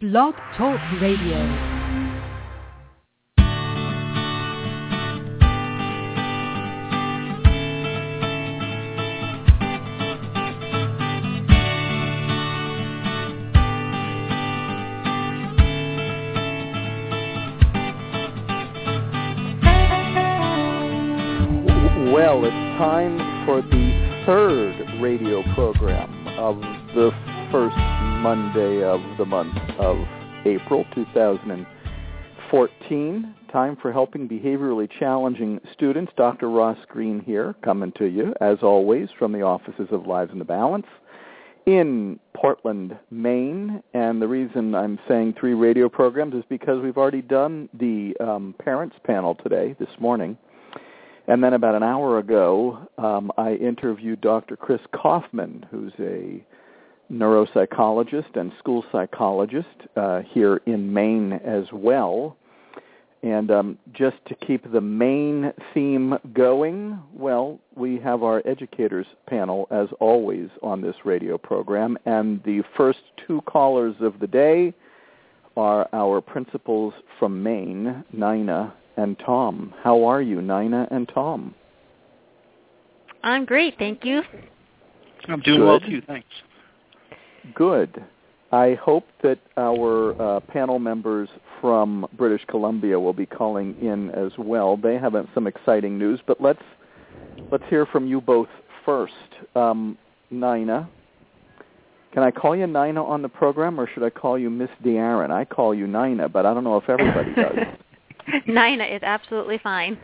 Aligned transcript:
Blog 0.00 0.34
Talk 0.56 0.78
Radio. 1.02 1.38
Well, 22.14 22.44
it's 22.44 22.54
time 22.78 23.18
for 23.44 23.62
the 23.62 24.22
third 24.24 25.00
radio 25.02 25.42
program 25.56 26.28
of 26.38 26.60
the 26.94 27.10
first 27.50 27.76
Monday 27.76 28.82
of 28.82 29.00
the 29.16 29.24
month 29.24 29.56
of 29.78 29.96
April 30.44 30.84
2014. 30.94 33.34
Time 33.50 33.74
for 33.80 33.90
helping 33.90 34.28
behaviorally 34.28 34.86
challenging 34.98 35.58
students. 35.72 36.12
Dr. 36.14 36.50
Ross 36.50 36.76
Greene 36.88 37.20
here, 37.20 37.54
coming 37.64 37.90
to 37.92 38.04
you, 38.04 38.34
as 38.42 38.58
always, 38.62 39.08
from 39.18 39.32
the 39.32 39.40
offices 39.40 39.88
of 39.92 40.06
Lives 40.06 40.30
in 40.32 40.38
the 40.38 40.44
Balance 40.44 40.84
in 41.64 42.20
Portland, 42.34 42.98
Maine. 43.10 43.82
And 43.94 44.20
the 44.20 44.28
reason 44.28 44.74
I'm 44.74 44.98
saying 45.08 45.36
three 45.40 45.54
radio 45.54 45.88
programs 45.88 46.34
is 46.34 46.44
because 46.50 46.82
we've 46.82 46.98
already 46.98 47.22
done 47.22 47.70
the 47.72 48.14
um, 48.20 48.54
parents 48.58 48.96
panel 49.04 49.34
today, 49.34 49.74
this 49.78 49.88
morning. 49.98 50.36
And 51.28 51.42
then 51.42 51.54
about 51.54 51.74
an 51.74 51.82
hour 51.82 52.18
ago, 52.18 52.86
um, 52.98 53.32
I 53.38 53.54
interviewed 53.54 54.20
Dr. 54.20 54.54
Chris 54.56 54.82
Kaufman, 54.94 55.64
who's 55.70 55.94
a 55.98 56.44
neuropsychologist 57.12 58.36
and 58.36 58.52
school 58.58 58.84
psychologist 58.92 59.66
uh, 59.96 60.20
here 60.30 60.60
in 60.66 60.92
Maine 60.92 61.32
as 61.44 61.64
well. 61.72 62.36
And 63.22 63.50
um, 63.50 63.78
just 63.92 64.16
to 64.28 64.34
keep 64.36 64.70
the 64.70 64.80
main 64.80 65.52
theme 65.74 66.16
going, 66.34 67.02
well, 67.12 67.58
we 67.74 67.98
have 67.98 68.22
our 68.22 68.42
educators 68.46 69.06
panel 69.26 69.66
as 69.72 69.88
always 69.98 70.48
on 70.62 70.80
this 70.80 70.94
radio 71.04 71.36
program. 71.36 71.98
And 72.06 72.40
the 72.44 72.62
first 72.76 73.00
two 73.26 73.40
callers 73.42 73.96
of 74.00 74.20
the 74.20 74.28
day 74.28 74.72
are 75.56 75.88
our 75.92 76.20
principals 76.20 76.94
from 77.18 77.42
Maine, 77.42 78.04
Nina 78.12 78.72
and 78.96 79.18
Tom. 79.18 79.74
How 79.82 80.04
are 80.04 80.22
you, 80.22 80.40
Nina 80.40 80.86
and 80.92 81.10
Tom? 81.12 81.54
I'm 83.24 83.44
great, 83.44 83.74
thank 83.78 84.04
you. 84.04 84.22
I'm 85.26 85.40
doing 85.40 85.58
Good. 85.58 85.66
well 85.66 85.80
too, 85.80 86.00
thanks. 86.06 86.28
Good. 87.54 88.04
I 88.50 88.78
hope 88.82 89.04
that 89.22 89.38
our 89.56 90.20
uh, 90.20 90.40
panel 90.40 90.78
members 90.78 91.28
from 91.60 92.06
British 92.16 92.44
Columbia 92.46 92.98
will 92.98 93.12
be 93.12 93.26
calling 93.26 93.76
in 93.80 94.10
as 94.10 94.32
well. 94.38 94.76
They 94.76 94.96
have 94.96 95.14
some 95.34 95.46
exciting 95.46 95.98
news, 95.98 96.20
but 96.26 96.40
let's 96.40 96.62
let's 97.52 97.64
hear 97.68 97.84
from 97.84 98.06
you 98.06 98.20
both 98.20 98.48
first. 98.86 99.12
Um, 99.54 99.98
Nina, 100.30 100.88
can 102.12 102.22
I 102.22 102.30
call 102.30 102.56
you 102.56 102.66
Nina 102.66 103.04
on 103.04 103.20
the 103.20 103.28
program, 103.28 103.78
or 103.78 103.88
should 103.92 104.02
I 104.02 104.10
call 104.10 104.38
you 104.38 104.48
Miss 104.48 104.70
De'Aaron? 104.82 105.30
I 105.30 105.44
call 105.44 105.74
you 105.74 105.86
Nina, 105.86 106.28
but 106.28 106.46
I 106.46 106.54
don't 106.54 106.64
know 106.64 106.78
if 106.78 106.88
everybody 106.88 107.34
does. 107.34 107.56
Nina 108.46 108.84
is 108.84 109.02
absolutely 109.02 109.58
fine. 109.58 109.98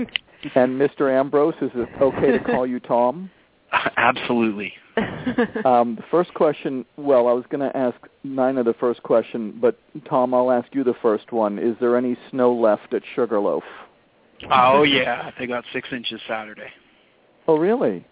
and 0.55 0.79
Mr. 0.81 1.11
Ambrose, 1.11 1.55
is 1.63 1.71
it 1.75 1.89
okay 2.01 2.31
to 2.33 2.41
call 2.41 2.67
you 2.67 2.79
Tom? 2.81 3.31
Absolutely. 3.97 4.73
Um, 5.65 5.97
the 5.97 6.05
first 6.11 6.35
question, 6.35 6.85
well, 6.97 7.27
I 7.27 7.33
was 7.33 7.45
going 7.49 7.69
to 7.69 7.75
ask 7.77 7.97
Nina 8.23 8.63
the 8.63 8.75
first 8.75 9.03
question, 9.03 9.59
but 9.61 9.79
Tom, 10.09 10.35
I'll 10.35 10.53
ask 10.53 10.69
you 10.75 10.85
the 10.85 10.95
first 11.01 11.33
one. 11.33 11.59
Is 11.59 11.75
there 11.81 11.97
any 11.97 12.17
snow 12.31 12.55
left 12.55 12.93
at 12.93 13.03
Sugarloaf? 13.15 13.63
Oh 14.51 14.83
yeah, 14.83 15.31
they 15.39 15.47
got 15.47 15.65
six 15.73 15.89
inches 15.91 16.21
Saturday. 16.29 16.69
Oh, 17.49 17.57
really? 17.57 18.07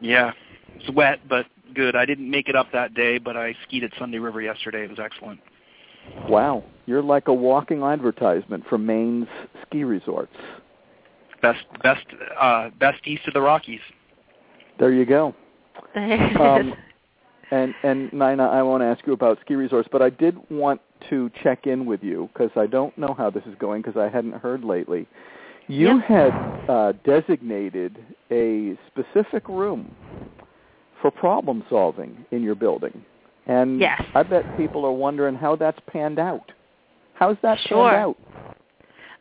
Yeah, 0.00 0.32
it's 0.76 0.90
wet 0.90 1.20
but 1.28 1.46
good. 1.74 1.96
I 1.96 2.04
didn't 2.04 2.30
make 2.30 2.48
it 2.48 2.56
up 2.56 2.66
that 2.72 2.94
day, 2.94 3.18
but 3.18 3.36
I 3.36 3.54
skied 3.66 3.84
at 3.84 3.92
Sunday 3.98 4.18
River 4.18 4.42
yesterday. 4.42 4.84
It 4.84 4.90
was 4.90 4.98
excellent. 4.98 5.40
Wow, 6.28 6.64
you're 6.86 7.02
like 7.02 7.28
a 7.28 7.34
walking 7.34 7.82
advertisement 7.82 8.64
for 8.68 8.78
Maine's 8.78 9.28
ski 9.66 9.84
resorts. 9.84 10.36
Best, 11.40 11.64
best, 11.82 12.04
uh, 12.40 12.70
best 12.80 13.06
east 13.06 13.22
of 13.28 13.34
the 13.34 13.40
Rockies. 13.40 13.80
There 14.78 14.92
you 14.92 15.06
go. 15.06 15.34
Um, 16.40 16.74
and 17.50 17.74
and 17.82 18.12
Nina, 18.12 18.48
I 18.48 18.62
won't 18.62 18.82
ask 18.82 19.06
you 19.06 19.12
about 19.12 19.38
ski 19.40 19.54
resorts, 19.54 19.88
but 19.90 20.02
I 20.02 20.10
did 20.10 20.36
want 20.50 20.80
to 21.10 21.30
check 21.42 21.66
in 21.66 21.86
with 21.86 22.02
you 22.02 22.28
because 22.32 22.50
I 22.56 22.66
don't 22.66 22.96
know 22.98 23.14
how 23.16 23.30
this 23.30 23.44
is 23.46 23.54
going 23.58 23.82
because 23.82 23.96
I 23.96 24.08
hadn't 24.08 24.34
heard 24.34 24.64
lately. 24.64 25.06
You 25.68 25.98
Yep. 25.98 26.04
had 26.06 26.34
uh, 26.68 26.92
designated 27.04 27.98
a 28.30 28.76
specific 28.88 29.48
room 29.48 29.94
for 31.00 31.10
problem 31.10 31.64
solving 31.70 32.24
in 32.32 32.42
your 32.42 32.54
building, 32.54 33.04
and 33.46 33.80
Yes. 33.80 34.02
I 34.14 34.22
bet 34.22 34.44
people 34.56 34.84
are 34.84 34.92
wondering 34.92 35.34
how 35.34 35.56
that's 35.56 35.78
panned 35.86 36.18
out. 36.18 36.50
How's 37.14 37.36
that 37.42 37.58
Sure. 37.60 37.90
panned 37.90 38.02
out? 38.02 38.16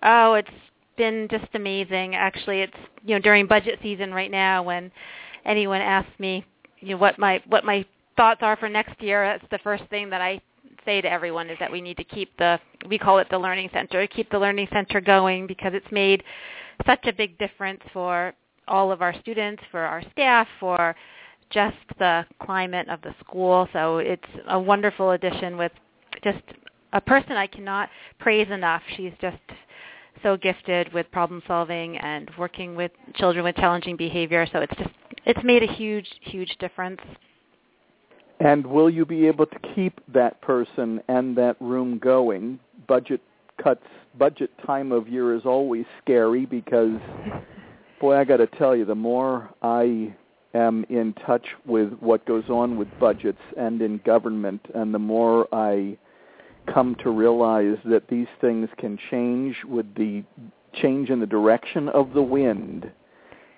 oh, 0.03 0.34
it's 0.35 0.50
been 0.97 1.28
just 1.29 1.47
amazing. 1.53 2.16
Actually, 2.16 2.62
it's 2.62 2.78
you 3.06 3.16
know 3.16 3.19
during 3.22 3.47
budget 3.47 3.79
season 3.81 4.13
right 4.13 4.31
now 4.31 4.63
when 4.63 4.91
anyone 5.46 5.81
asks 5.81 6.18
me 6.20 6.46
you 6.80 6.90
know 6.90 6.98
what 6.98 7.18
my 7.18 7.42
what 7.48 7.64
my 7.64 7.86
thoughts 8.16 8.40
are 8.42 8.58
for 8.58 8.68
next 8.68 9.02
year, 9.02 9.25
that's 9.25 9.50
the 9.52 9.59
first 9.59 9.84
thing 9.90 10.09
that 10.09 10.22
I 10.22 10.42
say 10.86 11.02
to 11.02 11.09
everyone 11.09 11.50
is 11.50 11.58
that 11.59 11.72
we 11.72 11.81
need 11.81 11.98
to 11.98 12.03
keep 12.03 12.36
the 12.38 12.59
we 12.90 12.98
call 12.98 13.20
it 13.20 13.28
the 13.30 13.38
learning 13.38 13.70
center, 13.74 14.06
keep 14.08 14.30
the 14.31 14.40
learning 14.40 14.68
center 14.72 15.00
going 15.00 15.48
because 15.48 15.74
it's 15.74 15.92
made 15.92 16.24
such 16.86 17.06
a 17.06 17.14
big 17.14 17.38
difference 17.38 17.81
for 17.94 18.34
all 18.68 18.92
of 18.92 19.02
our 19.02 19.14
students, 19.22 19.62
for 19.72 19.81
our 19.81 20.03
staff, 20.12 20.48
for 20.59 20.96
just 21.50 21.78
the 22.00 22.25
climate 22.42 22.88
of 22.90 23.02
the 23.02 23.14
school. 23.25 23.68
So 23.74 24.00
it's 24.00 24.24
a 24.50 24.59
wonderful 24.59 25.12
addition 25.12 25.58
with 25.58 25.72
just 26.24 26.44
a 26.94 27.02
person 27.02 27.34
I 27.34 27.48
cannot 27.48 27.90
praise 28.19 28.50
enough. 28.52 28.81
She's 28.96 29.14
just 29.22 29.38
so 30.23 30.38
gifted 30.38 30.91
with 30.94 31.09
problem 31.11 31.41
solving 31.47 31.97
and 31.97 32.29
working 32.38 32.75
with 32.75 32.91
children 33.16 33.44
with 33.44 33.55
challenging 33.55 33.95
behavior. 33.95 34.47
So 34.51 34.59
it's 34.59 34.75
just 34.78 34.89
it's 35.25 35.44
made 35.44 35.63
a 35.63 35.72
huge 35.73 36.07
huge 36.22 36.55
difference. 36.59 37.01
And 38.39 38.66
will 38.66 38.89
you 38.89 39.06
be 39.06 39.27
able 39.27 39.47
to 39.47 39.59
keep 39.75 40.00
that 40.13 40.39
person 40.41 41.01
and 41.07 41.35
that 41.38 41.56
room 41.59 41.97
going? 41.97 42.59
Budget 42.88 43.22
cuts, 43.61 43.85
budget 44.17 44.51
time 44.66 44.91
of 44.91 45.07
year 45.07 45.35
is 45.35 45.41
always 45.45 45.85
scary 46.03 46.45
because, 46.45 47.00
boy, 48.00 48.16
I 48.16 48.23
got 48.23 48.38
to 48.38 48.47
tell 48.47 48.75
you, 48.75 48.85
the 48.85 48.95
more 48.95 49.50
I 49.63 50.13
am 50.53 50.85
in 50.89 51.13
touch 51.25 51.45
with 51.66 51.94
what 52.00 52.25
goes 52.25 52.47
on 52.50 52.77
with 52.77 52.88
budgets 53.00 53.41
and 53.57 53.81
in 53.81 54.00
government, 54.06 54.61
and 54.75 54.94
the 54.94 55.00
more 55.00 55.47
I 55.51 55.97
come 56.73 56.95
to 57.03 57.09
realize 57.09 57.78
that 57.85 58.07
these 58.07 58.28
things 58.41 58.69
can 58.78 58.97
change 59.09 59.55
with 59.67 59.94
the 59.95 60.23
change 60.73 61.09
in 61.09 61.19
the 61.19 61.25
direction 61.25 61.89
of 61.89 62.13
the 62.13 62.22
wind 62.22 62.91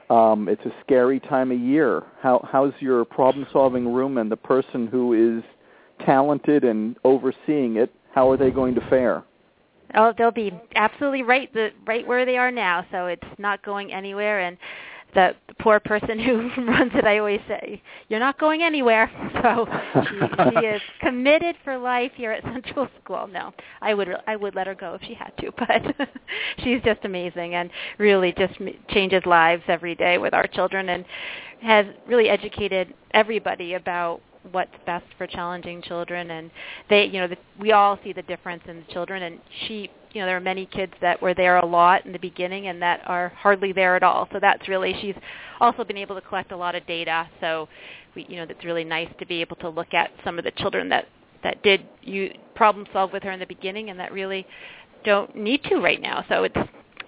um, 0.10 0.50
it's 0.50 0.66
a 0.66 0.74
scary 0.84 1.20
time 1.20 1.52
of 1.52 1.60
year. 1.60 2.04
How, 2.20 2.48
how's 2.52 2.74
your 2.80 3.06
problem-solving 3.06 3.92
room 3.94 4.18
and 4.18 4.32
the 4.32 4.38
person 4.38 4.88
who 4.88 5.38
is 5.38 5.44
talented 6.06 6.64
and 6.64 6.96
overseeing 7.04 7.78
it? 7.78 7.94
How 8.12 8.30
are 8.32 8.38
they 8.38 8.50
going 8.50 8.74
to 8.76 8.82
fare? 8.90 9.24
Oh, 9.96 10.14
they'll 10.18 10.32
be 10.32 10.52
absolutely 10.76 11.24
right 11.24 11.52
the 11.54 11.70
right 11.88 12.06
where 12.06 12.24
they 12.24 12.38
are 12.38 12.52
now. 12.52 12.86
So 12.92 13.08
it's 13.08 13.24
not 13.40 13.64
going 13.64 13.92
anywhere 13.92 14.42
and 14.42 14.56
the, 15.14 15.36
the 15.48 15.54
poor 15.56 15.80
person 15.80 16.20
who 16.20 16.50
runs 16.64 16.92
it, 16.96 17.06
I 17.06 17.18
always 17.20 17.42
say, 17.48 17.82
"You're 18.08 18.20
not 18.20 18.40
going 18.40 18.64
anywhere." 18.64 19.12
So 19.42 19.66
she, 20.10 20.60
she 20.60 20.66
is 20.66 20.82
committed 21.00 21.56
for 21.64 21.78
life 21.78 22.12
here 22.16 22.32
at 22.32 22.44
Central 22.44 22.90
School. 23.02 23.28
No, 23.28 23.54
I 23.82 23.94
would 23.94 24.10
I 24.28 24.36
would 24.36 24.54
let 24.54 24.68
her 24.68 24.76
go 24.76 24.96
if 24.96 25.02
she 25.04 25.14
had 25.14 25.32
to, 25.38 25.52
but 25.58 26.10
she's 26.64 26.82
just 26.84 27.06
amazing 27.06 27.56
and 27.56 27.70
really 28.00 28.34
just 28.34 28.60
m- 28.60 28.74
changes 28.90 29.26
lives 29.26 29.64
every 29.68 29.96
day 29.96 30.18
with 30.18 30.34
our 30.34 30.46
children 30.46 30.90
and 30.90 31.06
has 31.62 31.86
really 32.08 32.28
educated 32.28 32.94
everybody 33.14 33.76
about 33.76 34.22
what's 34.52 34.74
best 34.86 35.06
for 35.18 35.28
challenging 35.28 35.82
children. 35.82 36.32
And 36.32 36.52
they 36.90 37.06
you 37.06 37.20
know 37.20 37.28
the, 37.28 37.38
we 37.60 37.72
all 37.72 38.00
see 38.04 38.14
the 38.14 38.22
difference 38.24 38.64
in 38.68 38.78
the 38.78 38.94
children. 38.94 39.24
And 39.24 39.40
she 39.68 39.90
you 40.12 40.22
know 40.22 40.26
there 40.26 40.38
are 40.38 40.42
many 40.42 40.66
kids 40.66 40.94
that 41.02 41.22
were 41.22 41.34
there 41.34 41.58
a 41.58 41.66
lot 41.66 42.06
in 42.06 42.12
the 42.12 42.20
beginning 42.20 42.68
and 42.68 42.82
that 42.82 43.02
are 43.06 43.30
hardly 43.30 43.72
there 43.72 43.96
at 43.96 44.04
all. 44.04 44.28
So 44.32 44.40
that's 44.40 44.68
really 44.68 44.96
she's 45.02 45.16
also 45.60 45.84
been 45.84 45.98
able 45.98 46.16
to 46.16 46.22
collect 46.22 46.52
a 46.52 46.58
lot 46.58 46.76
of 46.76 46.86
data. 46.88 47.30
So 47.40 47.68
we 48.16 48.26
you 48.30 48.38
know 48.38 48.46
that's 48.46 48.66
really 48.66 48.84
nice 48.84 49.10
to 49.20 49.26
be 49.26 49.42
able 49.42 49.56
to 49.58 49.70
look 49.70 49.94
at 49.94 50.12
some 50.24 50.38
of 50.38 50.46
the 50.46 50.52
children 50.52 50.90
that 50.90 51.06
that 51.44 51.62
did 51.64 51.82
you 52.02 52.32
problem 52.56 52.86
solve 52.92 53.14
with 53.14 53.24
her 53.24 53.32
in 53.32 53.40
the 53.40 53.46
beginning 53.46 53.90
and 53.90 54.00
that 54.00 54.12
really 54.12 54.46
don't 55.04 55.36
need 55.36 55.64
to 55.64 55.78
right 55.78 56.02
now. 56.02 56.26
So 56.28 56.44
it's 56.44 56.58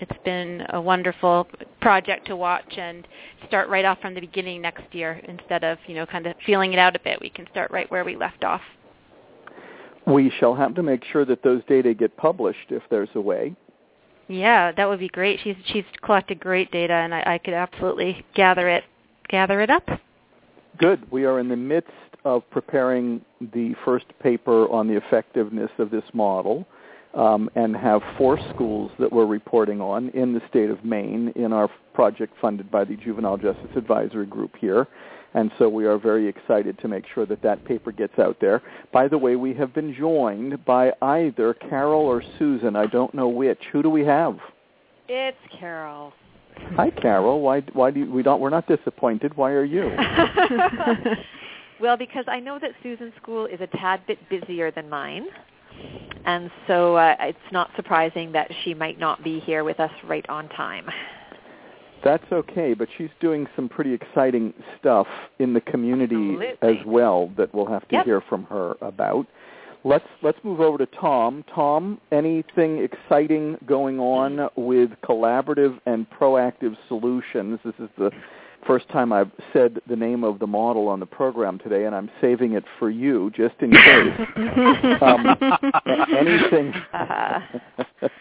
it's 0.02 0.24
been 0.26 0.64
a 0.70 0.82
wonderful 0.82 1.48
project 1.80 2.28
to 2.28 2.36
watch 2.36 2.78
and 2.78 3.08
start 3.48 3.70
right 3.70 3.86
off 3.86 4.00
from 4.02 4.14
the 4.14 4.22
beginning 4.22 4.62
next 4.62 4.84
year 4.94 5.22
instead 5.28 5.64
of 5.64 5.78
you 5.88 5.96
know 5.96 6.06
kind 6.06 6.28
of 6.28 6.36
feeling 6.46 6.74
it 6.74 6.80
out 6.80 6.96
a 6.96 7.00
bit. 7.00 7.20
We 7.22 7.30
can 7.30 7.48
start 7.52 7.72
right 7.72 7.90
where 7.92 8.04
we 8.04 8.16
left 8.16 8.44
off. 8.44 8.62
We 10.08 10.32
shall 10.40 10.56
have 10.56 10.76
to 10.76 10.84
make 10.84 11.04
sure 11.06 11.26
that 11.26 11.44
those 11.44 11.62
data 11.68 11.94
get 11.94 12.18
published 12.18 12.72
if 12.72 12.82
there's 12.90 13.10
a 13.16 13.22
way. 13.22 13.56
Yeah, 14.28 14.72
that 14.72 14.88
would 14.88 15.00
be 15.00 15.10
great. 15.10 15.40
She's 15.44 15.56
she's 15.66 15.84
collected 16.04 16.40
great 16.40 16.72
data, 16.72 16.94
and 16.94 17.14
I, 17.14 17.34
I 17.34 17.38
could 17.38 17.54
absolutely 17.54 18.26
gather 18.34 18.68
it 18.70 18.84
gather 19.30 19.62
it 19.62 19.70
up. 19.70 19.88
Good. 20.78 21.10
We 21.12 21.26
are 21.26 21.40
in 21.40 21.50
the 21.50 21.56
midst 21.56 21.92
of 22.24 22.50
preparing 22.50 23.22
the 23.54 23.76
first 23.84 24.06
paper 24.22 24.70
on 24.70 24.88
the 24.88 24.96
effectiveness 24.96 25.72
of 25.80 25.92
this 25.92 26.04
model 26.14 26.66
um, 27.14 27.50
and 27.56 27.76
have 27.76 28.02
four 28.18 28.40
schools 28.54 28.92
that 29.00 29.12
we're 29.12 29.26
reporting 29.26 29.82
on 29.82 30.10
in 30.10 30.34
the 30.34 30.42
state 30.50 30.70
of 30.70 30.84
Maine 30.86 31.34
in 31.36 31.52
our 31.52 31.70
project 31.94 32.34
funded 32.40 32.72
by 32.72 32.84
the 32.86 32.96
Juvenile 32.96 33.38
Justice 33.38 33.72
Advisory 33.76 34.26
Group 34.26 34.56
here. 34.60 34.88
And 35.34 35.52
so 35.58 35.70
we 35.70 35.86
are 35.86 35.98
very 35.98 36.28
excited 36.28 36.78
to 36.80 36.88
make 36.88 37.06
sure 37.14 37.26
that 37.26 37.42
that 37.42 37.64
paper 37.64 37.92
gets 37.92 38.20
out 38.20 38.38
there. 38.42 38.62
By 38.92 39.08
the 39.08 39.18
way, 39.18 39.38
we 39.38 39.54
have 39.54 39.74
been 39.74 39.94
joined 39.94 40.64
by 40.66 40.92
either 41.02 41.54
Carol 41.54 42.02
or 42.02 42.22
Susan. 42.38 42.76
I 42.76 42.86
don't 42.86 43.14
know 43.14 43.30
which. 43.30 43.60
Who 43.72 43.82
do 43.82 43.90
we 43.90 44.04
have? 44.06 44.38
It's 45.08 45.38
Carol. 45.58 46.12
Hi, 46.76 46.90
Carol. 46.90 47.42
Why? 47.42 47.62
Why 47.74 47.92
do 47.92 48.02
you, 48.02 48.12
we 48.12 48.24
don't? 48.24 48.42
We're 48.42 48.50
not 48.50 48.68
disappointed. 48.68 49.36
Why 49.38 49.52
are 49.52 49.64
you? 49.64 49.90
well, 51.80 51.96
because 51.96 52.26
I 52.28 52.40
know 52.40 52.60
that 52.60 52.72
Susan's 52.84 53.14
school 53.22 53.46
is 53.46 53.62
a 53.62 53.68
tad 53.68 54.02
bit 54.08 54.18
busier 54.30 54.70
than 54.72 54.90
mine, 54.90 55.28
and 56.26 56.52
so 56.68 56.96
uh, 56.96 57.16
it's 57.20 57.38
not 57.52 57.70
surprising 57.76 58.32
that 58.34 58.52
she 58.64 58.74
might 58.74 59.00
not 59.00 59.24
be 59.24 59.40
here 59.40 59.64
with 59.64 59.80
us 59.80 59.92
right 60.06 60.28
on 60.30 60.50
time. 60.50 60.90
That's 62.04 62.32
okay, 62.32 62.74
but 62.74 62.88
she's 62.98 63.10
doing 63.20 63.48
some 63.56 63.70
pretty 63.70 63.94
exciting 63.94 64.54
stuff 64.80 65.08
in 65.40 65.54
the 65.54 65.62
community 65.62 66.16
Absolutely. 66.16 66.80
as 66.80 66.86
well 66.86 67.32
that 67.38 67.54
we'll 67.54 67.68
have 67.68 67.88
to 67.90 67.96
Yep. 67.96 68.06
hear 68.06 68.22
from 68.22 68.46
her 68.46 68.76
about. 68.82 69.28
Let's 69.84 70.08
let's 70.22 70.38
move 70.44 70.62
over 70.62 70.78
to 70.78 70.86
Tom. 70.86 71.44
Tom, 71.54 72.00
anything 72.12 72.78
exciting 72.80 73.58
going 73.66 74.00
on 74.00 74.50
with 74.56 74.92
collaborative 75.04 75.80
and 75.88 76.08
proactive 76.10 76.78
solutions? 76.88 77.60
This 77.66 77.74
is 77.80 77.90
the 77.98 78.12
first 78.66 78.88
time 78.90 79.12
I've 79.14 79.32
said 79.54 79.80
the 79.88 79.96
name 79.96 80.24
of 80.24 80.40
the 80.40 80.48
model 80.48 80.88
on 80.88 81.00
the 81.00 81.06
program 81.06 81.60
today, 81.60 81.86
and 81.86 81.96
I'm 81.96 82.10
saving 82.20 82.54
it 82.54 82.64
for 82.80 82.90
you 82.90 83.32
just 83.36 83.56
in 83.60 83.72
case. 83.72 84.20
um, 85.02 85.26
a- 85.28 86.08
anything. 86.18 86.74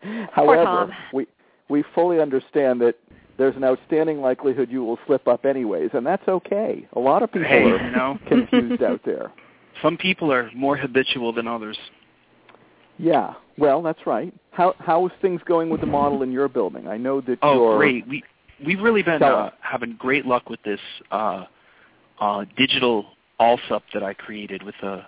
However, 0.32 0.94
we 1.12 1.26
we 1.68 1.84
fully 1.94 2.20
understand 2.20 2.80
that 2.80 2.94
there's 3.36 3.56
an 3.56 3.64
outstanding 3.64 4.20
likelihood 4.20 4.68
you 4.70 4.82
will 4.84 4.98
slip 5.06 5.28
up 5.28 5.44
anyways, 5.44 5.90
and 5.92 6.04
that's 6.06 6.26
okay. 6.28 6.86
A 6.94 6.98
lot 7.00 7.22
of 7.22 7.30
people 7.32 7.48
Hey, 7.48 7.62
are 7.64 7.84
you 7.84 7.90
know, 7.96 8.18
confused 8.26 8.82
out 8.82 9.00
there. 9.04 9.32
some 9.82 9.96
people 9.96 10.32
are 10.32 10.50
more 10.54 10.76
habitual 10.76 11.32
than 11.32 11.46
others. 11.46 11.78
Yeah, 12.98 13.34
well, 13.58 13.80
that's 13.82 14.06
right. 14.06 14.34
How 14.50 14.74
how 14.78 15.06
is 15.06 15.12
things 15.22 15.40
going 15.46 15.70
with 15.70 15.80
the 15.80 15.86
model 15.86 16.22
in 16.22 16.32
your 16.32 16.48
building? 16.48 16.88
I 16.88 16.96
know 16.96 17.20
that 17.22 17.38
Oh, 17.42 17.54
you're 17.70 17.76
great. 17.78 18.08
We 18.08 18.24
we've 18.64 18.80
really 18.80 19.02
been 19.02 19.20
Tell 19.20 19.36
uh, 19.36 19.50
having 19.60 19.94
great 19.98 20.26
luck 20.26 20.48
with 20.48 20.62
this 20.62 20.80
uh, 21.10 21.44
uh, 22.20 22.44
digital 22.56 23.06
ALSUP 23.40 23.82
that 23.94 24.02
I 24.02 24.14
created 24.14 24.62
with 24.62 24.74
a 24.82 25.06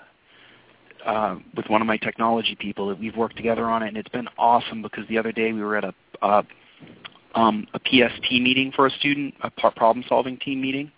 uh, 1.05 1.39
with 1.57 1.67
one 1.69 1.81
of 1.81 1.87
my 1.87 1.97
technology 1.97 2.55
people. 2.59 2.89
That 2.89 2.99
we've 2.99 3.17
worked 3.17 3.37
together 3.37 3.65
on 3.65 3.83
it, 3.83 3.89
and 3.89 3.97
it's 3.97 4.09
been 4.09 4.29
awesome 4.39 4.83
because 4.83 5.07
the 5.09 5.19
other 5.19 5.33
day 5.33 5.53
we 5.53 5.63
were 5.63 5.77
at 5.77 5.85
a 5.85 5.95
uh, 6.23 6.43
um, 7.35 7.67
a 7.75 7.79
PST 7.79 8.31
meeting 8.33 8.73
for 8.75 8.87
a 8.87 8.91
student, 8.91 9.35
a 9.43 9.51
problem 9.51 10.05
solving 10.09 10.37
team 10.39 10.61
meeting. 10.61 10.91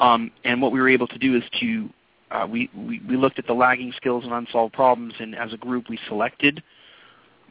Um, 0.00 0.30
and 0.44 0.60
what 0.60 0.72
we 0.72 0.80
were 0.80 0.88
able 0.88 1.06
to 1.06 1.18
do 1.18 1.36
is 1.36 1.42
to 1.60 1.88
uh, 2.30 2.46
we, 2.50 2.68
we 2.76 3.00
we 3.08 3.16
looked 3.16 3.38
at 3.38 3.46
the 3.46 3.52
lagging 3.52 3.92
skills 3.96 4.24
and 4.24 4.32
unsolved 4.32 4.74
problems, 4.74 5.14
and 5.20 5.34
as 5.34 5.52
a 5.52 5.56
group 5.56 5.88
we 5.88 5.98
selected 6.08 6.62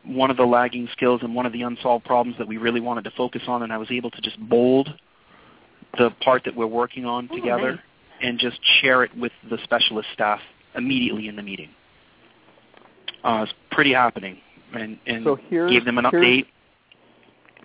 one 0.06 0.30
of 0.32 0.38
the 0.38 0.44
lagging 0.46 0.88
skills 0.92 1.22
and 1.24 1.34
one 1.34 1.46
of 1.46 1.54
the 1.54 1.62
unsolved 1.62 2.06
problems 2.06 2.38
that 2.38 2.48
we 2.48 2.58
really 2.58 2.82
wanted 2.82 3.04
to 3.06 3.12
focus 3.12 3.42
on, 3.48 3.64
and 3.64 3.72
I 3.72 3.78
was 3.78 3.90
able 3.92 4.12
to 4.12 4.22
just 4.22 4.38
bold 4.50 4.90
the 5.98 6.10
part 6.22 6.44
that 6.46 6.56
we're 6.56 6.68
working 6.68 7.06
on 7.06 7.30
Oh, 7.32 7.36
together 7.36 7.72
nice. 7.74 7.80
and 8.22 8.40
just 8.40 8.60
share 8.82 9.04
it 9.04 9.16
with 9.18 9.32
the 9.50 9.58
specialist 9.64 10.10
staff 10.14 10.40
immediately 10.76 11.28
in 11.28 11.36
the 11.36 11.44
meeting. 11.44 11.70
Uh, 13.24 13.46
it's 13.48 13.54
pretty 13.72 13.94
happening, 13.94 14.38
and, 14.74 14.98
and 15.08 15.24
So 15.24 15.36
here's- 15.50 15.72
gave 15.72 15.86
them 15.86 15.98
an 15.98 16.06
here's- 16.12 16.26
update. 16.26 16.46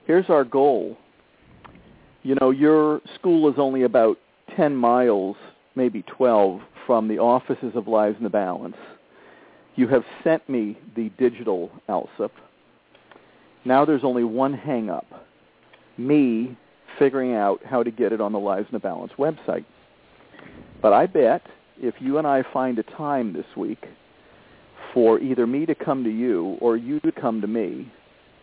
here's 0.07 0.31
our 0.31 0.45
goal. 0.45 0.97
You 2.23 2.37
know, 2.41 2.51
your 2.51 3.01
school 3.15 3.49
is 3.49 3.59
only 3.59 3.83
about 3.83 4.19
10 4.57 4.77
miles, 4.77 5.37
maybe 5.75 6.03
12, 6.03 6.61
from 6.87 7.09
the 7.09 7.19
offices 7.19 7.75
of 7.75 7.89
Lives 7.89 8.17
in 8.19 8.25
the 8.25 8.31
Balance. 8.31 8.77
You 9.79 9.87
have 9.87 10.03
sent 10.25 10.49
me 10.49 10.77
the 10.97 11.09
digital 11.21 11.71
ALSUP. 11.89 12.33
Now 13.65 13.85
there's 13.85 14.03
only 14.03 14.25
one 14.25 14.53
hang-up, 14.53 15.07
me 15.97 16.57
figuring 16.99 17.37
out 17.37 17.61
how 17.65 17.85
to 17.85 17.93
get 17.93 18.13
it 18.13 18.21
on 18.21 18.33
the 18.33 18.41
Lives 18.41 18.67
in 18.69 18.75
the 18.75 18.81
Balance 18.81 19.13
website. 19.17 19.65
But 20.83 20.95
I 20.95 21.07
bet 21.07 21.43
if 21.81 21.95
you 22.01 22.19
and 22.19 22.27
I 22.27 22.43
find 22.53 22.77
a 22.81 22.83
time 22.83 23.33
this 23.33 23.47
week 23.57 23.87
for 24.93 25.21
either 25.21 25.47
me 25.47 25.65
to 25.67 25.77
come 25.77 26.03
to 26.03 26.11
you 26.11 26.57
or 26.61 26.77
you 26.77 26.99
to 27.01 27.13
come 27.13 27.41
to 27.41 27.47
me, 27.47 27.89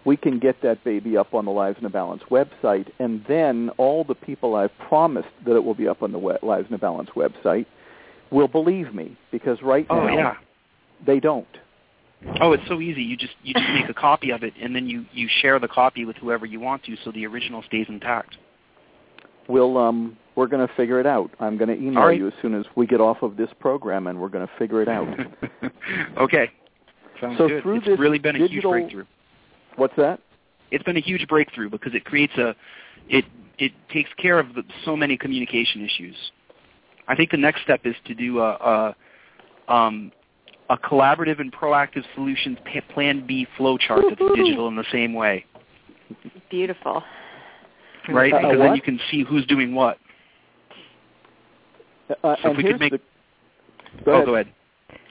we 0.05 0.15
can 0.15 0.39
get 0.39 0.61
that 0.61 0.85
baby 0.85 1.17
up 1.17 1.33
on 1.33 1.43
the 1.43 1.51
Lives 1.51 1.79
in 1.81 1.85
a 1.85 1.89
Balance 1.89 2.23
website, 2.31 2.87
and 2.99 3.25
then 3.27 3.71
all 3.75 4.05
the 4.05 4.15
people 4.15 4.55
I've 4.55 4.77
promised 4.87 5.27
that 5.45 5.57
it 5.57 5.65
will 5.65 5.75
be 5.75 5.89
up 5.89 6.01
on 6.01 6.13
the 6.13 6.39
Lives 6.43 6.67
in 6.69 6.75
a 6.75 6.79
Balance 6.79 7.09
website 7.13 7.65
will 8.31 8.47
believe 8.47 8.95
me 8.95 9.17
because 9.33 9.61
right 9.61 9.85
Oh 9.89 10.07
now 10.07 10.15
yeah. 10.15 10.35
They 11.05 11.19
don't. 11.19 11.47
Oh, 12.41 12.53
it's 12.53 12.67
so 12.67 12.79
easy. 12.81 13.03
You 13.03 13.17
just 13.17 13.33
you 13.43 13.53
just 13.53 13.69
make 13.73 13.89
a 13.89 13.93
copy 13.93 14.31
of 14.31 14.43
it, 14.43 14.53
and 14.61 14.75
then 14.75 14.87
you 14.87 15.05
you 15.13 15.27
share 15.41 15.59
the 15.59 15.67
copy 15.67 16.05
with 16.05 16.15
whoever 16.17 16.45
you 16.45 16.59
want 16.59 16.83
to, 16.85 16.95
so 17.03 17.11
the 17.11 17.25
original 17.25 17.61
stays 17.63 17.85
intact. 17.87 18.37
We'll 19.47 19.77
um 19.77 20.17
we're 20.35 20.47
going 20.47 20.67
to 20.67 20.73
figure 20.75 20.99
it 20.99 21.05
out. 21.05 21.31
I'm 21.39 21.57
going 21.57 21.69
to 21.69 21.75
email 21.75 22.03
right. 22.03 22.17
you 22.17 22.27
as 22.27 22.33
soon 22.41 22.55
as 22.55 22.65
we 22.75 22.85
get 22.85 22.99
off 22.99 23.21
of 23.21 23.37
this 23.37 23.49
program, 23.59 24.07
and 24.07 24.19
we're 24.19 24.29
going 24.29 24.45
to 24.45 24.53
figure 24.57 24.81
it 24.81 24.89
out. 24.89 25.07
okay. 26.17 26.51
Sounds 27.21 27.37
So 27.37 27.47
good. 27.47 27.63
through 27.63 27.77
it's 27.77 27.85
this 27.85 27.99
really 27.99 28.19
been 28.19 28.35
a 28.35 28.39
huge 28.39 28.51
digital- 28.51 28.71
breakthrough. 28.71 29.05
What's 29.77 29.95
that? 29.97 30.19
It's 30.71 30.83
been 30.83 30.97
a 30.97 31.01
huge 31.01 31.27
breakthrough 31.27 31.69
because 31.69 31.93
it 31.93 32.05
creates 32.05 32.33
a 32.37 32.55
it 33.07 33.25
it 33.59 33.71
takes 33.89 34.09
care 34.17 34.39
of 34.39 34.53
the, 34.55 34.63
so 34.83 34.97
many 34.97 35.15
communication 35.15 35.85
issues. 35.85 36.15
I 37.07 37.15
think 37.15 37.29
the 37.31 37.37
next 37.37 37.61
step 37.61 37.81
is 37.85 37.95
to 38.05 38.13
do 38.15 38.39
a, 38.39 38.95
a 39.69 39.73
um 39.73 40.11
a 40.69 40.77
collaborative 40.77 41.39
and 41.39 41.51
proactive 41.53 42.03
solutions 42.15 42.57
pa- 42.65 42.81
plan 42.93 43.25
B 43.25 43.47
flowchart 43.57 44.01
that's 44.09 44.21
digital 44.35 44.67
in 44.67 44.75
the 44.75 44.85
same 44.91 45.13
way, 45.13 45.45
Beautiful. 46.49 47.03
right? 48.09 48.33
Uh, 48.33 48.39
because 48.41 48.59
then 48.59 48.75
you 48.75 48.81
can 48.81 48.99
see 49.11 49.23
who's 49.23 49.45
doing 49.45 49.75
what. 49.75 49.97
Uh, 52.23 52.35
So 52.41 52.51
if 52.51 52.57
we 52.57 52.63
could 52.63 52.79
make 52.79 52.91
the, 52.93 53.01
oh, 54.07 54.11
ahead. 54.13 54.25
go 54.25 54.33
ahead. 54.35 54.47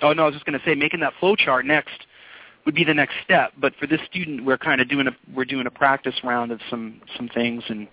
Oh 0.02 0.12
no, 0.12 0.22
I 0.22 0.26
was 0.26 0.34
just 0.34 0.44
going 0.44 0.58
to 0.58 0.64
say 0.64 0.74
making 0.74 1.00
that 1.00 1.12
flow 1.20 1.36
chart 1.36 1.64
next 1.66 2.06
would 2.66 2.74
be 2.74 2.84
the 2.84 2.94
next 2.94 3.14
step. 3.24 3.52
But 3.58 3.74
for 3.76 3.86
this 3.86 4.00
student, 4.10 4.44
we're 4.44 4.58
kind 4.58 4.80
of 4.80 4.88
doing 4.88 5.06
a 5.06 5.12
we're 5.34 5.44
doing 5.44 5.66
a 5.66 5.70
practice 5.70 6.14
round 6.24 6.50
of 6.52 6.60
some 6.68 7.00
some 7.16 7.28
things, 7.28 7.62
and 7.68 7.86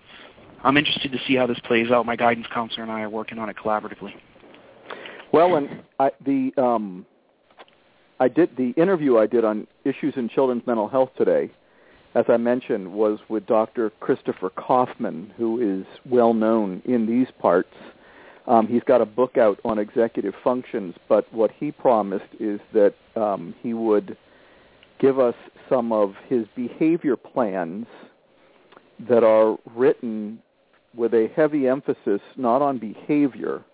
I'm 0.64 0.76
interested 0.76 1.12
to 1.12 1.18
see 1.26 1.36
how 1.36 1.46
this 1.46 1.58
plays 1.60 1.90
out. 1.90 2.06
My 2.06 2.16
guidance 2.16 2.46
counselor 2.52 2.82
and 2.82 2.92
I 2.92 3.02
are 3.02 3.10
working 3.10 3.38
on 3.38 3.48
it 3.48 3.56
collaboratively. 3.56 4.12
Well, 5.32 5.56
and 5.56 5.82
I, 5.98 6.10
the 6.24 6.52
um, 6.58 7.06
I 8.22 8.28
did 8.28 8.56
the 8.56 8.70
interview 8.80 9.18
I 9.18 9.26
did 9.26 9.44
on 9.44 9.66
issues 9.84 10.14
in 10.16 10.28
children's 10.28 10.64
mental 10.64 10.86
health 10.86 11.10
today. 11.18 11.50
As 12.14 12.24
I 12.28 12.36
mentioned, 12.36 12.92
was 12.92 13.18
with 13.28 13.46
Dr. 13.46 13.90
Christopher 13.98 14.48
Kaufman, 14.50 15.32
who 15.36 15.80
is 15.80 15.84
well 16.08 16.32
known 16.32 16.82
in 16.84 17.04
these 17.04 17.26
parts. 17.40 17.74
Um, 18.46 18.68
he's 18.68 18.84
got 18.84 19.00
a 19.00 19.06
book 19.06 19.38
out 19.38 19.58
on 19.64 19.80
executive 19.80 20.34
functions, 20.44 20.94
but 21.08 21.32
what 21.34 21.50
he 21.50 21.72
promised 21.72 22.32
is 22.38 22.60
that 22.72 22.94
um, 23.16 23.56
he 23.60 23.74
would 23.74 24.16
give 25.00 25.18
us 25.18 25.34
some 25.68 25.90
of 25.90 26.14
his 26.28 26.46
behavior 26.54 27.16
plans 27.16 27.88
that 29.08 29.24
are 29.24 29.58
written 29.74 30.40
with 30.94 31.12
a 31.12 31.28
heavy 31.34 31.66
emphasis 31.66 32.20
not 32.36 32.62
on 32.62 32.78
behavior, 32.78 33.64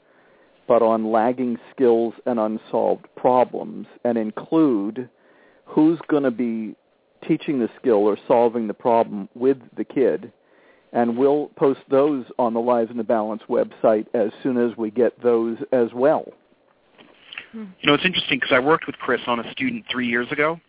but 0.69 0.83
on 0.83 1.11
lagging 1.11 1.59
skills 1.75 2.15
and 2.27 2.39
unsolved 2.39 3.07
problems, 3.17 3.87
and 4.05 4.17
include 4.17 5.09
who's 5.65 5.99
going 6.09 6.23
to 6.23 6.31
be 6.31 6.77
teaching 7.27 7.59
the 7.59 7.69
skill 7.81 8.07
or 8.07 8.17
solving 8.29 8.69
the 8.69 8.75
problem 8.75 9.29
with 9.35 9.57
the 9.77 9.85
kid. 9.85 10.31
And 10.93 11.19
we'll 11.19 11.49
post 11.57 11.81
those 11.91 12.25
on 12.39 12.55
the 12.55 12.61
Lives 12.61 12.91
in 12.91 12.97
the 12.97 13.05
Balance 13.05 13.43
website 13.49 14.07
as 14.15 14.31
soon 14.43 14.57
as 14.57 14.77
we 14.77 14.91
get 14.91 15.21
those 15.23 15.59
as 15.73 15.89
well. 15.95 16.27
You 17.81 17.87
know, 17.87 17.95
it's 17.95 18.05
interesting 18.05 18.39
because 18.39 18.55
I 18.55 18.59
worked 18.59 18.87
with 18.87 18.97
Chris 18.97 19.21
on 19.27 19.41
a 19.41 19.53
student 19.53 19.85
three 19.91 20.07
years 20.07 20.31
ago, 20.31 20.61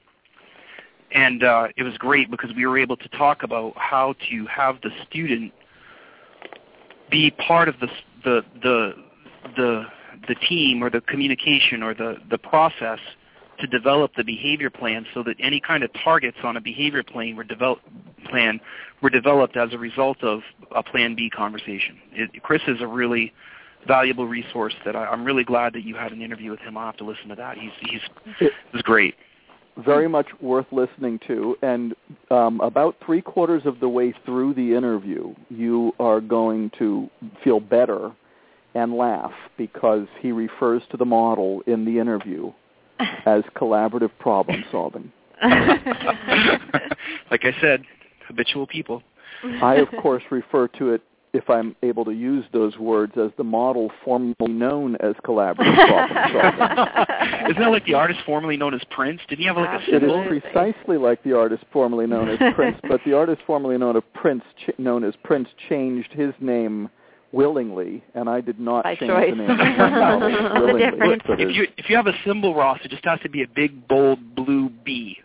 and 1.14 1.44
uh, 1.44 1.68
it 1.78 1.84
was 1.84 1.98
great 1.98 2.32
because 2.32 2.52
we 2.56 2.66
were 2.66 2.78
able 2.78 2.98
to 2.98 3.10
talk 3.10 3.44
about 3.44 3.74
how 3.76 4.16
to 4.30 4.46
have 4.46 4.78
the 4.82 4.90
student 5.10 5.52
be 7.12 7.32
part 7.32 7.68
of 7.68 7.76
the 7.80 7.88
the 8.24 8.42
the 8.62 8.94
the 9.56 9.86
the 10.28 10.36
team 10.36 10.84
or 10.84 10.90
the 10.90 11.02
communication 11.02 11.84
or 11.84 11.94
the 11.94 12.18
the 12.30 12.38
process 12.38 13.00
to 13.60 13.68
develop 13.68 14.12
the 14.16 14.24
behavior 14.24 14.70
plan 14.70 15.06
so 15.14 15.22
that 15.24 15.36
any 15.40 15.60
kind 15.60 15.84
of 15.84 15.92
targets 15.94 16.38
on 16.44 16.58
a 16.58 16.62
behavior 16.62 17.04
plan 17.04 17.36
were 17.36 17.44
developed 17.44 17.84
plan 18.30 18.60
were 19.02 19.10
developed 19.10 19.58
as 19.58 19.74
a 19.74 19.78
result 19.78 20.24
of 20.24 20.42
a 20.76 20.84
plan 20.84 21.16
B 21.16 21.30
conversation. 21.30 21.98
It, 22.12 22.44
Chris 22.44 22.62
is 22.68 22.82
a 22.82 22.88
really 22.88 23.34
valuable 23.88 24.28
resource 24.28 24.74
that 24.86 24.96
I, 24.96 25.12
am 25.12 25.24
really 25.24 25.44
glad 25.44 25.74
that 25.74 25.84
you 25.84 25.96
had 25.96 26.12
an 26.12 26.22
interview 26.22 26.52
with 26.52 26.60
him. 26.60 26.78
I'll 26.78 26.88
have 26.88 26.98
to 26.98 27.06
listen 27.06 27.30
to 27.30 27.36
that. 27.36 27.58
He's 27.58 27.72
he's 27.82 28.02
it, 28.40 28.52
he's 28.72 28.82
great. 28.82 29.16
Very 29.78 30.10
much 30.10 30.28
worth 30.42 30.66
listening 30.72 31.20
to. 31.28 31.56
And 31.62 31.96
um, 32.32 32.60
about 32.60 32.98
three 33.06 33.22
quarters 33.22 33.62
of 33.66 33.80
the 33.80 33.88
way 33.88 34.14
through 34.26 34.54
the 34.56 34.74
interview, 34.76 35.34
you 35.50 35.94
are 36.00 36.20
going 36.20 36.72
to 36.80 37.10
feel 37.44 37.62
better 37.62 38.12
and 38.76 38.94
laugh 38.94 39.34
because 39.58 40.08
he 40.20 40.32
refers 40.32 40.82
to 40.92 40.98
the 40.98 41.06
model 41.06 41.62
in 41.68 41.86
the 41.86 42.00
interview 42.00 42.52
as 43.26 43.44
collaborative 43.56 44.12
problem 44.20 44.64
solving. 44.72 45.12
like 45.42 47.46
I 47.46 47.56
said, 47.62 47.84
habitual 48.28 48.68
people. 48.68 49.02
I, 49.62 49.76
of 49.76 49.88
course, 50.02 50.24
refer 50.32 50.68
to 50.80 50.90
it, 50.90 51.02
if 51.32 51.50
I'm 51.50 51.76
able 51.84 52.04
to 52.06 52.12
use 52.12 52.44
those 52.52 52.78
words, 52.78 53.14
as 53.16 53.32
the 53.38 53.44
model 53.44 53.92
formerly 54.04 54.36
known 54.48 54.96
as 54.98 55.14
collaborative 55.24 55.76
problem 55.88 56.18
solving. 56.34 57.52
Isn't 57.52 57.62
that 57.62 57.72
like 57.72 57.86
the 57.86 57.94
artist 57.94 58.20
formerly 58.26 58.58
known 58.58 58.74
as 58.74 58.82
Prince? 58.90 59.22
Did 59.30 59.40
he 59.40 59.46
have 59.46 59.56
like 59.56 59.82
a 59.82 59.86
symbol? 59.86 60.22
It 60.22 60.36
is 60.36 60.42
precisely 60.42 60.98
like 60.98 61.24
the 61.24 61.34
artist 61.34 61.64
formerly 61.72 62.08
known 62.08 62.30
as 62.30 62.40
Prince, 62.56 62.78
but 62.90 63.00
the 63.06 63.14
artist 63.14 63.42
formerly 63.46 63.78
known 63.78 63.96
as 63.96 64.04
Prince, 64.14 64.44
ch- 64.66 64.78
known 64.78 65.04
as 65.04 65.14
Prince, 65.24 65.48
changed 65.70 66.12
his 66.12 66.34
name 66.40 66.90
willingly, 67.32 68.04
and 68.16 68.30
I 68.30 68.42
did 68.42 68.60
not 68.60 68.84
By 68.84 68.96
change 68.96 69.12
choice. 69.12 69.32
the 69.32 69.36
name 69.36 69.48
willingly. 70.54 71.18
So 71.28 71.34
if 71.34 71.56
you 71.56 71.68
if 71.78 71.90
you 71.90 71.96
have 71.96 72.08
a 72.08 72.14
symbol, 72.26 72.56
Ross, 72.56 72.80
it 72.84 72.92
just 72.92 73.06
has 73.06 73.20
to 73.22 73.30
be 73.30 73.44
a 73.44 73.48
big 73.48 73.88
bold 73.88 74.36
blue 74.36 74.70
B. 74.84 75.18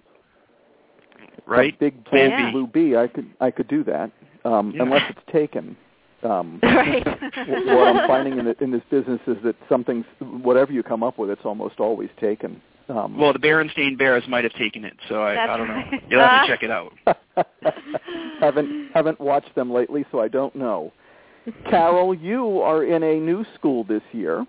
Right? 1.46 1.75
A 1.75 1.78
big 1.78 2.04
bold 2.04 2.30
Yeah. 2.30 2.50
blue 2.50 2.66
B. 2.66 2.96
I 2.96 3.06
could 3.06 3.30
I 3.40 3.50
could 3.50 3.68
do 3.68 3.84
that, 3.84 4.11
um, 4.44 4.73
Yeah. 4.75 4.82
unless 4.82 5.11
it's 5.11 5.32
taken. 5.32 5.76
Um, 6.23 6.58
right. 6.62 7.06
wh- 7.06 7.66
what 7.66 7.88
I'm 7.96 8.06
finding 8.08 8.38
in, 8.38 8.46
the, 8.46 8.56
in 8.64 8.70
this 8.70 8.80
business 8.90 9.20
is 9.26 9.37
that 9.44 9.56
something's 9.68 10.06
whatever 10.20 10.73
you 10.73 10.82
come 10.82 11.02
up 11.02 11.18
with, 11.18 11.28
it's 11.28 11.44
almost 11.44 11.80
always 11.80 12.08
taken. 12.18 12.62
Um, 12.88 13.18
Well, 13.18 13.32
the 13.34 13.38
Berenstain 13.38 13.99
Bears 13.99 14.25
might 14.28 14.44
have 14.44 14.52
taken 14.54 14.84
it, 14.87 14.94
so 15.08 15.23
I, 15.23 15.52
I 15.52 15.56
don't 15.56 15.68
know. 15.68 15.75
right. 15.75 16.02
You'll 16.08 16.20
have 16.20 16.46
to 16.46 16.52
check 16.52 16.62
it 16.62 16.70
out. 16.70 16.92
haven't 18.40 18.90
haven't 18.94 19.20
watched 19.20 19.54
them 19.54 19.70
lately, 19.73 20.04
so 20.11 20.20
I 20.20 20.28
don't 20.28 20.54
know. 20.54 20.92
Carol, 21.70 22.14
you 22.14 22.60
are 22.60 22.84
in 22.84 23.02
a 23.02 23.20
new 23.20 23.44
school 23.54 23.84
this 23.84 24.02
year. 24.12 24.46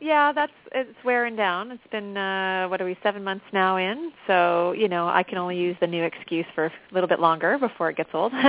Yeah, 0.00 0.32
that's 0.32 0.52
it's 0.72 0.98
wearing 1.04 1.36
down. 1.36 1.70
It's 1.70 1.86
been 1.92 2.16
uh 2.16 2.66
what 2.68 2.80
are 2.80 2.84
we 2.84 2.98
seven 3.04 3.22
months 3.22 3.44
now 3.52 3.76
in, 3.76 4.10
so 4.26 4.72
you 4.72 4.88
know 4.88 5.06
I 5.08 5.22
can 5.22 5.38
only 5.38 5.56
use 5.56 5.76
the 5.80 5.86
new 5.86 6.02
excuse 6.02 6.46
for 6.56 6.66
a 6.66 6.72
little 6.90 7.08
bit 7.08 7.20
longer 7.20 7.56
before 7.56 7.88
it 7.88 7.96
gets 7.96 8.10
old. 8.12 8.32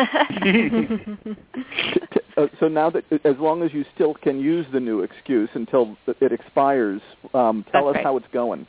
Uh, 2.36 2.48
so 2.60 2.68
now 2.68 2.90
that 2.90 3.04
as 3.26 3.36
long 3.38 3.62
as 3.62 3.72
you 3.74 3.86
still 3.94 4.16
can 4.16 4.40
use 4.40 4.66
the 4.74 4.80
new 4.80 5.02
excuse 5.02 5.50
until 5.54 5.96
it 6.20 6.32
expires, 6.32 7.00
um, 7.34 7.64
tell 7.72 7.86
That's 7.86 7.90
us 7.90 7.96
right. 7.98 8.04
how 8.04 8.18
it's 8.18 8.26
going. 8.34 8.66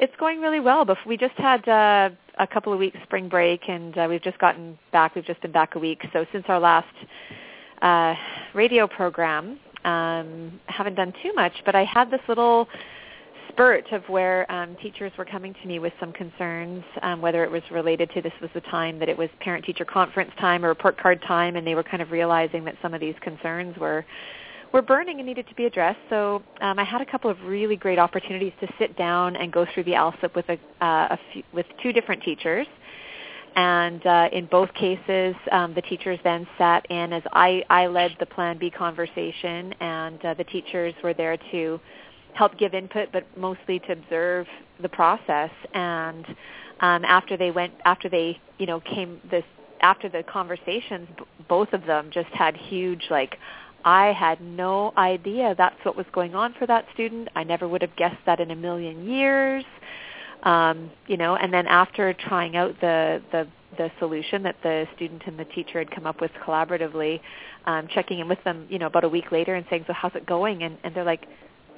It's 0.00 0.14
going 0.18 0.40
really 0.40 0.60
well. 0.60 0.86
But 0.86 0.96
we 1.06 1.16
just 1.16 1.34
had 1.34 1.68
uh, 1.68 2.08
a 2.38 2.46
couple 2.46 2.72
of 2.72 2.78
weeks 2.78 2.96
spring 3.02 3.28
break, 3.28 3.68
and 3.68 3.96
uh, 3.98 4.06
we've 4.08 4.22
just 4.22 4.38
gotten 4.38 4.78
back. 4.90 5.14
We've 5.14 5.26
just 5.26 5.42
been 5.42 5.52
back 5.52 5.74
a 5.74 5.78
week. 5.78 6.00
So 6.12 6.24
since 6.32 6.46
our 6.48 6.58
last 6.58 6.94
uh, 7.82 8.14
radio 8.54 8.86
program, 8.86 9.58
um, 9.84 10.60
haven't 10.66 10.94
done 10.94 11.12
too 11.22 11.32
much. 11.34 11.52
But 11.64 11.74
I 11.74 11.84
had 11.84 12.10
this 12.10 12.20
little 12.28 12.68
spurt 13.48 13.90
of 13.92 14.02
where 14.08 14.50
um, 14.52 14.76
teachers 14.82 15.12
were 15.18 15.24
coming 15.24 15.54
to 15.54 15.66
me 15.66 15.78
with 15.78 15.92
some 15.98 16.12
concerns, 16.12 16.84
um, 17.02 17.20
whether 17.20 17.42
it 17.42 17.50
was 17.50 17.62
related 17.70 18.10
to 18.14 18.22
this 18.22 18.32
was 18.40 18.50
the 18.54 18.60
time 18.62 18.98
that 18.98 19.08
it 19.08 19.18
was 19.18 19.28
parent-teacher 19.40 19.84
conference 19.84 20.30
time 20.38 20.64
or 20.64 20.68
report 20.68 20.96
card 21.00 21.20
time, 21.26 21.56
and 21.56 21.66
they 21.66 21.74
were 21.74 21.82
kind 21.82 22.02
of 22.02 22.10
realizing 22.10 22.64
that 22.64 22.76
some 22.80 22.94
of 22.94 23.00
these 23.00 23.16
concerns 23.20 23.76
were 23.78 24.04
were 24.72 24.82
burning 24.82 25.18
and 25.18 25.26
needed 25.26 25.48
to 25.48 25.54
be 25.54 25.64
addressed. 25.64 25.98
So 26.10 26.42
um, 26.60 26.78
I 26.78 26.84
had 26.84 27.00
a 27.00 27.06
couple 27.06 27.30
of 27.30 27.40
really 27.42 27.74
great 27.74 27.98
opportunities 27.98 28.52
to 28.60 28.68
sit 28.78 28.96
down 28.98 29.34
and 29.36 29.50
go 29.50 29.66
through 29.72 29.84
the 29.84 29.92
ALSUP 29.92 30.34
with 30.34 30.46
a, 30.50 30.58
uh, 30.84 31.16
a 31.16 31.18
few, 31.32 31.42
with 31.54 31.64
two 31.82 31.92
different 31.92 32.22
teachers. 32.22 32.66
And 33.58 34.06
uh, 34.06 34.28
in 34.30 34.46
both 34.46 34.72
cases, 34.74 35.34
um, 35.50 35.74
the 35.74 35.82
teachers 35.82 36.20
then 36.22 36.46
sat 36.56 36.88
in 36.92 37.12
as 37.12 37.24
I, 37.32 37.64
I 37.68 37.88
led 37.88 38.12
the 38.20 38.26
Plan 38.26 38.56
B 38.56 38.70
conversation, 38.70 39.74
and 39.80 40.24
uh, 40.24 40.34
the 40.34 40.44
teachers 40.44 40.94
were 41.02 41.12
there 41.12 41.36
to 41.50 41.80
help 42.34 42.56
give 42.56 42.72
input, 42.72 43.08
but 43.12 43.26
mostly 43.36 43.80
to 43.80 43.92
observe 43.94 44.46
the 44.80 44.88
process. 44.88 45.50
And 45.74 46.24
um, 46.78 47.04
after 47.04 47.36
they 47.36 47.50
went, 47.50 47.72
after 47.84 48.08
they, 48.08 48.38
you 48.58 48.66
know, 48.66 48.78
came 48.78 49.20
this 49.28 49.42
after 49.80 50.08
the 50.08 50.22
conversations, 50.22 51.08
b- 51.18 51.24
both 51.48 51.72
of 51.72 51.84
them 51.84 52.10
just 52.12 52.30
had 52.30 52.56
huge 52.56 53.02
like 53.10 53.38
I 53.84 54.12
had 54.12 54.40
no 54.40 54.92
idea 54.96 55.56
that's 55.58 55.84
what 55.84 55.96
was 55.96 56.06
going 56.12 56.36
on 56.36 56.54
for 56.60 56.66
that 56.68 56.84
student. 56.94 57.28
I 57.34 57.42
never 57.42 57.66
would 57.66 57.82
have 57.82 57.96
guessed 57.96 58.24
that 58.24 58.38
in 58.38 58.52
a 58.52 58.56
million 58.56 59.04
years. 59.04 59.64
Um, 60.42 60.90
you 61.06 61.16
know, 61.16 61.36
and 61.36 61.52
then 61.52 61.66
after 61.66 62.12
trying 62.14 62.56
out 62.56 62.80
the, 62.80 63.22
the 63.32 63.48
the 63.76 63.90
solution 63.98 64.42
that 64.42 64.56
the 64.62 64.86
student 64.96 65.22
and 65.26 65.38
the 65.38 65.44
teacher 65.44 65.78
had 65.78 65.90
come 65.90 66.06
up 66.06 66.20
with 66.20 66.30
collaboratively, 66.44 67.20
um, 67.66 67.86
checking 67.92 68.18
in 68.18 68.28
with 68.28 68.42
them, 68.42 68.66
you 68.70 68.78
know, 68.78 68.86
about 68.86 69.04
a 69.04 69.08
week 69.08 69.30
later 69.30 69.54
and 69.54 69.66
saying, 69.68 69.84
"So 69.86 69.92
how's 69.92 70.14
it 70.14 70.26
going?" 70.26 70.62
And, 70.62 70.78
and 70.84 70.94
they're 70.94 71.04
like, 71.04 71.26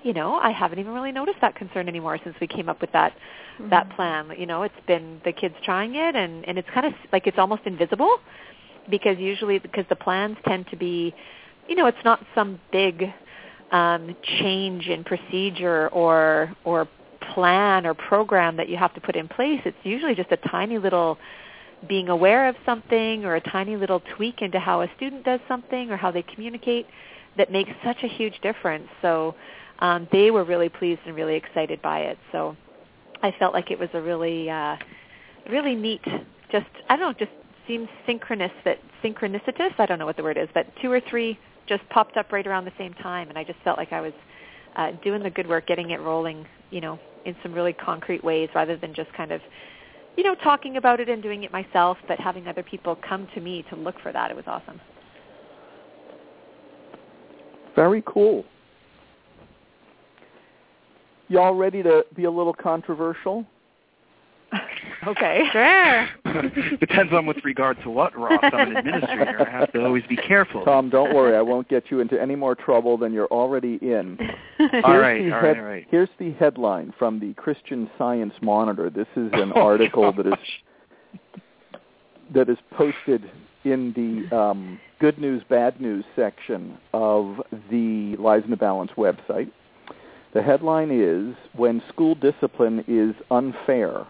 "You 0.02 0.12
know, 0.12 0.34
I 0.34 0.50
haven't 0.50 0.78
even 0.78 0.92
really 0.92 1.12
noticed 1.12 1.38
that 1.40 1.56
concern 1.56 1.88
anymore 1.88 2.18
since 2.22 2.36
we 2.40 2.46
came 2.46 2.68
up 2.68 2.80
with 2.80 2.92
that 2.92 3.14
that 3.70 3.90
plan. 3.96 4.32
You 4.38 4.46
know, 4.46 4.62
it's 4.62 4.74
been 4.86 5.20
the 5.24 5.32
kids 5.32 5.54
trying 5.64 5.94
it, 5.94 6.14
and 6.14 6.46
and 6.46 6.58
it's 6.58 6.68
kind 6.72 6.86
of 6.86 6.92
like 7.12 7.26
it's 7.26 7.38
almost 7.38 7.62
invisible 7.64 8.18
because 8.88 9.18
usually 9.18 9.58
because 9.58 9.84
the 9.88 9.96
plans 9.96 10.36
tend 10.46 10.66
to 10.68 10.76
be 10.76 11.14
you 11.70 11.76
know, 11.76 11.86
it's 11.86 12.04
not 12.04 12.20
some 12.34 12.60
big 12.72 13.04
um, 13.70 14.16
change 14.40 14.88
in 14.88 15.04
procedure 15.04 15.88
or 15.88 16.54
or 16.64 16.88
plan 17.34 17.86
or 17.86 17.94
program 17.94 18.56
that 18.56 18.68
you 18.68 18.76
have 18.76 18.94
to 18.94 19.00
put 19.00 19.16
in 19.16 19.28
place. 19.28 19.60
It's 19.64 19.76
usually 19.82 20.14
just 20.14 20.32
a 20.32 20.36
tiny 20.36 20.78
little 20.78 21.18
being 21.88 22.08
aware 22.08 22.48
of 22.48 22.56
something 22.66 23.24
or 23.24 23.36
a 23.36 23.40
tiny 23.40 23.76
little 23.76 24.00
tweak 24.16 24.42
into 24.42 24.58
how 24.58 24.82
a 24.82 24.88
student 24.96 25.24
does 25.24 25.40
something 25.48 25.90
or 25.90 25.96
how 25.96 26.10
they 26.10 26.22
communicate 26.22 26.86
that 27.36 27.50
makes 27.50 27.70
such 27.84 28.02
a 28.02 28.08
huge 28.08 28.38
difference. 28.42 28.88
So 29.00 29.34
um, 29.78 30.08
they 30.12 30.30
were 30.30 30.44
really 30.44 30.68
pleased 30.68 31.00
and 31.06 31.14
really 31.14 31.36
excited 31.36 31.80
by 31.80 32.00
it. 32.00 32.18
So 32.32 32.56
I 33.22 33.34
felt 33.38 33.54
like 33.54 33.70
it 33.70 33.78
was 33.78 33.88
a 33.94 34.00
really 34.00 34.50
uh, 34.50 34.76
really 35.50 35.74
neat. 35.74 36.02
Just 36.52 36.66
I 36.88 36.96
don't 36.96 37.12
know, 37.12 37.26
just 37.26 37.36
seems 37.66 37.88
synchronous 38.06 38.52
that 38.64 38.78
synchronicitous. 39.02 39.78
I 39.78 39.86
don't 39.86 39.98
know 39.98 40.06
what 40.06 40.16
the 40.16 40.22
word 40.22 40.36
is, 40.36 40.48
but 40.52 40.66
two 40.82 40.90
or 40.90 41.00
three 41.00 41.38
just 41.66 41.88
popped 41.90 42.16
up 42.16 42.32
right 42.32 42.46
around 42.46 42.64
the 42.64 42.72
same 42.76 42.92
time, 42.94 43.28
and 43.28 43.38
I 43.38 43.44
just 43.44 43.58
felt 43.64 43.78
like 43.78 43.92
I 43.92 44.00
was 44.00 44.12
uh, 44.76 44.92
doing 45.02 45.22
the 45.22 45.30
good 45.30 45.48
work, 45.48 45.66
getting 45.66 45.90
it 45.90 46.00
rolling, 46.00 46.46
you 46.70 46.80
know, 46.80 46.98
in 47.24 47.36
some 47.42 47.52
really 47.52 47.72
concrete 47.72 48.22
ways, 48.24 48.48
rather 48.54 48.76
than 48.76 48.94
just 48.94 49.12
kind 49.12 49.32
of, 49.32 49.40
you 50.16 50.24
know, 50.24 50.34
talking 50.36 50.76
about 50.76 51.00
it 51.00 51.08
and 51.08 51.22
doing 51.22 51.44
it 51.44 51.52
myself, 51.52 51.98
but 52.08 52.18
having 52.18 52.46
other 52.46 52.62
people 52.62 52.96
come 53.08 53.28
to 53.34 53.40
me 53.40 53.64
to 53.70 53.76
look 53.76 53.96
for 54.02 54.12
that. 54.12 54.30
It 54.30 54.36
was 54.36 54.46
awesome. 54.46 54.80
Very 57.76 58.02
cool. 58.06 58.44
Y'all 61.28 61.54
ready 61.54 61.82
to 61.82 62.04
be 62.16 62.24
a 62.24 62.30
little 62.30 62.52
controversial? 62.52 63.46
Okay. 65.06 65.44
Sure. 65.52 66.08
Depends 66.80 67.12
on 67.12 67.26
with 67.26 67.38
regard 67.44 67.80
to 67.82 67.90
what, 67.90 68.16
Ross. 68.18 68.38
I'm 68.42 68.70
an 68.72 68.76
administrator. 68.76 69.46
I 69.46 69.50
have 69.50 69.72
to 69.72 69.84
always 69.84 70.02
be 70.08 70.16
careful. 70.16 70.64
Tom, 70.64 70.90
don't 70.90 71.14
worry. 71.14 71.36
I 71.36 71.40
won't 71.40 71.68
get 71.68 71.84
you 71.90 72.00
into 72.00 72.20
any 72.20 72.36
more 72.36 72.54
trouble 72.54 72.96
than 72.98 73.12
you're 73.12 73.26
already 73.28 73.78
in. 73.80 74.18
all 74.60 74.68
Here's 74.70 74.84
right, 74.84 75.24
the 75.24 75.32
all 75.34 75.40
head- 75.40 75.46
right, 75.48 75.58
all 75.58 75.64
right. 75.64 75.86
Here's 75.90 76.08
the 76.18 76.32
headline 76.32 76.92
from 76.98 77.18
the 77.18 77.32
Christian 77.34 77.90
Science 77.98 78.34
Monitor. 78.42 78.90
This 78.90 79.06
is 79.16 79.30
an 79.32 79.52
article 79.52 80.12
that 80.12 80.26
is 80.26 80.34
that 82.34 82.48
is 82.48 82.58
posted 82.76 83.28
in 83.64 83.92
the 84.30 84.36
um, 84.36 84.78
good 85.00 85.18
news, 85.18 85.42
bad 85.48 85.80
news 85.80 86.04
section 86.14 86.78
of 86.92 87.40
the 87.70 88.16
Lives 88.18 88.44
in 88.44 88.50
the 88.50 88.56
Balance 88.56 88.92
website. 88.96 89.50
The 90.32 90.42
headline 90.42 90.90
is 90.92 91.34
When 91.56 91.82
School 91.88 92.14
Discipline 92.14 92.84
is 92.86 93.14
Unfair, 93.30 94.06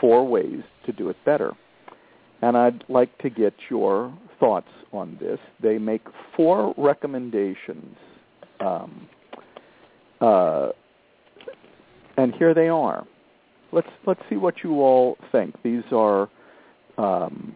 Four 0.00 0.26
Ways 0.26 0.62
to 0.84 0.92
Do 0.92 1.08
It 1.08 1.16
Better. 1.24 1.52
And 2.42 2.56
I'd 2.56 2.84
like 2.88 3.16
to 3.18 3.30
get 3.30 3.54
your 3.70 4.12
thoughts 4.38 4.68
on 4.92 5.16
this. 5.20 5.38
They 5.62 5.78
make 5.78 6.02
four 6.36 6.74
recommendations. 6.76 7.96
Um, 8.60 9.08
uh, 10.20 10.68
and 12.16 12.34
here 12.34 12.54
they 12.54 12.68
are. 12.68 13.06
Let's 13.72 13.88
let's 14.06 14.20
see 14.30 14.36
what 14.36 14.62
you 14.62 14.80
all 14.80 15.18
think. 15.32 15.54
These 15.62 15.82
are 15.92 16.28
um, 16.98 17.54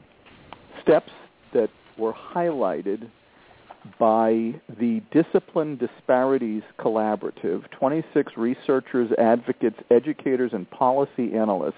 steps 0.82 1.12
that 1.54 1.70
were 1.96 2.12
highlighted 2.12 3.10
by 3.98 4.54
the 4.78 5.02
Discipline 5.10 5.76
Disparities 5.76 6.62
Collaborative, 6.78 7.70
26 7.70 8.32
researchers, 8.36 9.10
advocates, 9.18 9.76
educators, 9.90 10.50
and 10.52 10.68
policy 10.70 11.32
analysts 11.34 11.74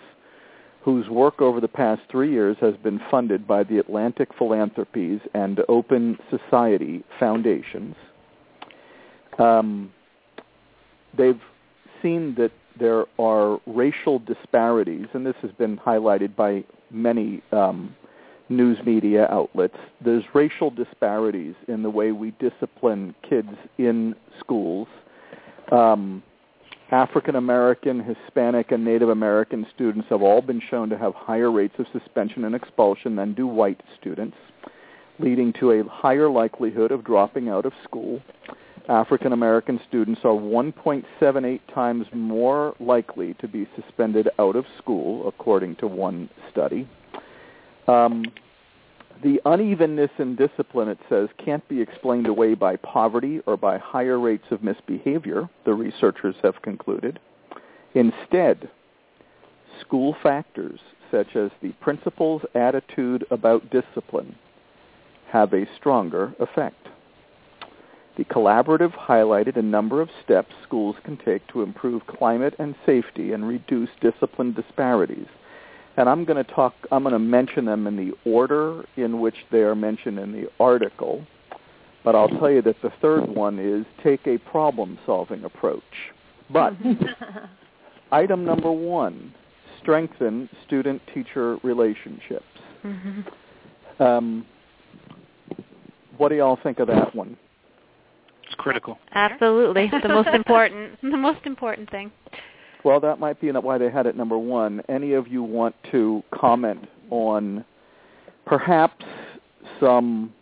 whose 0.82 1.08
work 1.08 1.40
over 1.40 1.60
the 1.60 1.68
past 1.68 2.02
three 2.10 2.30
years 2.30 2.56
has 2.60 2.74
been 2.82 3.00
funded 3.10 3.46
by 3.46 3.62
the 3.62 3.78
Atlantic 3.78 4.28
Philanthropies 4.36 5.20
and 5.32 5.60
Open 5.68 6.18
Society 6.28 7.04
Foundations. 7.20 7.94
Um, 9.38 9.92
they've 11.16 11.40
seen 12.02 12.34
that 12.36 12.50
there 12.78 13.04
are 13.18 13.60
racial 13.66 14.18
disparities, 14.18 15.06
and 15.14 15.24
this 15.24 15.36
has 15.42 15.52
been 15.52 15.76
highlighted 15.76 16.34
by 16.34 16.64
many 16.90 17.42
um, 17.52 17.94
news 18.48 18.78
media 18.84 19.26
outlets. 19.30 19.76
There's 20.04 20.24
racial 20.34 20.70
disparities 20.70 21.54
in 21.68 21.82
the 21.82 21.90
way 21.90 22.10
we 22.10 22.32
discipline 22.32 23.14
kids 23.28 23.50
in 23.78 24.16
schools. 24.40 24.88
Um, 25.70 26.22
African 26.92 27.36
American, 27.36 28.04
Hispanic, 28.04 28.70
and 28.70 28.84
Native 28.84 29.08
American 29.08 29.66
students 29.74 30.06
have 30.10 30.20
all 30.20 30.42
been 30.42 30.60
shown 30.70 30.90
to 30.90 30.98
have 30.98 31.14
higher 31.14 31.50
rates 31.50 31.74
of 31.78 31.86
suspension 31.90 32.44
and 32.44 32.54
expulsion 32.54 33.16
than 33.16 33.32
do 33.32 33.46
white 33.46 33.80
students, 33.98 34.36
leading 35.18 35.54
to 35.54 35.70
a 35.70 35.84
higher 35.84 36.28
likelihood 36.28 36.92
of 36.92 37.02
dropping 37.02 37.48
out 37.48 37.64
of 37.64 37.72
school. 37.82 38.20
African 38.90 39.32
American 39.32 39.80
students 39.88 40.20
are 40.24 40.34
1.78 40.34 41.60
times 41.72 42.06
more 42.12 42.74
likely 42.78 43.32
to 43.40 43.48
be 43.48 43.66
suspended 43.74 44.28
out 44.38 44.54
of 44.54 44.66
school, 44.76 45.26
according 45.26 45.76
to 45.76 45.86
one 45.86 46.28
study. 46.50 46.86
Um, 47.88 48.22
the 49.22 49.40
unevenness 49.44 50.10
in 50.18 50.36
discipline, 50.36 50.88
it 50.88 50.98
says, 51.08 51.28
can't 51.38 51.66
be 51.68 51.80
explained 51.80 52.26
away 52.26 52.54
by 52.54 52.76
poverty 52.76 53.40
or 53.46 53.56
by 53.56 53.78
higher 53.78 54.18
rates 54.18 54.46
of 54.50 54.62
misbehavior, 54.62 55.48
the 55.64 55.74
researchers 55.74 56.36
have 56.42 56.62
concluded. 56.62 57.18
Instead, 57.94 58.68
school 59.80 60.16
factors 60.22 60.80
such 61.10 61.36
as 61.36 61.50
the 61.60 61.72
principal's 61.80 62.42
attitude 62.54 63.24
about 63.30 63.70
discipline 63.70 64.34
have 65.28 65.52
a 65.52 65.68
stronger 65.76 66.34
effect. 66.40 66.88
The 68.16 68.24
collaborative 68.24 68.92
highlighted 68.92 69.56
a 69.56 69.62
number 69.62 70.00
of 70.00 70.10
steps 70.22 70.54
schools 70.62 70.96
can 71.04 71.16
take 71.16 71.46
to 71.48 71.62
improve 71.62 72.06
climate 72.06 72.54
and 72.58 72.74
safety 72.84 73.32
and 73.32 73.46
reduce 73.46 73.88
discipline 74.00 74.52
disparities 74.52 75.28
and 75.96 76.08
I'm 76.08 76.24
going 76.24 76.42
to 76.42 76.52
talk. 76.52 76.74
I'm 76.90 77.02
going 77.02 77.12
to 77.12 77.18
mention 77.18 77.64
them 77.64 77.86
in 77.86 77.96
the 77.96 78.12
order 78.28 78.84
in 78.96 79.20
which 79.20 79.36
they 79.50 79.60
are 79.60 79.74
mentioned 79.74 80.18
in 80.18 80.32
the 80.32 80.48
article. 80.58 81.24
But 82.04 82.16
I'll 82.16 82.28
tell 82.28 82.50
you 82.50 82.62
that 82.62 82.76
the 82.82 82.92
third 83.00 83.28
one 83.28 83.58
is 83.58 83.86
take 84.02 84.26
a 84.26 84.38
problem-solving 84.38 85.44
approach. 85.44 85.82
But 86.50 86.74
item 88.12 88.44
number 88.44 88.72
one: 88.72 89.32
strengthen 89.80 90.48
student-teacher 90.66 91.58
relationships. 91.62 92.44
Mm-hmm. 92.84 94.02
Um, 94.02 94.46
what 96.16 96.30
do 96.30 96.36
y'all 96.36 96.58
think 96.62 96.78
of 96.78 96.88
that 96.88 97.14
one? 97.14 97.36
It's 98.44 98.54
critical. 98.56 98.98
Absolutely, 99.14 99.90
the 100.02 100.08
most 100.08 100.28
important, 100.32 101.00
the 101.02 101.16
most 101.16 101.44
important 101.44 101.90
thing. 101.90 102.10
Well, 102.84 102.98
that 103.00 103.20
might 103.20 103.40
be 103.40 103.50
why 103.50 103.78
they 103.78 103.90
had 103.90 104.06
it 104.06 104.16
number 104.16 104.36
one. 104.36 104.82
Any 104.88 105.12
of 105.12 105.28
you 105.28 105.42
want 105.42 105.74
to 105.92 106.22
comment 106.34 106.88
on 107.10 107.64
perhaps 108.44 109.04
some 109.78 110.32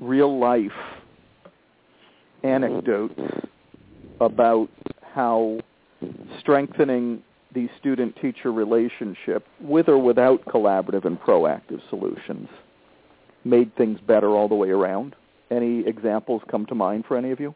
real 0.00 0.38
life 0.38 0.72
anecdotes 2.42 3.20
about 4.20 4.68
how 5.14 5.60
strengthening 6.40 7.22
the 7.54 7.68
student-teacher 7.80 8.52
relationship, 8.52 9.46
with 9.60 9.88
or 9.88 9.98
without 9.98 10.44
collaborative 10.44 11.04
and 11.04 11.18
proactive 11.20 11.80
solutions, 11.88 12.48
made 13.44 13.74
things 13.76 13.98
better 14.06 14.30
all 14.30 14.48
the 14.48 14.54
way 14.54 14.70
around? 14.70 15.16
Any 15.50 15.86
examples 15.86 16.42
come 16.50 16.66
to 16.66 16.74
mind 16.74 17.04
for 17.06 17.16
any 17.16 17.30
of 17.30 17.40
you? 17.40 17.54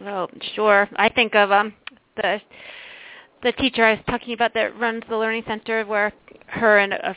Well, 0.00 0.30
sure. 0.54 0.88
I 0.96 1.08
think 1.08 1.34
of 1.34 1.52
um, 1.52 1.74
the 2.16 2.40
the 3.44 3.52
teacher 3.52 3.84
I 3.84 3.92
was 3.92 4.00
talking 4.08 4.32
about 4.32 4.54
that 4.54 4.76
runs 4.78 5.02
the 5.08 5.16
learning 5.16 5.44
center, 5.46 5.84
where 5.84 6.12
her 6.48 6.78
and 6.78 6.94
a, 6.94 7.14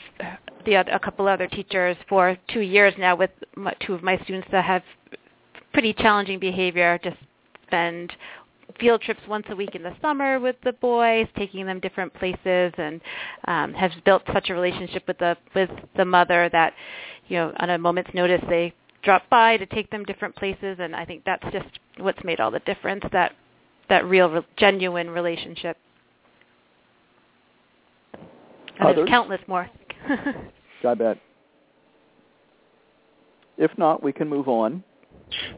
the 0.66 0.76
a 0.76 1.00
couple 1.00 1.28
other 1.28 1.48
teachers 1.48 1.96
for 2.08 2.38
two 2.54 2.60
years 2.60 2.94
now 3.00 3.16
with 3.16 3.32
my, 3.56 3.74
two 3.86 3.94
of 3.94 4.04
my 4.04 4.18
students 4.24 4.48
that 4.52 4.66
have 4.66 4.84
pretty 5.72 5.94
challenging 5.94 6.38
behavior, 6.38 7.00
just 7.02 7.18
spend 7.66 8.12
field 8.78 9.02
trips 9.02 9.22
once 9.28 9.46
a 9.50 9.56
week 9.56 9.74
in 9.74 9.82
the 9.82 9.96
summer 10.02 10.40
with 10.40 10.58
the 10.66 10.74
boys, 10.74 11.26
taking 11.38 11.66
them 11.66 11.80
different 11.80 12.14
places, 12.14 12.74
and 12.78 13.00
um, 13.48 13.74
have 13.74 13.92
built 14.04 14.22
such 14.34 14.50
a 14.50 14.54
relationship 14.54 15.04
with 15.08 15.18
the 15.20 15.38
with 15.56 15.70
the 15.96 16.06
mother 16.06 16.50
that 16.52 16.74
you 17.30 17.38
know 17.38 17.54
on 17.60 17.70
a 17.70 17.78
moment's 17.78 18.14
notice 18.14 18.42
they 18.50 18.74
drop 19.02 19.24
by 19.30 19.56
to 19.56 19.66
take 19.68 19.90
them 19.92 20.04
different 20.04 20.36
places, 20.36 20.76
and 20.80 20.94
I 20.94 21.06
think 21.06 21.24
that's 21.26 21.46
just 21.54 21.80
what's 22.00 22.22
made 22.26 22.42
all 22.42 22.52
the 22.52 22.60
difference 22.60 23.06
that 23.14 23.34
that 23.88 24.04
real 24.06 24.44
genuine 24.58 25.10
relationship 25.10 25.78
and 28.80 28.88
Others? 28.88 28.96
there's 28.96 29.10
countless 29.10 29.42
more. 29.48 29.70
I 30.88 30.94
bet. 30.94 31.18
If 33.58 33.76
not, 33.78 34.04
we 34.04 34.14
can 34.14 34.28
move 34.30 34.48
on. 34.48 34.84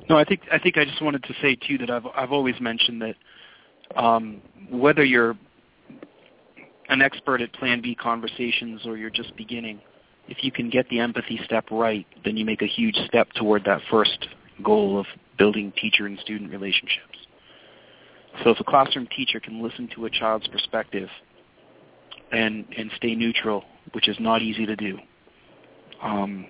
No, 0.10 0.17
I 0.17 0.23
think 0.23 0.41
I 0.51 0.58
think 0.58 0.77
I 0.77 0.86
just 0.86 1.01
wanted 1.01 1.23
to 1.23 1.34
say 1.41 1.55
too 1.55 1.77
that 1.79 1.89
I've 1.89 2.05
I've 2.15 2.32
always 2.32 2.55
mentioned 2.60 3.01
that 3.01 3.15
um, 4.01 4.41
whether 4.71 5.03
you're 5.03 5.36
an 6.89 7.01
expert 7.01 7.41
at 7.41 7.53
Plan 7.53 7.82
B 7.82 7.93
conversations 7.93 8.82
or 8.86 8.97
you're 8.97 9.12
just 9.12 9.36
beginning, 9.36 9.79
if 10.27 10.43
you 10.43 10.51
can 10.51 10.69
get 10.69 10.89
the 10.89 10.99
empathy 10.99 11.39
step 11.45 11.65
right, 11.69 12.08
then 12.25 12.36
you 12.36 12.45
make 12.45 12.62
a 12.62 12.67
huge 12.67 12.95
step 13.05 13.32
toward 13.34 13.63
that 13.65 13.82
first 13.91 14.27
goal 14.63 14.99
of 14.99 15.05
building 15.38 15.71
teacher 15.79 16.05
and 16.08 16.17
student 16.19 16.51
relationships. 16.51 17.17
So 18.43 18.51
if 18.51 18.60
a 18.60 18.63
classroom 18.63 19.08
teacher 19.15 19.39
can 19.39 19.62
listen 19.62 19.89
to 19.95 20.05
a 20.05 20.10
child's 20.10 20.47
perspective 20.47 21.10
and 22.32 22.65
and 22.78 22.92
stay 22.96 23.15
neutral, 23.15 23.63
which 23.94 24.08
is 24.08 24.18
not 24.20 24.42
easy 24.42 24.65
to 24.65 24.76
do. 24.76 24.98
Um, 26.02 26.46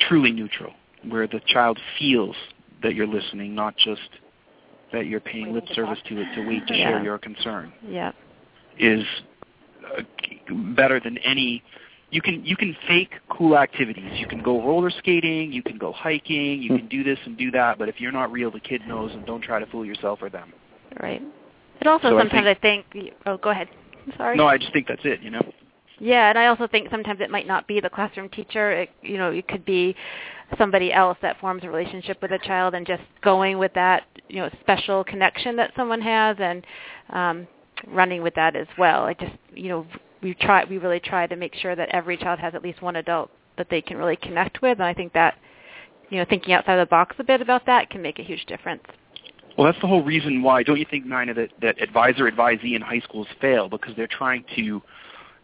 truly 0.00 0.32
neutral, 0.32 0.72
where 1.08 1.26
the 1.26 1.40
child 1.46 1.78
feels 1.98 2.36
that 2.82 2.94
you're 2.94 3.06
listening, 3.06 3.54
not 3.54 3.76
just 3.76 4.00
that 4.92 5.06
you're 5.06 5.20
paying 5.20 5.52
lip 5.52 5.64
service 5.74 5.98
to 6.08 6.20
it 6.20 6.26
to 6.34 6.46
wait 6.46 6.66
to 6.68 6.76
Yeah. 6.76 6.90
share 6.90 7.02
your 7.02 7.18
concern, 7.18 7.72
yeah. 7.86 8.12
is 8.78 9.04
uh, 9.96 10.02
better 10.76 11.00
than 11.00 11.18
any. 11.18 11.62
You 12.10 12.22
can 12.22 12.44
you 12.44 12.56
can 12.56 12.76
fake 12.86 13.14
cool 13.28 13.58
activities. 13.58 14.12
You 14.14 14.26
can 14.28 14.40
go 14.40 14.62
roller 14.62 14.90
skating. 14.90 15.52
You 15.52 15.62
can 15.62 15.76
go 15.76 15.92
hiking. 15.92 16.62
You 16.62 16.76
can 16.76 16.86
do 16.86 17.02
this 17.02 17.18
and 17.24 17.36
do 17.36 17.50
that. 17.50 17.78
But 17.78 17.88
if 17.88 18.00
you're 18.00 18.12
not 18.12 18.30
real, 18.30 18.50
the 18.50 18.60
kid 18.60 18.82
knows, 18.86 19.12
and 19.12 19.26
don't 19.26 19.42
try 19.42 19.58
to 19.58 19.66
fool 19.66 19.84
yourself 19.84 20.20
or 20.22 20.30
them. 20.30 20.52
Right. 21.00 21.20
It 21.80 21.86
also 21.86 22.10
So 22.10 22.18
I 22.18 22.22
sometimes 22.22 22.46
I 22.46 22.54
think, 22.54 22.86
oh 23.26 23.36
go 23.38 23.50
ahead. 23.50 23.68
I'm 24.06 24.12
sorry. 24.16 24.36
No, 24.36 24.46
I 24.46 24.58
just 24.58 24.72
think 24.72 24.86
that's 24.86 25.04
it. 25.04 25.20
You 25.22 25.30
know. 25.30 25.52
Yeah, 25.98 26.28
and 26.28 26.38
I 26.38 26.46
also 26.46 26.66
think 26.66 26.88
sometimes 26.90 27.20
it 27.20 27.30
might 27.30 27.46
not 27.46 27.66
be 27.66 27.80
the 27.80 27.88
classroom 27.88 28.28
teacher. 28.28 28.70
It, 28.70 28.90
you 29.02 29.16
know, 29.16 29.30
it 29.30 29.48
could 29.48 29.64
be 29.64 29.96
somebody 30.58 30.92
else 30.92 31.16
that 31.22 31.40
forms 31.40 31.64
a 31.64 31.68
relationship 31.68 32.20
with 32.20 32.32
a 32.32 32.38
child 32.38 32.74
and 32.74 32.86
just 32.86 33.02
going 33.22 33.58
with 33.58 33.72
that, 33.74 34.04
you 34.28 34.36
know, 34.36 34.50
special 34.60 35.02
connection 35.04 35.56
that 35.56 35.72
someone 35.74 36.00
has 36.02 36.36
and 36.38 36.66
um, 37.10 37.48
running 37.86 38.22
with 38.22 38.34
that 38.34 38.54
as 38.56 38.66
well. 38.78 39.04
I 39.04 39.14
just, 39.14 39.32
you 39.54 39.68
know, 39.68 39.86
we 40.22 40.34
try, 40.34 40.64
we 40.64 40.78
really 40.78 41.00
try 41.00 41.26
to 41.26 41.36
make 41.36 41.54
sure 41.54 41.74
that 41.74 41.88
every 41.90 42.16
child 42.16 42.38
has 42.40 42.54
at 42.54 42.62
least 42.62 42.82
one 42.82 42.96
adult 42.96 43.30
that 43.56 43.68
they 43.70 43.80
can 43.80 43.96
really 43.96 44.16
connect 44.16 44.60
with, 44.60 44.78
and 44.78 44.86
I 44.86 44.92
think 44.92 45.14
that, 45.14 45.34
you 46.10 46.18
know, 46.18 46.26
thinking 46.28 46.52
outside 46.52 46.76
the 46.76 46.86
box 46.86 47.16
a 47.18 47.24
bit 47.24 47.40
about 47.40 47.66
that 47.66 47.90
can 47.90 48.02
make 48.02 48.18
a 48.18 48.22
huge 48.22 48.44
difference. 48.46 48.82
Well, 49.56 49.64
that's 49.66 49.80
the 49.80 49.86
whole 49.86 50.02
reason 50.02 50.42
why. 50.42 50.62
Don't 50.62 50.78
you 50.78 50.86
think, 50.88 51.06
Nina, 51.06 51.32
that, 51.34 51.50
that 51.62 51.80
advisor 51.80 52.30
advisee 52.30 52.74
in 52.74 52.82
high 52.82 53.00
schools 53.00 53.26
fail 53.40 53.68
because 53.68 53.96
they're 53.96 54.06
trying 54.06 54.44
to 54.56 54.82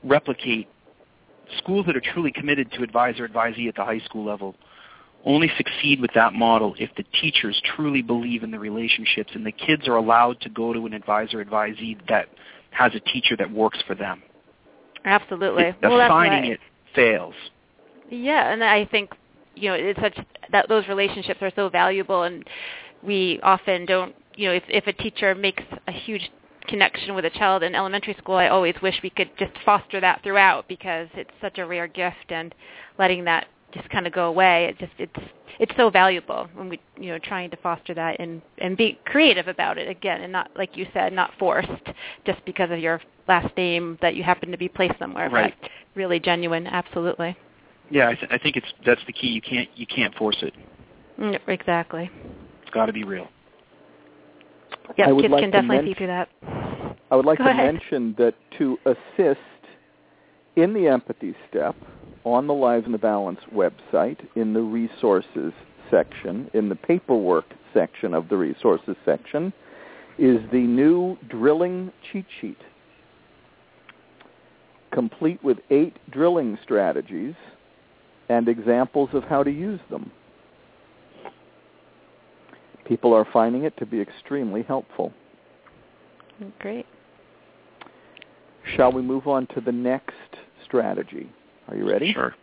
replicate 0.04 0.68
schools 1.58 1.86
that 1.86 1.96
are 1.96 2.00
truly 2.00 2.30
committed 2.30 2.70
to 2.72 2.82
advisor 2.82 3.26
advisee 3.26 3.68
at 3.68 3.74
the 3.74 3.84
high 3.84 4.00
school 4.00 4.24
level 4.24 4.54
only 5.24 5.50
succeed 5.56 6.00
with 6.00 6.12
that 6.14 6.32
model 6.32 6.74
if 6.78 6.90
the 6.96 7.04
teachers 7.20 7.60
truly 7.76 8.02
believe 8.02 8.42
in 8.42 8.50
the 8.50 8.58
relationships 8.58 9.30
and 9.34 9.46
the 9.46 9.52
kids 9.52 9.86
are 9.86 9.96
allowed 9.96 10.40
to 10.40 10.48
go 10.48 10.72
to 10.72 10.86
an 10.86 10.92
advisor 10.92 11.44
advisee 11.44 11.96
that 12.08 12.28
has 12.70 12.92
a 12.94 13.00
teacher 13.00 13.36
that 13.36 13.50
works 13.50 13.78
for 13.86 13.94
them. 13.94 14.22
Absolutely. 15.04 15.64
It- 15.64 15.76
well, 15.82 15.98
that's 15.98 16.10
assigning 16.10 16.50
it 16.52 16.60
fails. 16.94 17.34
Yeah, 18.10 18.52
and 18.52 18.62
I 18.62 18.84
think 18.84 19.10
you 19.54 19.68
know 19.68 19.74
it's 19.74 20.00
such 20.00 20.18
that 20.50 20.68
those 20.68 20.86
relationships 20.88 21.40
are 21.42 21.52
so 21.54 21.68
valuable, 21.68 22.24
and 22.24 22.44
we 23.02 23.40
often 23.42 23.86
don't. 23.86 24.14
You 24.34 24.48
know, 24.48 24.54
if 24.54 24.64
if 24.68 24.86
a 24.86 24.92
teacher 24.92 25.34
makes 25.34 25.62
a 25.86 25.92
huge 25.92 26.30
connection 26.68 27.14
with 27.14 27.24
a 27.24 27.30
child 27.30 27.62
in 27.62 27.74
elementary 27.74 28.14
school, 28.14 28.36
I 28.36 28.48
always 28.48 28.74
wish 28.82 28.94
we 29.02 29.10
could 29.10 29.30
just 29.38 29.52
foster 29.64 30.00
that 30.00 30.22
throughout 30.22 30.68
because 30.68 31.08
it's 31.14 31.30
such 31.40 31.58
a 31.58 31.66
rare 31.66 31.88
gift, 31.88 32.30
and 32.30 32.54
letting 32.98 33.24
that 33.24 33.46
just 33.74 33.88
kind 33.90 34.06
of 34.06 34.12
go 34.12 34.26
away. 34.28 34.66
It 34.66 34.78
just 34.78 34.92
it's 34.98 35.28
it's 35.58 35.72
so 35.76 35.90
valuable 35.90 36.48
when 36.54 36.68
we 36.68 36.80
you 36.98 37.10
know 37.10 37.18
trying 37.18 37.50
to 37.50 37.56
foster 37.58 37.94
that 37.94 38.18
and 38.20 38.40
and 38.58 38.76
be 38.76 38.98
creative 39.04 39.48
about 39.48 39.78
it 39.78 39.88
again 39.88 40.22
and 40.22 40.32
not 40.32 40.50
like 40.56 40.76
you 40.76 40.86
said 40.92 41.12
not 41.12 41.30
forced 41.38 41.68
just 42.24 42.44
because 42.44 42.70
of 42.70 42.78
your 42.78 43.00
last 43.28 43.54
name 43.56 43.98
that 44.00 44.14
you 44.14 44.22
happen 44.22 44.50
to 44.50 44.56
be 44.58 44.68
placed 44.68 44.98
somewhere 44.98 45.28
Right. 45.30 45.54
but 45.60 45.70
really 45.94 46.18
genuine 46.20 46.66
absolutely 46.66 47.36
Yeah, 47.90 48.08
I, 48.08 48.14
th- 48.14 48.32
I 48.32 48.38
think 48.38 48.56
it's 48.56 48.66
that's 48.84 49.04
the 49.06 49.12
key. 49.12 49.28
You 49.28 49.42
can't 49.42 49.68
you 49.74 49.86
can't 49.86 50.14
force 50.14 50.38
it. 50.42 50.54
Mm, 51.18 51.38
exactly 51.48 52.10
got 52.72 52.86
to 52.86 52.92
be 52.92 53.04
real. 53.04 53.28
yeah 54.96 55.06
kids 55.06 55.30
like 55.30 55.42
can 55.42 55.50
definitely 55.50 55.76
men- 55.76 55.86
see 55.86 55.94
through 55.94 56.06
that 56.08 56.28
I 57.10 57.16
would 57.16 57.26
like 57.26 57.38
Go 57.38 57.44
to 57.44 57.50
ahead. 57.50 57.74
mention 57.74 58.14
that 58.16 58.34
to 58.58 58.78
assist 58.86 59.38
in 60.56 60.72
the 60.72 60.88
empathy 60.88 61.34
step 61.50 61.76
on 62.24 62.46
the 62.46 62.54
Lives 62.54 62.86
in 62.86 62.92
the 62.92 62.98
Balance 62.98 63.40
website 63.54 64.18
in 64.34 64.54
the 64.54 64.62
resources 64.62 65.52
section, 65.90 66.50
in 66.54 66.70
the 66.70 66.74
paperwork 66.74 67.44
section 67.74 68.14
of 68.14 68.30
the 68.30 68.36
resources 68.36 68.96
section, 69.04 69.52
is 70.18 70.38
the 70.52 70.60
new 70.60 71.18
drilling 71.28 71.92
cheat 72.10 72.24
sheet, 72.40 72.56
complete 74.90 75.42
with 75.44 75.58
eight 75.70 75.96
drilling 76.10 76.58
strategies 76.62 77.34
and 78.30 78.48
examples 78.48 79.10
of 79.12 79.22
how 79.24 79.42
to 79.42 79.50
use 79.50 79.80
them. 79.90 80.10
People 82.86 83.14
are 83.14 83.26
finding 83.32 83.64
it 83.64 83.76
to 83.78 83.86
be 83.86 84.00
extremely 84.00 84.62
helpful. 84.62 85.12
great 86.58 86.86
Shall 88.76 88.92
we 88.92 89.02
move 89.02 89.26
on 89.26 89.46
to 89.54 89.60
the 89.60 89.72
next 89.72 90.14
strategy? 90.64 91.30
Are 91.68 91.76
you 91.76 91.88
ready? 91.88 92.12
Sure. 92.12 92.34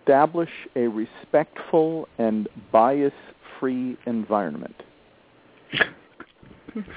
Establish 0.00 0.50
a 0.76 0.86
respectful 0.86 2.08
and 2.18 2.48
bias-free 2.72 3.96
environment. 4.06 4.74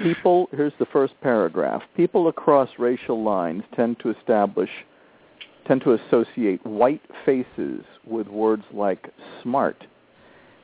People, 0.02 0.50
here's 0.52 0.74
the 0.80 0.88
first 0.88 1.14
paragraph. 1.22 1.82
People 1.96 2.28
across 2.28 2.70
racial 2.80 3.24
lines 3.24 3.64
tend 3.76 4.00
to 4.00 4.10
establish, 4.10 4.70
tend 5.68 5.82
to 5.82 5.94
associate 5.94 6.66
white 6.66 7.02
faces 7.26 7.84
with 8.06 8.28
words 8.28 8.64
like 8.74 9.12
smart 9.44 9.84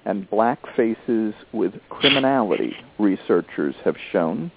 and 0.05 0.29
black 0.29 0.59
faces 0.75 1.33
with 1.53 1.73
criminality, 1.89 2.75
researchers 2.99 3.75
have 3.85 3.95
shown. 4.11 4.51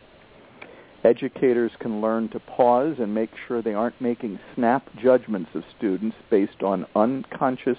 Educators 1.05 1.71
can 1.79 2.01
learn 2.01 2.29
to 2.31 2.41
pause 2.41 2.97
and 2.99 3.15
make 3.15 3.31
sure 3.47 3.63
they 3.63 3.75
aren't 3.75 4.01
making 4.01 4.41
snap 4.55 4.85
judgments 5.01 5.51
of 5.55 5.63
students 5.79 6.17
based 6.31 6.63
on 6.63 6.85
unconscious 6.97 7.79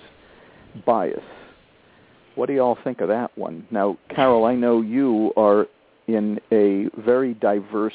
bias. 0.86 1.19
What 2.36 2.45
do 2.45 2.53
y'all 2.53 2.77
think 2.84 3.01
of 3.01 3.10
that 3.10 3.38
one? 3.38 3.67
Now, 3.71 3.97
Carol, 4.15 4.45
I 4.45 4.56
know 4.56 4.82
you 4.82 5.34
are 5.36 5.67
in 6.08 6.39
a 6.51 6.89
very 7.01 7.34
diverse 7.34 7.93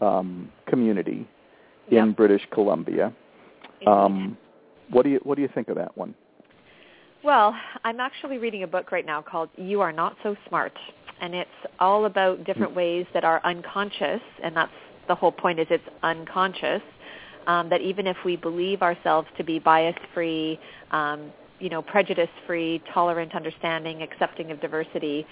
um, 0.00 0.50
community 0.66 1.26
in 1.90 2.08
Yep. 2.08 2.16
British 2.16 2.42
Columbia. 2.52 3.12
Um, 3.86 4.36
what 4.90 5.02
do 5.02 5.10
you 5.10 5.20
what 5.24 5.36
do 5.36 5.42
you 5.42 5.48
think 5.54 5.68
of 5.68 5.76
that 5.76 5.96
one? 5.96 6.14
Well, 7.24 7.56
I'm 7.84 8.00
actually 8.00 8.36
reading 8.36 8.64
a 8.64 8.66
book 8.66 8.92
right 8.92 9.06
now 9.06 9.22
called 9.22 9.48
You 9.56 9.80
Are 9.80 9.92
Not 9.92 10.14
So 10.22 10.36
Smart. 10.46 10.74
And 11.22 11.34
it's 11.34 11.48
all 11.80 12.04
about 12.04 12.44
different 12.44 12.76
ways 12.76 13.06
that 13.14 13.24
are 13.24 13.40
unconscious, 13.44 14.20
and 14.42 14.54
that's 14.54 14.70
the 15.08 15.14
whole 15.14 15.32
point 15.32 15.58
is 15.58 15.66
it's 15.70 15.88
unconscious, 16.02 16.82
um, 17.46 17.70
that 17.70 17.80
even 17.80 18.06
if 18.06 18.18
we 18.26 18.36
believe 18.36 18.82
ourselves 18.82 19.26
to 19.38 19.44
be 19.44 19.58
bias-free, 19.58 20.60
um, 20.90 21.32
you 21.60 21.70
know, 21.70 21.80
prejudice-free, 21.80 22.82
tolerant, 22.92 23.34
understanding, 23.34 24.02
accepting 24.02 24.50
of 24.50 24.60
diversity, 24.60 25.26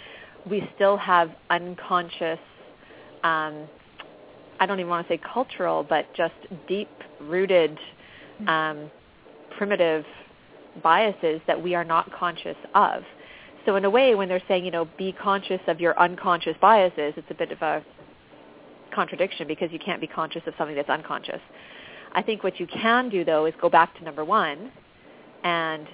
we 0.48 0.66
still 0.74 0.96
have 0.96 1.31
unconscious, 1.50 2.38
um, 3.22 3.68
I 4.61 4.64
don't 4.66 4.81
even 4.81 4.88
want 4.88 5.07
to 5.07 5.12
say 5.12 5.20
cultural, 5.31 5.85
but 5.87 6.07
just 6.14 6.33
deep-rooted, 6.68 7.78
um, 8.46 8.90
primitive 9.59 10.07
biases 10.82 11.40
that 11.46 11.61
we 11.61 11.74
are 11.74 11.85
not 11.85 12.12
conscious 12.12 12.56
of. 12.74 13.02
So 13.66 13.76
in 13.76 13.85
a 13.85 13.90
way, 13.90 14.14
when 14.14 14.28
they're 14.28 14.42
saying, 14.48 14.64
you 14.64 14.70
know, 14.70 14.88
be 14.98 15.12
conscious 15.12 15.61
of 15.68 15.80
your 15.80 15.98
unconscious 16.00 16.56
biases, 16.61 17.14
it's 17.16 17.30
a 17.30 17.35
bit 17.35 17.52
of 17.52 17.62
a 17.62 17.85
contradiction 18.94 19.46
because 19.46 19.70
you 19.72 19.78
can't 19.78 20.00
be 20.00 20.06
conscious 20.06 20.42
of 20.46 20.54
something 20.58 20.76
that's 20.76 20.90
unconscious. 20.90 21.40
I 22.14 22.22
think 22.22 22.42
what 22.42 22.61
you 22.61 22.66
can 22.66 23.08
do, 23.08 23.24
though, 23.24 23.46
is 23.46 23.54
go 23.61 23.70
back 23.70 23.96
to 23.98 24.04
number 24.04 24.24
one 24.24 24.70
and 25.44 25.87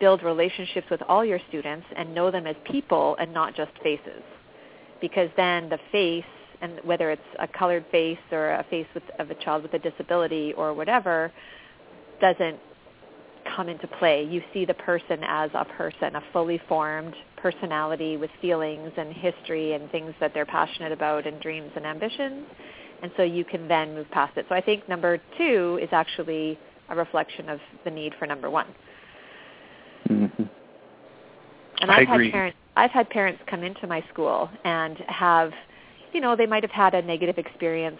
build 0.00 0.22
relationships 0.22 0.86
with 0.90 1.02
all 1.08 1.24
your 1.24 1.40
students 1.48 1.86
and 1.96 2.14
know 2.14 2.30
them 2.30 2.46
as 2.46 2.56
people 2.64 3.16
and 3.20 3.32
not 3.32 3.54
just 3.54 3.72
faces. 3.82 4.22
Because 5.00 5.28
then 5.36 5.68
the 5.68 5.78
face, 5.92 6.24
and 6.62 6.80
whether 6.84 7.10
it's 7.10 7.22
a 7.40 7.46
colored 7.46 7.84
face 7.90 8.18
or 8.32 8.52
a 8.52 8.64
face 8.70 8.86
with, 8.94 9.02
of 9.18 9.30
a 9.30 9.34
child 9.34 9.62
with 9.62 9.74
a 9.74 9.78
disability 9.78 10.54
or 10.56 10.72
whatever, 10.72 11.30
doesn't 12.20 12.58
come 13.54 13.68
into 13.68 13.86
play. 13.86 14.24
You 14.24 14.42
see 14.52 14.64
the 14.64 14.74
person 14.74 15.20
as 15.22 15.50
a 15.54 15.64
person, 15.64 16.16
a 16.16 16.22
fully 16.32 16.60
formed 16.68 17.14
personality 17.36 18.16
with 18.16 18.30
feelings 18.40 18.90
and 18.96 19.12
history 19.12 19.74
and 19.74 19.90
things 19.90 20.14
that 20.20 20.32
they're 20.34 20.46
passionate 20.46 20.92
about 20.92 21.26
and 21.26 21.40
dreams 21.40 21.70
and 21.76 21.84
ambitions. 21.84 22.46
And 23.02 23.12
so 23.16 23.22
you 23.22 23.44
can 23.44 23.68
then 23.68 23.94
move 23.94 24.10
past 24.10 24.36
it. 24.36 24.46
So 24.48 24.54
I 24.54 24.60
think 24.60 24.88
number 24.88 25.20
two 25.36 25.78
is 25.82 25.88
actually 25.92 26.58
a 26.88 26.96
reflection 26.96 27.48
of 27.48 27.60
the 27.84 27.90
need 27.90 28.14
for 28.18 28.26
number 28.26 28.48
one. 28.48 28.66
Mm-hmm. 30.08 30.42
And 31.80 31.90
I 31.90 31.96
I've 31.96 32.08
agree. 32.08 32.26
had 32.26 32.32
parents 32.32 32.58
I've 32.76 32.90
had 32.90 33.10
parents 33.10 33.40
come 33.48 33.62
into 33.62 33.86
my 33.86 34.04
school 34.12 34.50
and 34.64 34.96
have 35.06 35.52
you 36.12 36.20
know, 36.20 36.36
they 36.36 36.46
might 36.46 36.62
have 36.62 36.70
had 36.70 36.94
a 36.94 37.02
negative 37.02 37.38
experience 37.38 37.98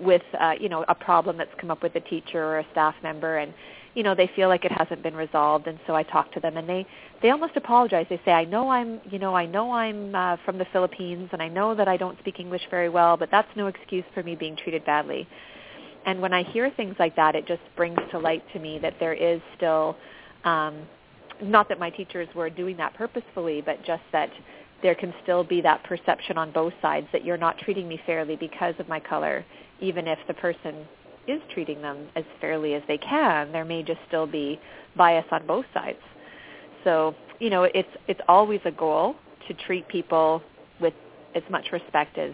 with 0.00 0.22
uh, 0.40 0.54
you 0.58 0.68
know, 0.68 0.84
a 0.88 0.94
problem 0.94 1.36
that's 1.36 1.50
come 1.60 1.70
up 1.70 1.82
with 1.82 1.94
a 1.94 2.00
teacher 2.00 2.42
or 2.42 2.58
a 2.60 2.66
staff 2.72 2.94
member 3.02 3.38
and 3.38 3.52
you 3.94 4.02
know, 4.02 4.14
they 4.14 4.30
feel 4.34 4.48
like 4.48 4.64
it 4.64 4.72
hasn't 4.72 5.02
been 5.02 5.14
resolved 5.14 5.66
and 5.66 5.78
so 5.86 5.94
I 5.94 6.02
talk 6.02 6.32
to 6.32 6.40
them 6.40 6.56
and 6.56 6.68
they 6.68 6.86
they 7.20 7.30
almost 7.30 7.56
apologize. 7.56 8.06
They 8.08 8.20
say, 8.24 8.32
"I 8.32 8.44
know 8.44 8.68
I'm, 8.68 9.00
you 9.10 9.18
know, 9.18 9.34
I 9.34 9.46
know 9.46 9.72
I'm 9.72 10.14
uh, 10.14 10.36
from 10.44 10.58
the 10.58 10.66
Philippines 10.72 11.28
and 11.32 11.42
I 11.42 11.48
know 11.48 11.74
that 11.74 11.88
I 11.88 11.96
don't 11.96 12.18
speak 12.18 12.40
English 12.40 12.62
very 12.70 12.88
well, 12.88 13.16
but 13.16 13.30
that's 13.30 13.48
no 13.54 13.66
excuse 13.68 14.04
for 14.14 14.22
me 14.22 14.34
being 14.34 14.56
treated 14.56 14.84
badly." 14.84 15.28
And 16.04 16.20
when 16.20 16.32
I 16.32 16.42
hear 16.42 16.70
things 16.70 16.96
like 16.98 17.14
that, 17.16 17.36
it 17.36 17.46
just 17.46 17.62
brings 17.76 17.98
to 18.10 18.18
light 18.18 18.42
to 18.54 18.58
me 18.58 18.78
that 18.80 18.94
there 18.98 19.14
is 19.14 19.40
still 19.56 19.96
um 20.44 20.82
not 21.42 21.68
that 21.68 21.78
my 21.78 21.90
teachers 21.90 22.28
were 22.34 22.48
doing 22.50 22.76
that 22.76 22.94
purposefully, 22.94 23.62
but 23.64 23.84
just 23.84 24.02
that 24.12 24.30
there 24.82 24.94
can 24.94 25.14
still 25.22 25.44
be 25.44 25.60
that 25.60 25.82
perception 25.84 26.36
on 26.38 26.50
both 26.52 26.72
sides 26.82 27.06
that 27.12 27.24
you're 27.24 27.36
not 27.36 27.58
treating 27.58 27.88
me 27.88 28.00
fairly 28.04 28.36
because 28.36 28.74
of 28.78 28.88
my 28.88 29.00
color, 29.00 29.44
even 29.80 30.06
if 30.06 30.18
the 30.26 30.34
person 30.34 30.86
is 31.28 31.40
treating 31.52 31.80
them 31.82 32.08
as 32.16 32.24
fairly 32.40 32.74
as 32.74 32.82
they 32.88 32.98
can, 32.98 33.52
there 33.52 33.64
may 33.64 33.82
just 33.82 34.00
still 34.08 34.26
be 34.26 34.60
bias 34.96 35.24
on 35.30 35.46
both 35.46 35.64
sides. 35.72 35.98
So, 36.84 37.14
you 37.38 37.50
know, 37.50 37.64
it's 37.64 37.88
it's 38.08 38.20
always 38.28 38.60
a 38.64 38.70
goal 38.72 39.16
to 39.48 39.54
treat 39.66 39.86
people 39.88 40.42
with 40.80 40.94
as 41.34 41.42
much 41.50 41.66
respect 41.72 42.18
as 42.18 42.32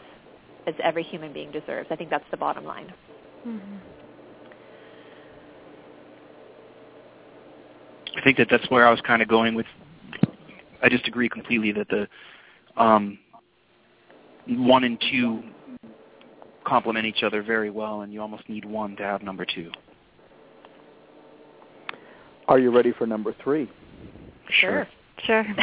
as 0.67 0.75
every 0.83 1.03
human 1.03 1.33
being 1.33 1.51
deserves. 1.51 1.89
I 1.91 1.97
think 1.97 2.11
that's 2.11 2.25
the 2.31 2.37
bottom 2.37 2.65
line. 2.65 2.93
Mm-hmm. 3.47 3.77
I 8.17 8.25
think 8.25 8.37
that 8.39 8.49
that's 8.51 8.69
where 8.71 8.87
I 8.87 8.91
was 8.91 9.01
kind 9.03 9.23
of 9.23 9.29
going 9.29 9.55
with. 9.55 9.67
I 10.83 10.89
just 10.89 11.07
agree 11.07 11.29
completely 11.29 11.73
that 11.73 11.89
the 11.89 12.09
um, 12.77 13.19
one 14.47 14.85
and 14.85 14.99
two 15.11 15.43
complement 16.69 17.07
each 17.07 17.23
other 17.23 17.43
very 17.43 17.71
well, 17.71 18.03
and 18.03 18.13
you 18.13 18.21
almost 18.21 18.49
need 18.49 18.65
one 18.65 18.97
to 18.97 19.03
have 19.03 19.23
number 19.23 19.45
two. 19.45 19.71
Are 22.47 22.59
you 22.59 22.75
ready 22.75 22.93
for 22.93 23.07
number 23.07 23.35
three? 23.43 23.71
Sure. 24.61 24.87
Sure. 25.25 25.45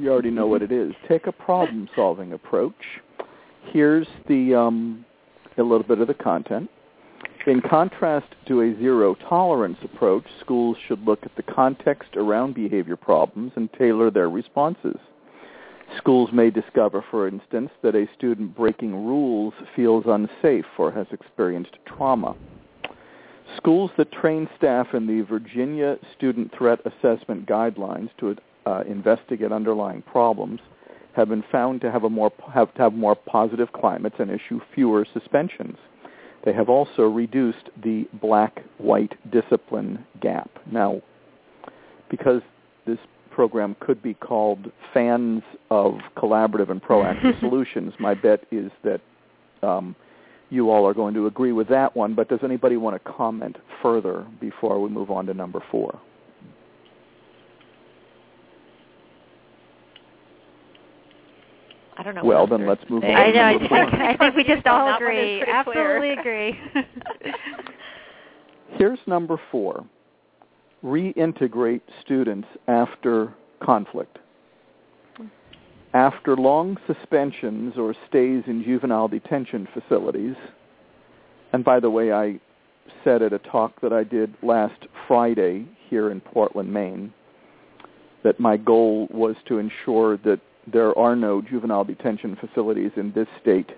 You 0.00 0.12
already 0.12 0.30
know 0.30 0.46
what 0.46 0.62
it 0.62 0.70
is. 0.70 0.92
Take 1.08 1.26
a 1.26 1.32
problem-solving 1.32 2.32
approach. 2.32 2.72
Here's 3.72 4.06
the 4.28 4.54
um, 4.54 5.04
a 5.56 5.62
little 5.62 5.82
bit 5.82 5.98
of 5.98 6.06
the 6.06 6.14
content. 6.14 6.70
In 7.48 7.60
contrast 7.60 8.28
to 8.46 8.60
a 8.60 8.78
zero-tolerance 8.78 9.78
approach, 9.82 10.22
schools 10.40 10.76
should 10.86 11.02
look 11.02 11.18
at 11.24 11.34
the 11.34 11.42
context 11.42 12.10
around 12.14 12.54
behavior 12.54 12.94
problems 12.94 13.50
and 13.56 13.68
tailor 13.72 14.08
their 14.12 14.30
responses. 14.30 14.98
Schools 15.96 16.30
may 16.32 16.50
discover, 16.50 17.04
for 17.10 17.26
instance, 17.26 17.70
that 17.82 17.94
a 17.94 18.06
student 18.16 18.54
breaking 18.56 18.94
rules 19.06 19.54
feels 19.74 20.04
unsafe 20.06 20.66
or 20.78 20.92
has 20.92 21.06
experienced 21.12 21.76
trauma. 21.86 22.36
Schools 23.56 23.90
that 23.96 24.12
train 24.12 24.48
staff 24.56 24.88
in 24.92 25.06
the 25.06 25.22
Virginia 25.22 25.96
Student 26.16 26.52
Threat 26.56 26.80
Assessment 26.84 27.46
Guidelines 27.46 28.10
to 28.18 28.36
uh, 28.66 28.82
investigate 28.86 29.50
underlying 29.50 30.02
problems 30.02 30.60
have 31.16 31.30
been 31.30 31.44
found 31.50 31.80
to 31.80 31.90
have 31.90 32.04
a 32.04 32.10
more 32.10 32.30
have 32.52 32.72
to 32.74 32.82
have 32.82 32.92
more 32.92 33.16
positive 33.16 33.72
climates 33.72 34.16
and 34.18 34.30
issue 34.30 34.60
fewer 34.74 35.06
suspensions. 35.12 35.76
They 36.44 36.52
have 36.52 36.68
also 36.68 37.02
reduced 37.02 37.70
the 37.82 38.06
black-white 38.20 39.14
discipline 39.32 40.04
gap. 40.20 40.50
Now, 40.70 41.02
because 42.08 42.42
this 42.86 42.98
program 43.38 43.76
could 43.78 44.02
be 44.02 44.14
called 44.14 44.68
Fans 44.92 45.44
of 45.70 45.94
Collaborative 46.16 46.70
and 46.72 46.82
Proactive 46.82 47.38
Solutions, 47.40 47.92
my 48.00 48.12
bet 48.12 48.44
is 48.50 48.68
that 48.82 49.00
um, 49.62 49.94
you 50.50 50.70
all 50.70 50.84
are 50.84 50.92
going 50.92 51.14
to 51.14 51.28
agree 51.28 51.52
with 51.52 51.68
that 51.68 51.96
one. 51.96 52.16
But 52.16 52.28
does 52.28 52.40
anybody 52.42 52.76
want 52.76 53.00
to 53.00 53.12
comment 53.12 53.54
further 53.80 54.26
before 54.40 54.80
we 54.82 54.88
move 54.88 55.12
on 55.12 55.24
to 55.26 55.34
number 55.34 55.62
four? 55.70 56.00
I 61.96 62.02
don't 62.02 62.16
know. 62.16 62.24
Well, 62.24 62.48
then 62.48 62.66
let's 62.66 62.82
move 62.90 63.04
on. 63.04 63.10
I 63.10 63.30
know. 63.30 63.52
number 63.52 63.68
four. 63.68 64.02
I 64.02 64.16
think 64.16 64.34
we 64.34 64.42
just 64.42 64.66
all 64.66 64.86
That 64.86 65.00
one 65.00 65.12
is 65.12 65.42
agree. 65.42 65.42
Absolutely 65.42 66.16
clear. 66.22 66.48
agree. 66.48 67.32
Here's 68.78 68.98
number 69.06 69.40
four. 69.52 69.84
Reintegrate 70.82 71.80
students 72.02 72.48
after 72.68 73.34
conflict. 73.62 74.18
After 75.94 76.36
long 76.36 76.76
suspensions 76.86 77.74
or 77.76 77.94
stays 78.08 78.44
in 78.46 78.62
juvenile 78.62 79.08
detention 79.08 79.66
facilities, 79.72 80.36
and 81.52 81.64
by 81.64 81.80
the 81.80 81.90
way, 81.90 82.12
I 82.12 82.38
said 83.02 83.22
at 83.22 83.32
a 83.32 83.38
talk 83.38 83.80
that 83.80 83.92
I 83.92 84.04
did 84.04 84.34
last 84.42 84.86
Friday 85.06 85.66
here 85.88 86.10
in 86.10 86.20
Portland, 86.20 86.72
Maine, 86.72 87.12
that 88.22 88.38
my 88.38 88.56
goal 88.56 89.08
was 89.10 89.36
to 89.46 89.58
ensure 89.58 90.18
that 90.18 90.40
there 90.70 90.96
are 90.98 91.16
no 91.16 91.40
juvenile 91.40 91.84
detention 91.84 92.36
facilities 92.36 92.90
in 92.96 93.12
this 93.12 93.28
state 93.40 93.70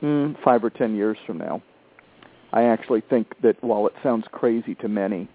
hmm, 0.00 0.32
five 0.42 0.64
or 0.64 0.70
ten 0.70 0.96
years 0.96 1.18
from 1.26 1.38
now. 1.38 1.62
I 2.52 2.64
actually 2.64 3.02
think 3.02 3.34
that 3.42 3.62
while 3.62 3.86
it 3.86 3.92
sounds 4.02 4.24
crazy 4.32 4.74
to 4.76 4.88
many, 4.88 5.28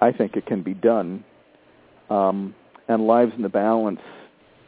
I 0.00 0.12
think 0.12 0.36
it 0.36 0.46
can 0.46 0.62
be 0.62 0.74
done. 0.74 1.24
Um, 2.08 2.54
and 2.88 3.06
Lives 3.06 3.32
in 3.36 3.42
the 3.42 3.48
Balance 3.48 4.00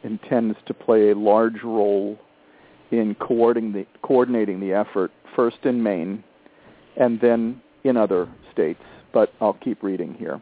intends 0.03 0.57
to 0.65 0.73
play 0.73 1.09
a 1.09 1.15
large 1.15 1.63
role 1.63 2.17
in 2.91 3.15
coordinating 3.15 3.73
the, 3.73 3.85
coordinating 4.01 4.59
the 4.59 4.73
effort, 4.73 5.11
first 5.35 5.57
in 5.63 5.81
Maine 5.81 6.23
and 6.95 7.19
then 7.19 7.61
in 7.83 7.97
other 7.97 8.29
states. 8.51 8.83
But 9.13 9.33
I'll 9.41 9.53
keep 9.53 9.83
reading 9.83 10.13
here. 10.13 10.41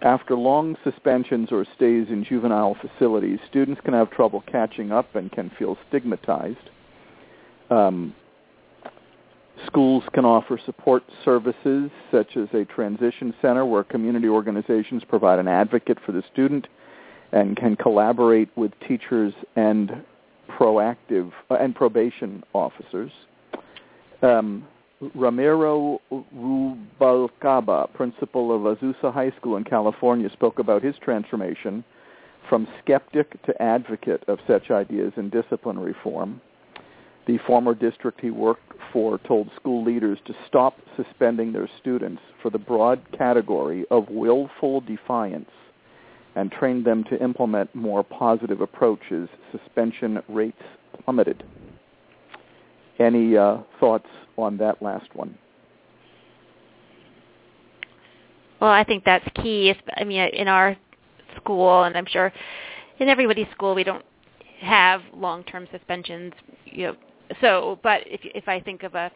After 0.00 0.34
long 0.34 0.76
suspensions 0.82 1.50
or 1.52 1.64
stays 1.76 2.08
in 2.08 2.24
juvenile 2.28 2.76
facilities, 2.80 3.38
students 3.48 3.80
can 3.84 3.94
have 3.94 4.10
trouble 4.10 4.42
catching 4.50 4.90
up 4.90 5.14
and 5.14 5.30
can 5.30 5.50
feel 5.58 5.78
stigmatized. 5.88 6.70
Um, 7.70 8.14
schools 9.66 10.04
can 10.12 10.24
offer 10.24 10.58
support 10.64 11.02
services 11.24 11.90
such 12.10 12.36
as 12.36 12.48
a 12.54 12.64
transition 12.64 13.34
center 13.42 13.64
where 13.64 13.84
community 13.84 14.28
organizations 14.28 15.02
provide 15.08 15.38
an 15.38 15.48
advocate 15.48 15.98
for 16.04 16.12
the 16.12 16.22
student 16.32 16.66
and 17.32 17.56
can 17.56 17.76
collaborate 17.76 18.48
with 18.56 18.72
teachers 18.86 19.32
and 19.56 20.04
proactive 20.48 21.32
uh, 21.50 21.54
and 21.54 21.74
probation 21.74 22.42
officers. 22.52 23.10
Um, 24.22 24.66
Ramiro 25.14 26.00
Rubalcaba, 26.12 27.92
principal 27.92 28.54
of 28.54 28.78
Azusa 28.78 29.12
High 29.12 29.32
School 29.36 29.56
in 29.56 29.64
California, 29.64 30.30
spoke 30.32 30.58
about 30.58 30.82
his 30.82 30.94
transformation 31.02 31.82
from 32.48 32.68
skeptic 32.82 33.42
to 33.44 33.62
advocate 33.62 34.22
of 34.28 34.38
such 34.46 34.70
ideas 34.70 35.12
in 35.16 35.30
discipline 35.30 35.78
reform. 35.78 36.40
The 37.26 37.38
former 37.46 37.74
district 37.74 38.20
he 38.20 38.30
worked 38.30 38.72
for 38.92 39.18
told 39.18 39.48
school 39.56 39.84
leaders 39.84 40.18
to 40.26 40.34
stop 40.48 40.76
suspending 40.96 41.52
their 41.52 41.68
students 41.80 42.20
for 42.42 42.50
the 42.50 42.58
broad 42.58 43.00
category 43.16 43.84
of 43.90 44.08
willful 44.10 44.80
defiance 44.80 45.50
and 46.34 46.50
trained 46.50 46.84
them 46.84 47.04
to 47.04 47.22
implement 47.22 47.74
more 47.74 48.02
positive 48.02 48.60
approaches. 48.60 49.28
Suspension 49.52 50.22
rates 50.28 50.62
plummeted. 51.04 51.44
Any 52.98 53.36
uh, 53.36 53.58
thoughts 53.78 54.08
on 54.36 54.56
that 54.58 54.82
last 54.82 55.14
one? 55.14 55.36
Well, 58.60 58.70
I 58.70 58.84
think 58.84 59.04
that's 59.04 59.26
key. 59.34 59.74
I 59.96 60.04
mean, 60.04 60.20
in 60.20 60.48
our 60.48 60.76
school, 61.36 61.82
and 61.82 61.96
I'm 61.96 62.06
sure 62.06 62.32
in 62.98 63.08
everybody's 63.08 63.48
school, 63.52 63.74
we 63.74 63.84
don't 63.84 64.04
have 64.60 65.02
long-term 65.14 65.66
suspensions. 65.72 66.32
You 66.64 66.86
know, 66.88 66.96
so 67.40 67.78
but 67.82 68.02
if 68.06 68.20
if 68.24 68.48
I 68.48 68.60
think 68.60 68.82
of 68.82 68.94
a 68.94 69.10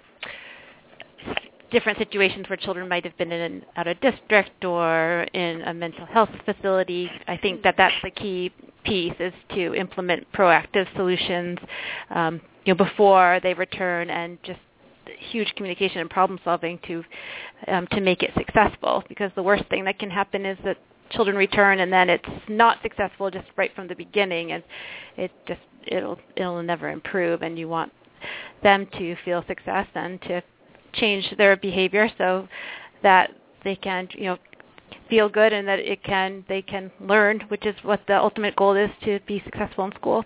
different 1.70 1.98
situations 1.98 2.48
where 2.48 2.56
children 2.56 2.88
might 2.88 3.04
have 3.04 3.16
been 3.18 3.32
in 3.32 3.62
out 3.76 3.86
of 3.86 4.00
district 4.00 4.64
or 4.64 5.26
in 5.34 5.62
a 5.62 5.74
mental 5.74 6.06
health 6.06 6.30
facility, 6.44 7.10
I 7.26 7.36
think 7.36 7.62
that 7.62 7.74
that's 7.76 7.94
the 8.02 8.10
key 8.10 8.52
piece 8.84 9.14
is 9.18 9.32
to 9.50 9.74
implement 9.74 10.30
proactive 10.32 10.86
solutions, 10.94 11.58
um, 12.10 12.40
you 12.64 12.72
know, 12.72 12.76
before 12.76 13.40
they 13.42 13.54
return 13.54 14.10
and 14.10 14.38
just 14.44 14.60
huge 15.30 15.52
communication 15.56 16.00
and 16.00 16.10
problem 16.10 16.38
solving 16.44 16.78
to 16.86 17.04
um, 17.68 17.86
to 17.88 18.00
make 18.00 18.22
it 18.22 18.30
successful. 18.36 19.02
Because 19.08 19.30
the 19.34 19.42
worst 19.42 19.64
thing 19.68 19.84
that 19.84 19.98
can 19.98 20.10
happen 20.10 20.46
is 20.46 20.58
that 20.64 20.78
children 21.10 21.36
return 21.36 21.80
and 21.80 21.92
then 21.92 22.10
it's 22.10 22.28
not 22.48 22.78
successful 22.82 23.30
just 23.30 23.46
right 23.56 23.74
from 23.74 23.88
the 23.88 23.94
beginning, 23.94 24.52
and 24.52 24.62
it 25.16 25.32
just 25.46 25.60
it'll 25.86 26.18
it'll 26.36 26.62
never 26.62 26.90
improve. 26.90 27.42
And 27.42 27.58
you 27.58 27.68
want 27.68 27.92
them 28.62 28.86
to 28.98 29.16
feel 29.24 29.44
success 29.46 29.86
and 29.94 30.20
to 30.22 30.42
change 30.94 31.32
their 31.36 31.56
behavior 31.56 32.08
so 32.16 32.48
that 33.02 33.30
they 33.64 33.76
can 33.76 34.08
you 34.12 34.24
know 34.24 34.38
feel 35.08 35.28
good 35.28 35.52
and 35.52 35.66
that 35.68 35.78
it 35.78 36.02
can 36.02 36.44
they 36.48 36.62
can 36.62 36.90
learn, 37.00 37.40
which 37.48 37.66
is 37.66 37.74
what 37.82 38.00
the 38.08 38.16
ultimate 38.16 38.56
goal 38.56 38.76
is 38.76 38.90
to 39.04 39.20
be 39.26 39.40
successful 39.44 39.84
in 39.84 39.92
school. 39.92 40.24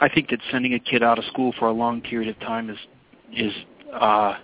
I 0.00 0.08
think 0.08 0.30
that 0.30 0.38
sending 0.50 0.74
a 0.74 0.78
kid 0.78 1.02
out 1.02 1.18
of 1.18 1.24
school 1.26 1.52
for 1.58 1.66
a 1.68 1.72
long 1.72 2.00
period 2.00 2.28
of 2.28 2.40
time 2.40 2.70
is 2.70 2.78
is 3.32 3.52
uh, 3.92 4.34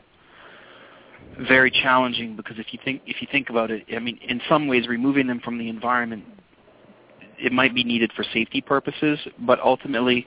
very 1.49 1.71
challenging 1.71 2.37
because 2.37 2.59
if 2.59 2.73
you 2.73 2.79
think 2.85 3.03
if 3.07 3.23
you 3.23 3.29
think 3.31 3.51
about 3.51 3.71
it, 3.71 3.85
I 3.95 3.99
mean, 3.99 4.19
in 4.29 4.41
some 4.49 4.67
ways, 4.67 4.89
removing 4.89 5.27
them 5.27 5.41
from 5.41 5.59
the 5.59 5.69
environment 5.69 6.25
it 7.39 7.53
might 7.53 7.75
be 7.75 7.85
needed 7.85 8.13
for 8.15 8.25
safety 8.33 8.61
purposes, 8.61 9.19
but 9.41 9.61
ultimately, 9.61 10.27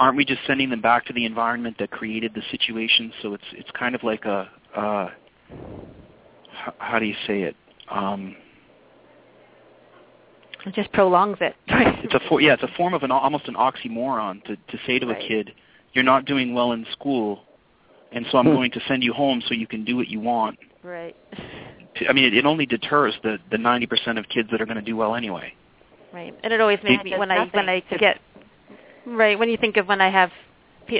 aren't 0.00 0.16
we 0.16 0.24
just 0.24 0.40
sending 0.46 0.70
them 0.70 0.80
back 0.80 1.04
to 1.06 1.12
the 1.12 1.24
environment 1.24 1.76
that 1.78 1.90
created 1.90 2.34
the 2.34 2.42
situation? 2.50 3.12
So 3.22 3.34
it's 3.34 3.44
it's 3.52 3.70
kind 3.72 3.94
of 3.94 4.02
like 4.02 4.24
a 4.24 4.50
uh, 4.76 5.08
h- 6.66 6.74
how 6.78 6.98
do 6.98 7.06
you 7.06 7.14
say 7.26 7.42
it? 7.42 7.56
Um, 7.90 8.36
It 10.66 10.74
just 10.74 10.92
prolongs 10.92 11.38
it. 11.40 11.54
it's 11.66 12.14
a 12.14 12.20
for, 12.28 12.40
yeah, 12.40 12.54
it's 12.54 12.62
a 12.62 12.68
form 12.76 12.94
of 12.94 13.02
an 13.02 13.10
almost 13.10 13.48
an 13.48 13.54
oxymoron 13.54 14.42
to 14.44 14.56
to 14.56 14.78
say 14.86 14.98
to 14.98 15.06
Right. 15.06 15.24
a 15.24 15.28
kid, 15.28 15.52
"You're 15.92 16.04
not 16.04 16.24
doing 16.24 16.54
well 16.54 16.72
in 16.72 16.86
school, 16.92 17.44
and 18.12 18.26
so 18.30 18.38
I'm 18.38 18.46
Hmm. 18.46 18.52
going 18.52 18.70
to 18.72 18.80
send 18.88 19.02
you 19.02 19.12
home 19.12 19.42
so 19.46 19.54
you 19.54 19.66
can 19.66 19.84
do 19.84 19.96
what 19.96 20.08
you 20.08 20.20
want." 20.20 20.58
right. 20.82 21.16
I 22.08 22.12
mean, 22.12 22.24
it, 22.24 22.34
it 22.34 22.46
only 22.46 22.66
deters 22.66 23.14
the 23.22 23.38
the 23.50 23.56
90% 23.56 24.18
of 24.18 24.28
kids 24.28 24.48
that 24.50 24.60
are 24.60 24.66
going 24.66 24.76
to 24.76 24.82
do 24.82 24.96
well 24.96 25.14
anyway. 25.14 25.54
Right, 26.12 26.34
and 26.44 26.52
it 26.52 26.60
always 26.60 26.78
makes 26.82 27.00
It 27.00 27.04
me 27.04 27.10
does 27.10 27.18
when 27.20 27.30
I 27.30 27.46
when 27.46 27.68
I 27.68 27.80
get 27.98 28.20
right 29.06 29.38
when 29.38 29.48
you 29.48 29.56
think 29.56 29.76
of 29.76 29.88
when 29.88 30.00
I 30.00 30.10
have 30.10 30.30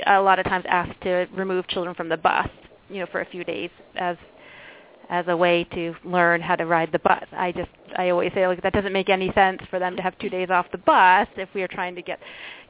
a 0.07 0.21
lot 0.21 0.39
of 0.39 0.45
times 0.45 0.65
asked 0.67 1.01
to 1.01 1.27
remove 1.33 1.67
children 1.67 1.95
from 1.95 2.09
the 2.09 2.17
bus, 2.17 2.47
you 2.89 2.99
know, 2.99 3.05
for 3.11 3.21
a 3.21 3.25
few 3.25 3.43
days 3.43 3.69
as 3.95 4.17
as 5.09 5.25
a 5.27 5.35
way 5.35 5.65
to 5.65 5.93
learn 6.05 6.41
how 6.41 6.55
to 6.55 6.65
ride 6.65 6.89
the 6.91 6.99
bus. 6.99 7.25
I 7.33 7.51
just 7.51 7.69
I 7.97 8.09
always 8.09 8.31
say 8.33 8.47
like 8.47 8.61
that 8.63 8.73
doesn't 8.73 8.93
make 8.93 9.09
any 9.09 9.31
sense 9.33 9.61
for 9.69 9.77
them 9.79 9.95
to 9.95 10.01
have 10.01 10.17
two 10.17 10.29
days 10.29 10.49
off 10.49 10.65
the 10.71 10.77
bus 10.77 11.27
if 11.35 11.49
we 11.53 11.61
are 11.61 11.67
trying 11.67 11.95
to 11.95 12.01
get 12.01 12.19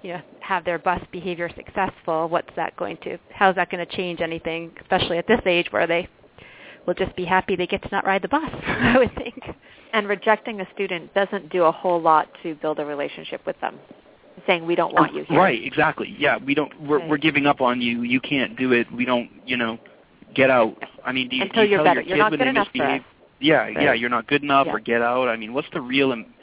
you 0.01 0.13
know 0.13 0.21
have 0.39 0.65
their 0.65 0.79
bus 0.79 1.01
behavior 1.11 1.49
successful. 1.55 2.27
What's 2.29 2.53
that 2.55 2.75
going 2.75 2.97
to? 3.03 3.17
How's 3.31 3.55
that 3.55 3.69
going 3.69 3.85
to 3.85 3.95
change 3.95 4.21
anything, 4.21 4.71
especially 4.81 5.17
at 5.17 5.27
this 5.27 5.41
age 5.45 5.67
where 5.71 5.87
they 5.87 6.09
will 6.85 6.95
just 6.95 7.15
be 7.15 7.23
happy 7.23 7.55
they 7.55 7.67
get 7.67 7.81
to 7.81 7.89
not 7.91 8.05
ride 8.05 8.21
the 8.21 8.27
bus. 8.27 8.49
I 8.67 8.97
would 8.97 9.15
think. 9.15 9.41
And 9.93 10.07
rejecting 10.07 10.59
a 10.59 10.67
student 10.73 11.13
doesn't 11.13 11.51
do 11.51 11.63
a 11.63 11.71
whole 11.71 12.01
lot 12.01 12.27
to 12.41 12.55
build 12.55 12.79
a 12.79 12.85
relationship 12.85 13.45
with 13.45 13.59
them. 13.61 13.79
Saying 14.47 14.65
we 14.65 14.75
don't 14.75 14.93
want 14.93 15.13
you 15.13 15.23
here. 15.25 15.37
Right, 15.37 15.63
exactly. 15.63 16.13
Yeah, 16.17 16.37
we 16.43 16.53
don't. 16.55 16.71
We're 16.81 16.99
Right. 16.99 17.09
we're 17.09 17.17
giving 17.17 17.45
up 17.45 17.61
on 17.61 17.81
you. 17.81 18.01
You 18.01 18.19
can't 18.19 18.57
do 18.57 18.71
it. 18.73 18.91
We 18.91 19.05
don't. 19.05 19.29
You 19.45 19.57
know, 19.57 19.77
get 20.33 20.49
out. 20.49 20.75
I 21.05 21.11
mean, 21.11 21.29
do 21.29 21.35
you, 21.35 21.43
Until 21.43 21.63
do 21.63 21.69
you 21.69 21.69
you're 21.69 21.77
tell 21.79 21.85
better. 21.85 22.01
your 22.01 22.17
You're 22.17 22.17
kid 22.17 22.21
not 22.23 22.31
when 22.31 22.39
good 22.39 22.47
they 22.47 22.59
misbehave? 22.59 23.01
Yeah, 23.39 23.67
yeah, 23.67 23.93
you're 23.93 24.09
not 24.09 24.27
good 24.27 24.41
enough, 24.43 24.67
Yeah. 24.67 24.73
or 24.73 24.79
get 24.79 25.01
out. 25.01 25.27
I 25.27 25.35
mean, 25.35 25.53
what's 25.53 25.67
the 25.73 25.81
real, 25.81 26.11
im- 26.11 26.33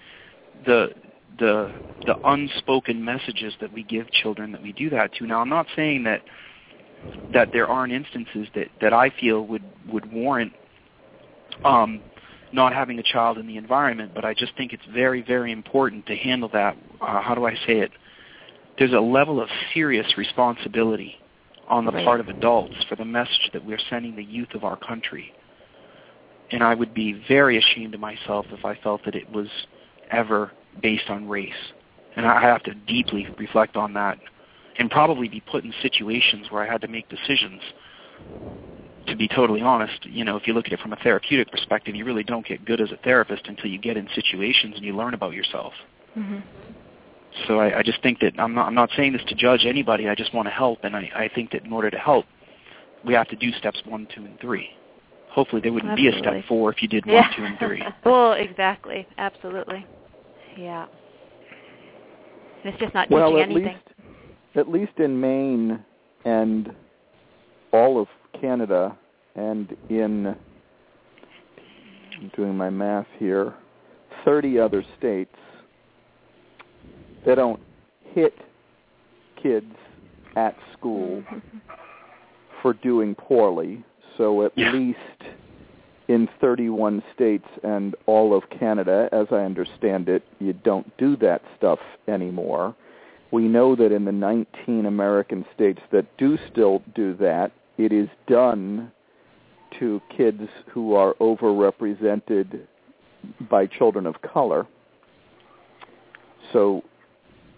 the 0.67 0.91
the 1.39 1.73
the 2.07 2.17
unspoken 2.25 3.05
messages 3.05 3.55
that 3.61 3.73
we 3.73 3.83
give 3.83 4.11
children 4.13 4.53
that 4.53 4.63
we 4.63 4.73
do 4.73 4.89
that 4.91 5.13
to? 5.15 5.27
Now, 5.27 5.41
I'm 5.41 5.49
not 5.49 5.67
saying 5.75 6.05
that 6.05 6.23
that 7.33 7.51
there 7.53 7.67
aren't 7.69 7.93
instances 7.93 8.49
that 8.55 8.69
that 8.81 8.93
I 8.93 9.11
feel 9.11 9.47
would 9.47 9.65
would 9.93 10.11
warrant 10.13 10.53
um, 11.65 12.01
not 12.53 12.73
having 12.73 12.99
a 12.99 13.03
child 13.03 13.39
in 13.39 13.47
the 13.47 13.57
environment, 13.57 14.13
but 14.15 14.25
I 14.25 14.35
just 14.35 14.57
think 14.57 14.73
it's 14.73 14.83
very, 14.93 15.23
very 15.23 15.53
important 15.53 16.07
to 16.07 16.17
handle 16.17 16.51
that. 16.53 16.77
Uh, 17.01 17.21
how 17.21 17.35
do 17.35 17.47
I 17.47 17.55
say 17.67 17.79
it? 17.79 17.93
there's 18.81 18.93
a 18.95 19.01
level 19.01 19.41
of 19.41 19.49
serious 19.75 20.17
responsibility 20.17 21.15
on 21.69 21.85
the 21.85 21.93
part 21.93 22.19
of 22.19 22.29
adults 22.31 22.75
for 22.89 22.97
the 22.97 23.05
message 23.05 23.51
that 23.53 23.65
we're 23.65 23.79
sending 23.91 24.17
the 24.17 24.25
youth 24.25 24.55
of 24.55 24.65
our 24.65 24.77
country. 24.77 25.33
And 26.51 26.65
I 26.65 26.75
would 26.75 26.95
be 26.95 27.23
very 27.29 27.59
ashamed 27.59 27.95
of 27.95 28.01
myself 28.01 28.47
if 28.51 28.65
I 28.65 28.75
felt 28.77 29.05
that 29.05 29.15
it 29.15 29.31
was 29.31 29.49
ever 30.11 30.51
based 30.83 31.11
on 31.11 31.29
race. 31.29 31.53
And 32.17 32.27
I 32.27 32.41
have 32.41 32.63
to 32.65 32.75
deeply 32.75 33.29
reflect 33.39 33.77
on 33.77 33.93
that 33.93 34.19
and 34.79 34.91
probably 34.91 35.29
be 35.29 35.41
put 35.41 35.63
in 35.63 35.75
situations 35.83 36.47
where 36.51 36.63
I 36.63 36.73
had 36.73 36.81
to 36.81 36.89
make 36.89 37.09
decisions. 37.11 37.61
To 39.11 39.17
be 39.17 39.29
totally 39.29 39.61
honest, 39.61 40.07
you 40.07 40.25
know, 40.25 40.37
if 40.37 40.47
you 40.47 40.53
look 40.55 40.67
at 40.67 40.73
it 40.73 40.81
from 40.81 40.93
a 40.93 40.97
therapeutic 40.97 41.51
perspective, 41.51 41.95
you 41.95 42.05
really 42.05 42.23
don't 42.23 42.47
get 42.47 42.65
good 42.65 42.81
as 42.81 42.93
a 42.93 42.97
therapist 42.99 43.47
until 43.49 43.69
you 43.69 43.79
get 43.79 43.97
in 43.97 44.09
situations 44.15 44.75
and 44.77 44.85
you 44.85 44.97
learn 44.97 45.15
about 45.15 45.35
yourself. 45.35 45.73
hmm 46.15 46.39
So 47.49 47.59
I, 47.59 47.79
I 47.79 47.83
just 47.83 48.01
think 48.03 48.21
that 48.21 48.35
I'm 48.39 48.55
not, 48.55 48.67
I'm 48.67 48.75
not 48.75 48.91
saying 48.97 49.13
this 49.15 49.23
to 49.29 49.35
judge 49.35 49.67
anybody. 49.67 50.09
I 50.09 50.15
just 50.15 50.33
want 50.33 50.47
to 50.47 50.53
help, 50.53 50.79
and 50.85 50.95
I, 50.95 51.11
I 51.15 51.31
think 51.35 51.51
that 51.51 51.65
in 51.65 51.73
order 51.73 51.91
to 51.91 51.99
help, 51.99 52.25
we 53.05 53.13
have 53.15 53.29
to 53.29 53.37
do 53.37 53.51
steps 53.53 53.83
one, 53.85 54.07
two, 54.15 54.25
and 54.25 54.39
three. 54.41 54.69
Hopefully, 55.31 55.61
there 55.61 55.73
wouldn't 55.73 55.97
be 55.97 56.09
a 56.09 56.19
step 56.19 56.45
four 56.49 56.73
if 56.73 56.83
you 56.83 56.89
did 56.89 57.05
one, 57.07 57.25
two, 57.37 57.45
and 57.45 57.59
three. 57.59 57.83
Well, 58.05 58.33
exactly. 58.33 59.07
Absolutely. 59.19 59.87
yeah. 60.57 60.87
It's 62.65 62.79
just 62.79 62.95
not 62.95 63.11
well, 63.11 63.31
teaching 63.31 63.43
at 63.43 63.51
anything. 63.51 63.75
least 63.75 63.91
at 64.57 64.69
least 64.69 64.93
in 64.99 65.21
Maine 65.21 65.85
and 66.25 66.75
all 67.73 68.01
of 68.01 68.09
Canada 68.41 68.97
and 69.35 69.77
in 69.89 70.37
I'm 72.21 72.31
doing 72.37 72.57
my 72.57 72.69
math 72.69 73.07
here, 73.19 73.55
30 74.25 74.59
other 74.59 74.85
states 74.99 75.35
they 77.25 77.35
don't 77.35 77.61
hit 78.15 78.35
kids 79.43 79.75
at 80.37 80.57
school 80.73 81.23
for 82.63 82.73
doing 82.75 83.15
poorly. 83.15 83.83
So 84.17 84.43
at 84.43 84.57
Yeah. 84.57 84.73
least 84.73 84.99
in 86.09 86.27
31 86.41 87.03
states 87.15 87.47
and 87.63 87.95
all 88.07 88.35
of 88.35 88.49
Canada, 88.51 89.09
as 89.13 89.31
I 89.31 89.45
understand 89.45 90.09
it, 90.09 90.23
you 90.39 90.53
don't 90.53 90.95
do 90.97 91.17
that 91.17 91.43
stuff 91.57 91.81
anymore. 92.09 92.75
We 93.31 93.49
know 93.49 93.77
that 93.77 93.93
in 93.93 94.05
the 94.05 94.13
19 94.13 94.87
American 94.87 95.45
states 95.55 95.81
that 95.91 96.05
do 96.17 96.37
still 96.49 96.83
do 96.95 97.15
that, 97.15 97.53
it 97.79 97.93
is 97.93 98.09
done 98.27 98.91
to 99.79 100.01
kids 100.17 100.43
who 100.71 100.95
are 100.95 101.15
overrepresented 101.15 102.61
by 103.51 103.67
children 103.67 104.07
of 104.07 104.21
color. 104.23 104.67
So 106.53 106.83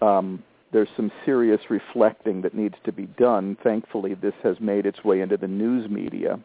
um, 0.01 0.43
there's 0.71 0.89
some 0.95 1.11
serious 1.25 1.61
reflecting 1.69 2.41
that 2.41 2.53
needs 2.53 2.75
to 2.85 2.91
be 2.91 3.05
done. 3.17 3.57
Thankfully, 3.63 4.15
this 4.15 4.33
has 4.43 4.57
made 4.59 4.85
its 4.85 5.03
way 5.03 5.21
into 5.21 5.37
the 5.37 5.47
news 5.47 5.89
media, 5.89 6.39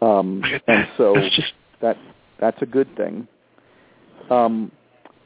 um, 0.00 0.42
and 0.66 0.88
so 0.96 1.14
That's 1.14 1.52
that 1.80 1.96
that's 2.40 2.62
a 2.62 2.66
good 2.66 2.94
thing. 2.96 3.26
Um, 4.30 4.70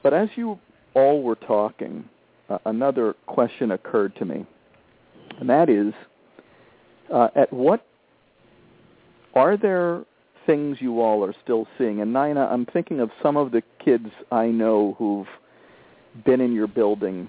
but 0.02 0.14
as 0.14 0.28
you 0.36 0.58
all 0.94 1.22
were 1.22 1.34
talking, 1.34 2.04
uh, 2.48 2.58
another 2.66 3.14
question 3.26 3.72
occurred 3.72 4.14
to 4.16 4.24
me, 4.24 4.46
and 5.40 5.48
that 5.50 5.68
is, 5.68 5.92
uh, 7.12 7.28
at 7.34 7.52
what 7.52 7.84
are 9.36 9.56
there 9.56 10.04
things 10.46 10.78
you 10.80 11.00
all 11.00 11.22
are 11.24 11.34
still 11.44 11.68
seeing? 11.76 12.00
And 12.00 12.12
Nina, 12.12 12.48
I'm 12.50 12.66
thinking 12.66 13.00
of 13.00 13.10
some 13.22 13.36
of 13.36 13.52
the 13.52 13.62
kids 13.84 14.08
I 14.32 14.46
know 14.46 14.96
who've 14.98 15.28
been 16.24 16.40
in 16.40 16.52
your 16.52 16.66
building 16.66 17.28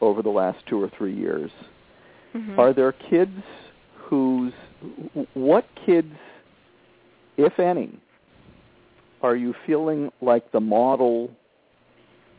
over 0.00 0.22
the 0.22 0.30
last 0.30 0.64
two 0.66 0.80
or 0.80 0.88
three 0.88 1.14
years. 1.14 1.50
Mhm. 2.34 2.56
Are 2.56 2.72
there 2.72 2.92
kids 2.92 3.42
whose 3.96 4.52
what 5.34 5.66
kids, 5.74 6.14
if 7.36 7.58
any, 7.58 7.90
are 9.22 9.36
you 9.36 9.52
feeling 9.66 10.10
like 10.20 10.50
the 10.52 10.60
model 10.60 11.30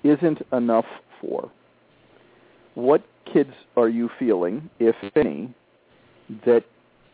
isn't 0.04 0.42
enough 0.54 0.88
for? 1.20 1.50
What 2.76 3.02
kids 3.26 3.54
are 3.76 3.90
you 3.90 4.10
feeling, 4.18 4.70
if 4.80 4.96
any, 5.16 5.54
that 6.46 6.64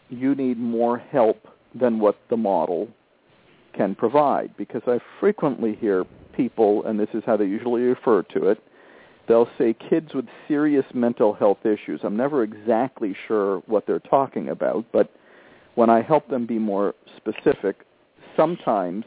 you 0.10 0.36
need 0.36 0.58
more 0.60 0.98
help 0.98 1.48
than 1.76 2.00
what 2.00 2.18
the 2.30 2.38
model 2.38 2.88
can 3.74 3.96
provide? 3.96 4.56
Because 4.58 4.82
I 4.88 5.00
frequently 5.20 5.76
hear 5.76 6.06
people, 6.36 6.86
and 6.86 7.00
this 7.00 7.10
is 7.14 7.24
how 7.26 7.38
they 7.38 7.46
usually 7.46 7.82
refer 7.82 8.24
to 8.24 8.50
it, 8.50 8.62
they'll 9.28 9.50
say 9.58 9.74
kids 9.74 10.14
with 10.14 10.26
serious 10.48 10.86
mental 10.94 11.34
health 11.34 11.66
issues. 11.66 12.02
I'm 12.04 12.18
never 12.18 12.44
exactly 12.44 13.16
sure 13.28 13.60
what 13.66 13.86
they're 13.86 14.00
talking 14.00 14.50
about, 14.50 14.86
but 14.92 15.12
when 15.76 15.90
I 15.90 16.02
help 16.02 16.30
them 16.30 16.46
be 16.46 16.58
more 16.58 16.96
specific, 17.18 17.86
sometimes 18.36 19.06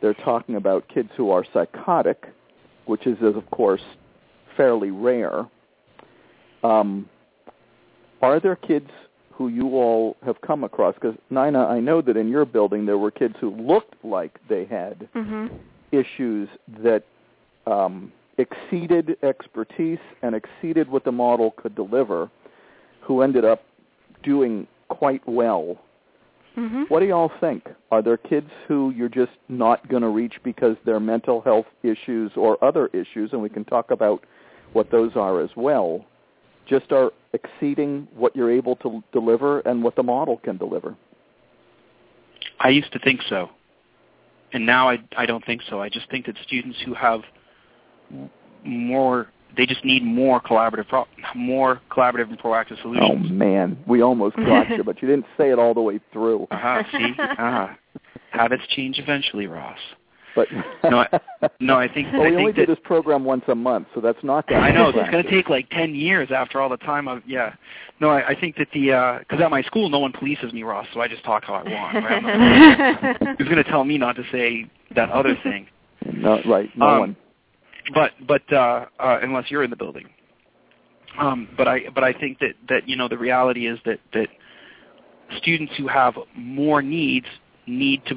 they're 0.00 0.14
talking 0.14 0.56
about 0.56 0.88
kids 0.88 1.10
who 1.16 1.30
are 1.30 1.44
psychotic, 1.52 2.26
which 2.86 3.06
is, 3.06 3.16
of 3.22 3.50
course, 3.50 3.82
fairly 4.56 4.90
rare. 4.90 5.46
Um, 6.62 7.08
are 8.22 8.40
there 8.40 8.56
kids 8.56 8.90
who 9.36 9.48
you 9.48 9.74
all 9.74 10.16
have 10.24 10.40
come 10.40 10.64
across? 10.64 10.94
Because, 10.94 11.16
Nina, 11.28 11.66
I 11.66 11.78
know 11.78 12.00
that 12.00 12.16
in 12.16 12.28
your 12.28 12.46
building 12.46 12.86
there 12.86 12.98
were 12.98 13.10
kids 13.10 13.34
who 13.38 13.50
looked 13.50 13.94
like 14.02 14.38
they 14.48 14.64
had 14.64 15.08
Mhm. 15.14 15.50
issues 15.92 16.48
that 16.82 17.02
um, 17.66 18.12
exceeded 18.38 19.16
expertise 19.22 19.98
and 20.22 20.36
exceeded 20.36 20.88
what 20.88 21.02
the 21.02 21.10
model 21.10 21.50
could 21.52 21.74
deliver, 21.74 22.30
who 23.00 23.22
ended 23.22 23.44
up 23.44 23.64
doing 24.22 24.68
quite 24.88 25.26
well. 25.26 25.76
Mhm. 26.56 26.88
What 26.88 27.00
do 27.00 27.06
y'all 27.06 27.32
think? 27.40 27.68
Are 27.90 28.02
there 28.02 28.16
kids 28.16 28.50
who 28.68 28.90
you're 28.96 29.08
just 29.08 29.32
not 29.48 29.86
going 29.88 30.02
to 30.02 30.08
reach 30.08 30.40
because 30.42 30.76
their 30.84 31.00
mental 31.00 31.40
health 31.40 31.66
issues 31.82 32.36
or 32.36 32.56
other 32.64 32.88
issues, 32.92 33.32
and 33.32 33.42
we 33.42 33.48
can 33.48 33.64
talk 33.64 33.90
about 33.90 34.22
what 34.72 34.90
those 34.90 35.16
are 35.16 35.40
as 35.40 35.54
well, 35.56 36.04
just 36.66 36.92
are 36.92 37.12
exceeding 37.36 38.08
what 38.14 38.34
you're 38.34 38.50
able 38.50 38.76
to 38.76 39.02
deliver 39.12 39.60
and 39.60 39.82
what 39.82 39.96
the 39.96 40.02
model 40.02 40.38
can 40.38 40.56
deliver? 40.56 40.96
I 42.58 42.70
used 42.70 42.92
to 42.92 42.98
think 42.98 43.20
so, 43.28 43.50
and 44.52 44.64
now 44.64 44.88
I 44.88 44.98
I 45.16 45.26
don't 45.26 45.44
think 45.44 45.62
so. 45.68 45.80
I 45.80 45.88
just 45.88 46.10
think 46.10 46.26
that 46.26 46.36
students 46.46 46.78
who 46.84 46.94
have 46.94 47.20
more, 48.64 49.28
they 49.56 49.66
just 49.66 49.84
need 49.84 50.02
more 50.02 50.40
collaborative, 50.40 50.88
pro- 50.88 51.06
more 51.34 51.80
collaborative 51.90 52.30
and 52.30 52.38
proactive 52.38 52.80
solutions. 52.80 53.10
Oh 53.12 53.16
man, 53.16 53.78
we 53.86 54.02
almost 54.02 54.36
got 54.52 54.70
you, 54.70 54.82
but 54.84 55.02
you 55.02 55.08
didn't 55.08 55.26
say 55.36 55.50
it 55.50 55.58
all 55.58 55.74
the 55.74 55.82
way 55.82 56.00
through. 56.12 56.46
Uh-huh, 56.50 56.82
see, 56.92 57.12
uh-huh. 57.18 57.68
habits 58.30 58.62
change 58.68 58.98
eventually, 58.98 59.46
Ross. 59.46 59.78
But 60.36 60.46
No, 60.84 60.98
I- 61.00 61.20
no, 61.60 61.76
I 61.76 61.92
think- 61.92 62.12
well, 62.12 62.22
I 62.22 62.24
we 62.26 62.30
think 62.36 62.40
only 62.40 62.52
do 62.52 62.66
this 62.66 62.78
program 62.84 63.24
once 63.24 63.42
a 63.48 63.54
month, 63.54 63.88
so 63.94 64.00
that's 64.00 64.22
not 64.22 64.46
that. 64.48 64.62
I 64.62 64.70
know 64.70 64.90
it's 64.90 65.10
going 65.10 65.24
to 65.24 65.30
take 65.30 65.48
like 65.48 65.68
ten 65.70 65.94
years 65.94 66.28
after 66.30 66.60
all 66.60 66.68
the 66.68 66.76
time 66.76 67.08
of 67.08 67.22
yeah. 67.26 67.54
No, 67.98 68.10
I, 68.10 68.28
I 68.28 68.34
think 68.38 68.56
that 68.56 68.68
the 68.74 69.18
because 69.20 69.42
at 69.42 69.50
my 69.50 69.62
school 69.62 69.88
no 69.88 69.98
one 69.98 70.12
polices 70.12 70.52
me, 70.52 70.62
Ross, 70.62 70.86
so 70.92 71.00
I 71.00 71.08
just 71.08 71.24
talk 71.24 71.44
how 71.44 71.54
I 71.54 71.62
want. 71.64 72.04
Right? 72.04 73.36
Who's 73.38 73.48
going 73.48 73.62
to 73.62 73.70
tell 73.70 73.84
me 73.84 73.96
not 73.98 74.14
to 74.16 74.22
say 74.30 74.70
that 74.94 75.10
other 75.10 75.36
thing? 75.42 75.66
No, 76.12 76.40
right, 76.46 76.68
no 76.76 76.86
Um, 76.86 76.98
one. 77.00 77.16
But 77.94 78.12
but 78.26 78.52
uh, 78.52 78.84
uh, 79.00 79.18
unless 79.22 79.50
you're 79.50 79.62
in 79.64 79.70
the 79.70 79.76
building. 79.76 80.06
Um, 81.18 81.48
but 81.56 81.66
I 81.66 81.84
but 81.94 82.04
I 82.04 82.12
think 82.12 82.38
that 82.40 82.52
that 82.68 82.86
you 82.88 82.96
know 82.96 83.08
the 83.08 83.16
reality 83.16 83.66
is 83.66 83.78
that 83.86 84.00
that 84.12 84.28
students 85.38 85.72
who 85.78 85.88
have 85.88 86.14
more 86.36 86.82
needs 86.82 87.26
need 87.66 88.04
to 88.06 88.14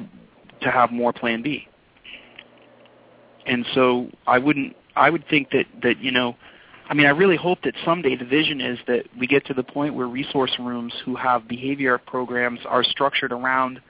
to 0.60 0.70
have 0.70 0.92
more 0.92 1.12
Plan 1.12 1.40
B. 1.42 1.66
And 3.46 3.64
so 3.74 4.08
I 4.26 4.38
wouldn't 4.38 4.76
I 4.96 5.10
would 5.10 5.26
think 5.28 5.50
that 5.50 5.66
that 5.82 5.98
you 6.00 6.10
know 6.10 6.36
I 6.88 6.94
mean 6.94 7.06
I 7.06 7.10
really 7.10 7.36
hope 7.36 7.62
that 7.62 7.74
someday 7.84 8.16
the 8.16 8.24
vision 8.24 8.60
is 8.60 8.78
that 8.86 9.04
we 9.18 9.26
get 9.26 9.46
to 9.46 9.54
the 9.54 9.62
point 9.62 9.94
where 9.94 10.06
resource 10.06 10.52
rooms 10.58 10.92
who 11.04 11.16
have 11.16 11.48
behavior 11.48 11.98
programs 11.98 12.60
are 12.66 12.84
structured 12.84 13.32
around 13.32 13.80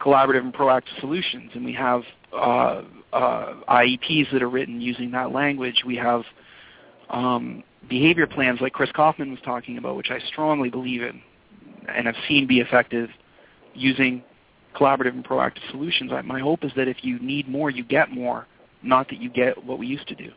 collaborative 0.00 0.40
and 0.40 0.52
proactive 0.52 0.98
solutions 1.00 1.50
and 1.54 1.64
we 1.64 1.72
have 1.72 2.02
uh, 2.32 2.82
uh, 3.12 3.54
IEPs 3.68 4.32
that 4.32 4.42
are 4.42 4.48
written 4.48 4.80
using 4.80 5.10
that 5.12 5.32
language. 5.32 5.82
We 5.86 5.96
have 5.96 6.22
um, 7.10 7.62
behavior 7.88 8.26
plans 8.26 8.60
like 8.60 8.72
Chris 8.72 8.90
Kaufman 8.90 9.30
was 9.30 9.40
talking 9.44 9.76
about, 9.76 9.96
which 9.96 10.10
I 10.10 10.18
strongly 10.28 10.70
believe 10.70 11.02
in 11.02 11.20
and 11.88 12.08
I've 12.08 12.16
seen 12.28 12.46
be 12.46 12.60
effective 12.60 13.10
using 13.74 14.22
collaborative 14.74 15.14
and 15.14 15.24
proactive 15.24 15.70
solutions. 15.70 16.12
I, 16.12 16.22
my 16.22 16.40
hope 16.40 16.64
is 16.64 16.72
that 16.76 16.88
if 16.88 16.98
you 17.02 17.18
need 17.20 17.48
more, 17.48 17.70
you 17.70 17.84
get 17.84 18.10
more, 18.10 18.46
not 18.82 19.08
that 19.08 19.20
you 19.20 19.30
get 19.30 19.62
what 19.64 19.78
we 19.78 19.86
used 19.86 20.08
to 20.08 20.14
do. 20.14 20.30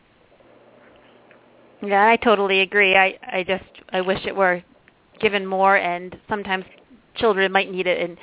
Yeah, 1.81 2.07
I 2.07 2.15
totally 2.15 2.61
agree. 2.61 2.95
I 2.95 3.17
I 3.21 3.43
just 3.43 3.63
I 3.91 4.01
wish 4.01 4.25
it 4.25 4.35
were 4.35 4.63
given 5.19 5.45
more, 5.45 5.77
and 5.77 6.17
sometimes 6.29 6.65
children 7.15 7.51
might 7.51 7.71
need 7.71 7.87
it 7.87 7.99
in 7.99 8.17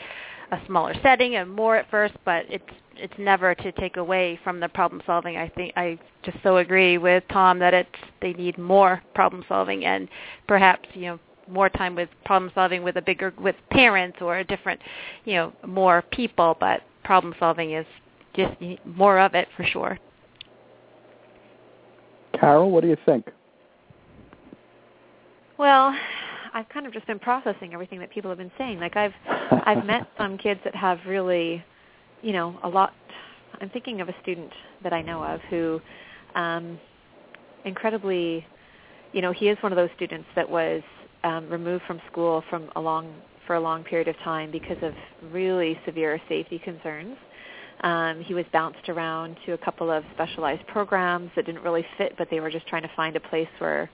a 0.52 0.60
smaller 0.66 0.94
setting 1.02 1.36
and 1.36 1.50
more 1.50 1.76
at 1.76 1.90
first, 1.90 2.14
but 2.24 2.44
it's 2.48 2.64
it's 2.96 3.14
never 3.18 3.54
to 3.54 3.72
take 3.72 3.96
away 3.96 4.38
from 4.44 4.60
the 4.60 4.68
problem 4.68 5.02
solving. 5.06 5.36
I 5.36 5.48
think 5.48 5.72
I 5.76 5.98
just 6.22 6.38
so 6.42 6.58
agree 6.58 6.98
with 6.98 7.24
Tom 7.32 7.58
that 7.58 7.74
it's 7.74 7.88
they 8.20 8.32
need 8.34 8.58
more 8.58 9.02
problem 9.14 9.44
solving 9.48 9.84
and 9.84 10.08
perhaps 10.46 10.88
you 10.94 11.02
know 11.02 11.20
more 11.49 11.68
time 11.68 11.95
with 11.95 12.09
problem 12.24 12.51
solving 12.55 12.82
with 12.82 12.97
a 12.97 13.03
bigger 13.03 13.32
with 13.38 13.57
parents 13.70 14.18
or 14.20 14.38
a 14.38 14.45
different 14.45 14.80
you 15.24 15.34
know 15.34 15.53
more 15.66 16.03
people. 16.12 16.57
But 16.59 16.82
problem 17.05 17.34
solving 17.38 17.72
is 17.72 17.86
just 18.34 18.55
more 18.84 19.18
of 19.18 19.34
it 19.34 19.49
for 19.57 19.64
sure. 19.64 19.99
Carol, 22.38 22.70
what 22.70 22.82
do 22.82 22.88
you 22.88 22.97
think? 23.05 23.28
Well, 25.59 25.95
I've 26.55 26.68
kind 26.68 26.86
of 26.86 26.93
just 26.93 27.07
been 27.07 27.18
processing 27.18 27.72
everything 27.72 27.99
that 28.01 28.11
people 28.11 28.30
have 28.30 28.38
been 28.38 28.53
saying. 28.59 28.80
Like 28.80 28.97
I've 28.97 29.12
I've 29.64 29.84
met 29.84 30.09
some 30.18 30.38
kids 30.38 30.61
that 30.64 30.74
have 30.74 30.99
really, 31.07 31.64
you 32.22 32.32
know, 32.32 32.59
a 32.62 32.68
lot. 32.68 32.93
I'm 33.61 33.70
thinking 33.70 34.01
of 34.01 34.09
a 34.09 34.14
student 34.22 34.51
that 34.82 34.93
I 34.93 35.03
know 35.03 35.22
of 35.22 35.40
who, 35.51 35.80
um, 36.34 36.80
incredibly, 37.64 38.45
you 39.12 39.22
know, 39.22 39.30
he 39.30 39.49
is 39.49 39.59
one 39.62 39.70
of 39.70 39.76
those 39.76 39.90
students 39.95 40.26
that 40.34 40.49
was 40.49 40.82
um, 41.24 41.48
removed 41.48 41.84
from 41.86 42.00
school 42.10 42.42
from 42.50 42.70
a 42.76 42.80
long 42.80 43.12
for 43.46 43.56
a 43.56 43.60
long 43.60 43.82
period 43.84 44.08
of 44.08 44.16
time 44.18 44.50
because 44.50 44.76
of 44.82 44.94
really 45.32 45.78
severe 45.84 46.20
safety 46.28 46.58
concerns. 46.58 47.16
Um, 47.82 48.20
he 48.20 48.34
was 48.34 48.44
bounced 48.52 48.88
around 48.88 49.36
to 49.44 49.52
a 49.52 49.58
couple 49.58 49.90
of 49.90 50.04
specialized 50.14 50.64
programs 50.68 51.30
that 51.34 51.46
didn't 51.46 51.62
really 51.62 51.84
fit, 51.98 52.14
but 52.16 52.28
they 52.30 52.38
were 52.38 52.50
just 52.50 52.66
trying 52.68 52.82
to 52.82 52.90
find 52.94 53.16
a 53.16 53.20
place 53.20 53.48
where 53.58 53.90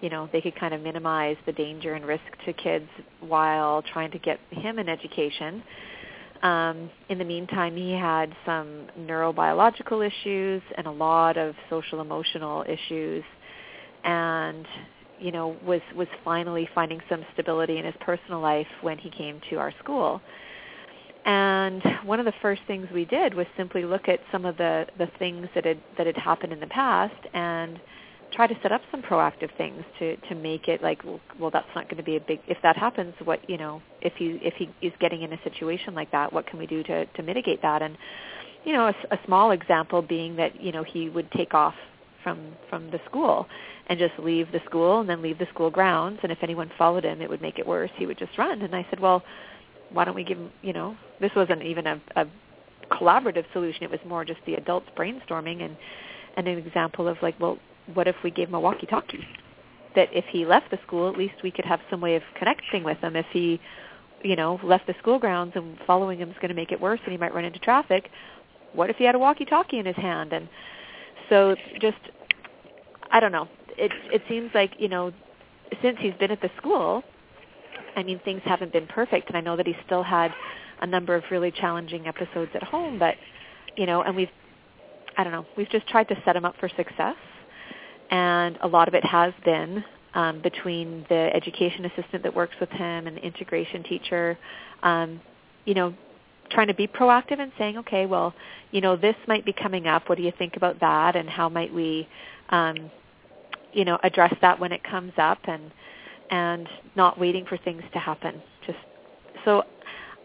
you 0.00 0.10
know 0.10 0.28
they 0.32 0.40
could 0.40 0.56
kind 0.56 0.74
of 0.74 0.80
minimize 0.80 1.36
the 1.46 1.52
danger 1.52 1.94
and 1.94 2.04
risk 2.06 2.24
to 2.44 2.52
kids 2.52 2.88
while 3.20 3.82
trying 3.82 4.10
to 4.10 4.18
get 4.18 4.40
him 4.50 4.78
an 4.78 4.88
education. 4.88 5.62
Um, 6.42 6.90
in 7.08 7.18
the 7.18 7.24
meantime, 7.24 7.76
he 7.76 7.92
had 7.92 8.32
some 8.46 8.86
neurobiological 8.98 10.06
issues 10.06 10.62
and 10.76 10.86
a 10.86 10.90
lot 10.90 11.36
of 11.36 11.54
social 11.68 12.00
emotional 12.00 12.64
issues, 12.68 13.24
and 14.04 14.66
you 15.20 15.32
know 15.32 15.56
was 15.64 15.80
was 15.96 16.08
finally 16.24 16.68
finding 16.74 17.00
some 17.08 17.24
stability 17.32 17.78
in 17.78 17.84
his 17.84 17.94
personal 18.00 18.40
life 18.40 18.66
when 18.82 18.98
he 18.98 19.10
came 19.10 19.40
to 19.50 19.56
our 19.56 19.72
school. 19.82 20.20
And 21.24 21.82
one 22.04 22.20
of 22.20 22.24
the 22.24 22.32
first 22.40 22.62
things 22.66 22.86
we 22.92 23.04
did 23.04 23.34
was 23.34 23.46
simply 23.56 23.84
look 23.84 24.08
at 24.08 24.20
some 24.32 24.44
of 24.44 24.56
the 24.56 24.86
the 24.96 25.08
things 25.18 25.48
that 25.54 25.64
had 25.64 25.80
that 25.96 26.06
had 26.06 26.16
happened 26.16 26.52
in 26.52 26.60
the 26.60 26.68
past 26.68 27.14
and 27.34 27.78
try 28.32 28.46
to 28.46 28.54
set 28.62 28.72
up 28.72 28.80
some 28.90 29.02
proactive 29.02 29.54
things 29.56 29.84
to 29.98 30.16
to 30.28 30.34
make 30.34 30.68
it 30.68 30.82
like 30.82 31.02
well, 31.04 31.20
well 31.40 31.50
that's 31.50 31.68
not 31.74 31.84
going 31.86 31.96
to 31.96 32.02
be 32.02 32.16
a 32.16 32.20
big 32.20 32.40
if 32.46 32.58
that 32.62 32.76
happens 32.76 33.14
what 33.24 33.40
you 33.48 33.56
know 33.56 33.82
if 34.00 34.12
he 34.16 34.38
if 34.42 34.54
he 34.54 34.68
is 34.86 34.92
getting 35.00 35.22
in 35.22 35.32
a 35.32 35.42
situation 35.42 35.94
like 35.94 36.10
that 36.12 36.32
what 36.32 36.46
can 36.46 36.58
we 36.58 36.66
do 36.66 36.82
to 36.82 37.06
to 37.06 37.22
mitigate 37.22 37.60
that 37.62 37.82
and 37.82 37.96
you 38.64 38.72
know 38.72 38.86
a, 38.86 39.14
a 39.14 39.18
small 39.26 39.50
example 39.50 40.02
being 40.02 40.36
that 40.36 40.60
you 40.60 40.72
know 40.72 40.84
he 40.84 41.08
would 41.08 41.30
take 41.32 41.54
off 41.54 41.74
from 42.28 42.56
from 42.68 42.90
the 42.90 43.00
school 43.08 43.46
and 43.88 43.98
just 43.98 44.18
leave 44.18 44.50
the 44.52 44.60
school 44.66 45.00
and 45.00 45.08
then 45.08 45.22
leave 45.22 45.38
the 45.38 45.46
school 45.52 45.70
grounds 45.70 46.20
and 46.22 46.30
if 46.30 46.38
anyone 46.42 46.70
followed 46.76 47.04
him 47.04 47.20
it 47.20 47.28
would 47.28 47.42
make 47.42 47.58
it 47.58 47.66
worse 47.66 47.90
he 47.96 48.06
would 48.06 48.18
just 48.18 48.36
run 48.38 48.62
and 48.62 48.74
i 48.74 48.86
said 48.90 49.00
well 49.00 49.22
why 49.90 50.04
don't 50.04 50.14
we 50.14 50.24
give 50.24 50.38
him 50.38 50.50
you 50.62 50.72
know 50.72 50.96
this 51.20 51.30
wasn't 51.34 51.62
even 51.62 51.86
a, 51.86 52.00
a 52.16 52.26
collaborative 52.90 53.44
solution 53.52 53.82
it 53.82 53.90
was 53.90 54.00
more 54.06 54.24
just 54.24 54.40
the 54.46 54.54
adults 54.54 54.86
brainstorming 54.96 55.62
and 55.62 55.76
and 56.36 56.46
an 56.46 56.58
example 56.58 57.08
of 57.08 57.16
like 57.22 57.38
well 57.40 57.58
what 57.94 58.08
if 58.08 58.16
we 58.22 58.30
gave 58.30 58.48
him 58.48 58.54
a 58.54 58.60
walkie-talkie? 58.60 59.26
That 59.94 60.08
if 60.12 60.24
he 60.30 60.44
left 60.44 60.70
the 60.70 60.78
school, 60.86 61.08
at 61.08 61.16
least 61.16 61.34
we 61.42 61.50
could 61.50 61.64
have 61.64 61.80
some 61.90 62.00
way 62.00 62.16
of 62.16 62.22
connecting 62.36 62.84
with 62.84 62.98
him. 62.98 63.16
If 63.16 63.26
he, 63.32 63.60
you 64.22 64.36
know, 64.36 64.60
left 64.62 64.86
the 64.86 64.94
school 64.98 65.18
grounds 65.18 65.52
and 65.54 65.78
following 65.86 66.18
him 66.18 66.30
is 66.30 66.36
going 66.36 66.50
to 66.50 66.54
make 66.54 66.72
it 66.72 66.80
worse 66.80 67.00
and 67.04 67.12
he 67.12 67.18
might 67.18 67.34
run 67.34 67.44
into 67.44 67.58
traffic, 67.58 68.10
what 68.72 68.90
if 68.90 68.96
he 68.96 69.04
had 69.04 69.14
a 69.14 69.18
walkie-talkie 69.18 69.78
in 69.78 69.86
his 69.86 69.96
hand? 69.96 70.32
And 70.32 70.48
so 71.28 71.56
just, 71.80 71.98
I 73.10 73.20
don't 73.20 73.32
know. 73.32 73.48
It 73.76 73.92
it 74.12 74.22
seems 74.28 74.50
like 74.54 74.72
you 74.78 74.88
know, 74.88 75.12
since 75.82 75.98
he's 76.00 76.14
been 76.14 76.30
at 76.30 76.40
the 76.40 76.50
school, 76.56 77.02
I 77.96 78.02
mean 78.02 78.20
things 78.24 78.42
haven't 78.44 78.72
been 78.72 78.86
perfect, 78.86 79.28
and 79.28 79.36
I 79.36 79.40
know 79.40 79.56
that 79.56 79.66
he 79.66 79.74
still 79.86 80.02
had 80.02 80.32
a 80.80 80.86
number 80.86 81.14
of 81.14 81.24
really 81.30 81.50
challenging 81.50 82.06
episodes 82.06 82.50
at 82.54 82.62
home, 82.62 82.98
but 82.98 83.16
you 83.76 83.86
know, 83.86 84.02
and 84.02 84.14
we've 84.16 84.30
I 85.16 85.24
don't 85.24 85.32
know, 85.32 85.46
we've 85.56 85.70
just 85.70 85.88
tried 85.88 86.08
to 86.08 86.16
set 86.24 86.36
him 86.36 86.44
up 86.44 86.54
for 86.60 86.68
success 86.68 87.16
and 88.10 88.58
a 88.62 88.68
lot 88.68 88.88
of 88.88 88.94
it 88.94 89.04
has 89.04 89.32
been 89.44 89.84
um, 90.14 90.40
between 90.42 91.04
the 91.08 91.30
education 91.34 91.84
assistant 91.84 92.22
that 92.22 92.34
works 92.34 92.54
with 92.60 92.70
him 92.70 93.06
and 93.06 93.16
the 93.16 93.20
integration 93.22 93.82
teacher, 93.82 94.38
um, 94.82 95.20
you 95.64 95.74
know, 95.74 95.94
trying 96.50 96.68
to 96.68 96.74
be 96.74 96.86
proactive 96.86 97.38
and 97.38 97.52
saying, 97.58 97.76
okay, 97.76 98.06
well, 98.06 98.32
you 98.70 98.80
know, 98.80 98.96
this 98.96 99.16
might 99.26 99.44
be 99.44 99.52
coming 99.52 99.86
up. 99.86 100.08
What 100.08 100.16
do 100.16 100.24
you 100.24 100.32
think 100.38 100.56
about 100.56 100.80
that? 100.80 101.14
And 101.14 101.28
how 101.28 101.48
might 101.50 101.72
we, 101.72 102.08
um, 102.50 102.90
you 103.72 103.84
know, 103.84 103.98
address 104.02 104.34
that 104.40 104.58
when 104.58 104.72
it 104.72 104.82
comes 104.84 105.12
up? 105.16 105.38
And 105.44 105.70
and 106.30 106.68
not 106.96 107.18
waiting 107.18 107.44
for 107.46 107.56
things 107.58 107.82
to 107.92 107.98
happen. 107.98 108.42
Just 108.66 108.78
so, 109.44 109.62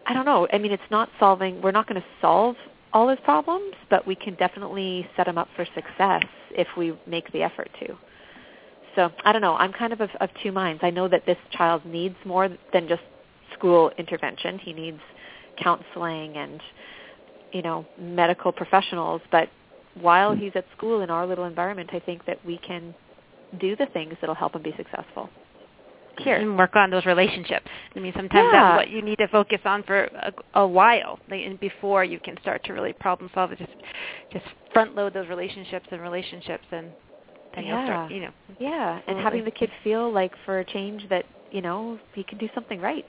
I 0.06 0.12
don't 0.12 0.24
know. 0.24 0.46
I 0.52 0.58
mean, 0.58 0.72
it's 0.72 0.82
not 0.90 1.08
solving. 1.18 1.60
We're 1.62 1.72
not 1.72 1.88
going 1.88 2.00
to 2.00 2.06
solve 2.20 2.56
all 2.92 3.08
his 3.08 3.18
problems, 3.24 3.74
but 3.90 4.06
we 4.06 4.14
can 4.14 4.34
definitely 4.34 5.08
set 5.16 5.26
him 5.26 5.38
up 5.38 5.48
for 5.56 5.66
success 5.74 6.22
if 6.50 6.68
we 6.76 6.96
make 7.06 7.30
the 7.32 7.42
effort 7.42 7.70
to. 7.80 7.96
So 8.94 9.10
I 9.24 9.32
don't 9.32 9.42
know. 9.42 9.56
I'm 9.56 9.72
kind 9.72 9.92
of 9.92 10.00
of, 10.00 10.10
of 10.20 10.30
two 10.42 10.52
minds. 10.52 10.80
I 10.84 10.90
know 10.90 11.08
that 11.08 11.26
this 11.26 11.38
child 11.52 11.84
needs 11.84 12.14
more 12.24 12.48
than 12.72 12.86
just 12.86 13.02
school 13.54 13.90
intervention. 13.98 14.58
He 14.58 14.72
needs 14.72 15.00
counseling 15.60 16.36
and 16.36 16.60
you 17.52 17.62
know 17.62 17.84
medical 17.98 18.52
professionals. 18.52 19.20
But 19.32 19.48
while 20.00 20.34
he's 20.34 20.52
at 20.54 20.64
school 20.76 21.00
in 21.02 21.10
our 21.10 21.26
little 21.26 21.44
environment, 21.44 21.90
I 21.92 22.00
think 22.00 22.26
that 22.26 22.44
we 22.44 22.58
can 22.58 22.94
do 23.60 23.76
the 23.76 23.86
things 23.86 24.14
that'll 24.20 24.34
help 24.34 24.54
him 24.54 24.62
be 24.62 24.74
successful 24.76 25.30
here 26.18 26.36
and 26.36 26.56
work 26.56 26.76
on 26.76 26.90
those 26.90 27.06
relationships. 27.06 27.66
I 27.94 28.00
mean, 28.00 28.12
sometimes 28.14 28.50
yeah. 28.52 28.76
that's 28.76 28.76
what 28.76 28.90
you 28.90 29.02
need 29.02 29.16
to 29.18 29.28
focus 29.28 29.60
on 29.64 29.82
for 29.82 30.04
a, 30.04 30.32
a 30.54 30.66
while, 30.66 31.18
like, 31.30 31.42
and 31.44 31.58
before 31.58 32.04
you 32.04 32.18
can 32.18 32.36
start 32.40 32.64
to 32.64 32.72
really 32.72 32.92
problem 32.92 33.30
solve. 33.34 33.52
It 33.52 33.58
just 33.58 33.72
just 34.32 34.44
front 34.72 34.94
load 34.94 35.14
those 35.14 35.28
relationships 35.28 35.86
and 35.90 36.00
relationships, 36.00 36.64
and 36.70 36.90
then 37.54 37.64
yeah. 37.64 37.76
you'll 37.76 37.86
start, 37.86 38.12
you 38.12 38.20
know. 38.20 38.30
Yeah, 38.58 39.00
and 39.06 39.18
having 39.18 39.44
the 39.44 39.50
kid 39.50 39.70
feel 39.82 40.12
like 40.12 40.32
for 40.44 40.60
a 40.60 40.64
change 40.64 41.08
that 41.10 41.24
you 41.50 41.62
know 41.62 41.98
he 42.14 42.24
can 42.24 42.38
do 42.38 42.48
something 42.54 42.80
right. 42.80 43.04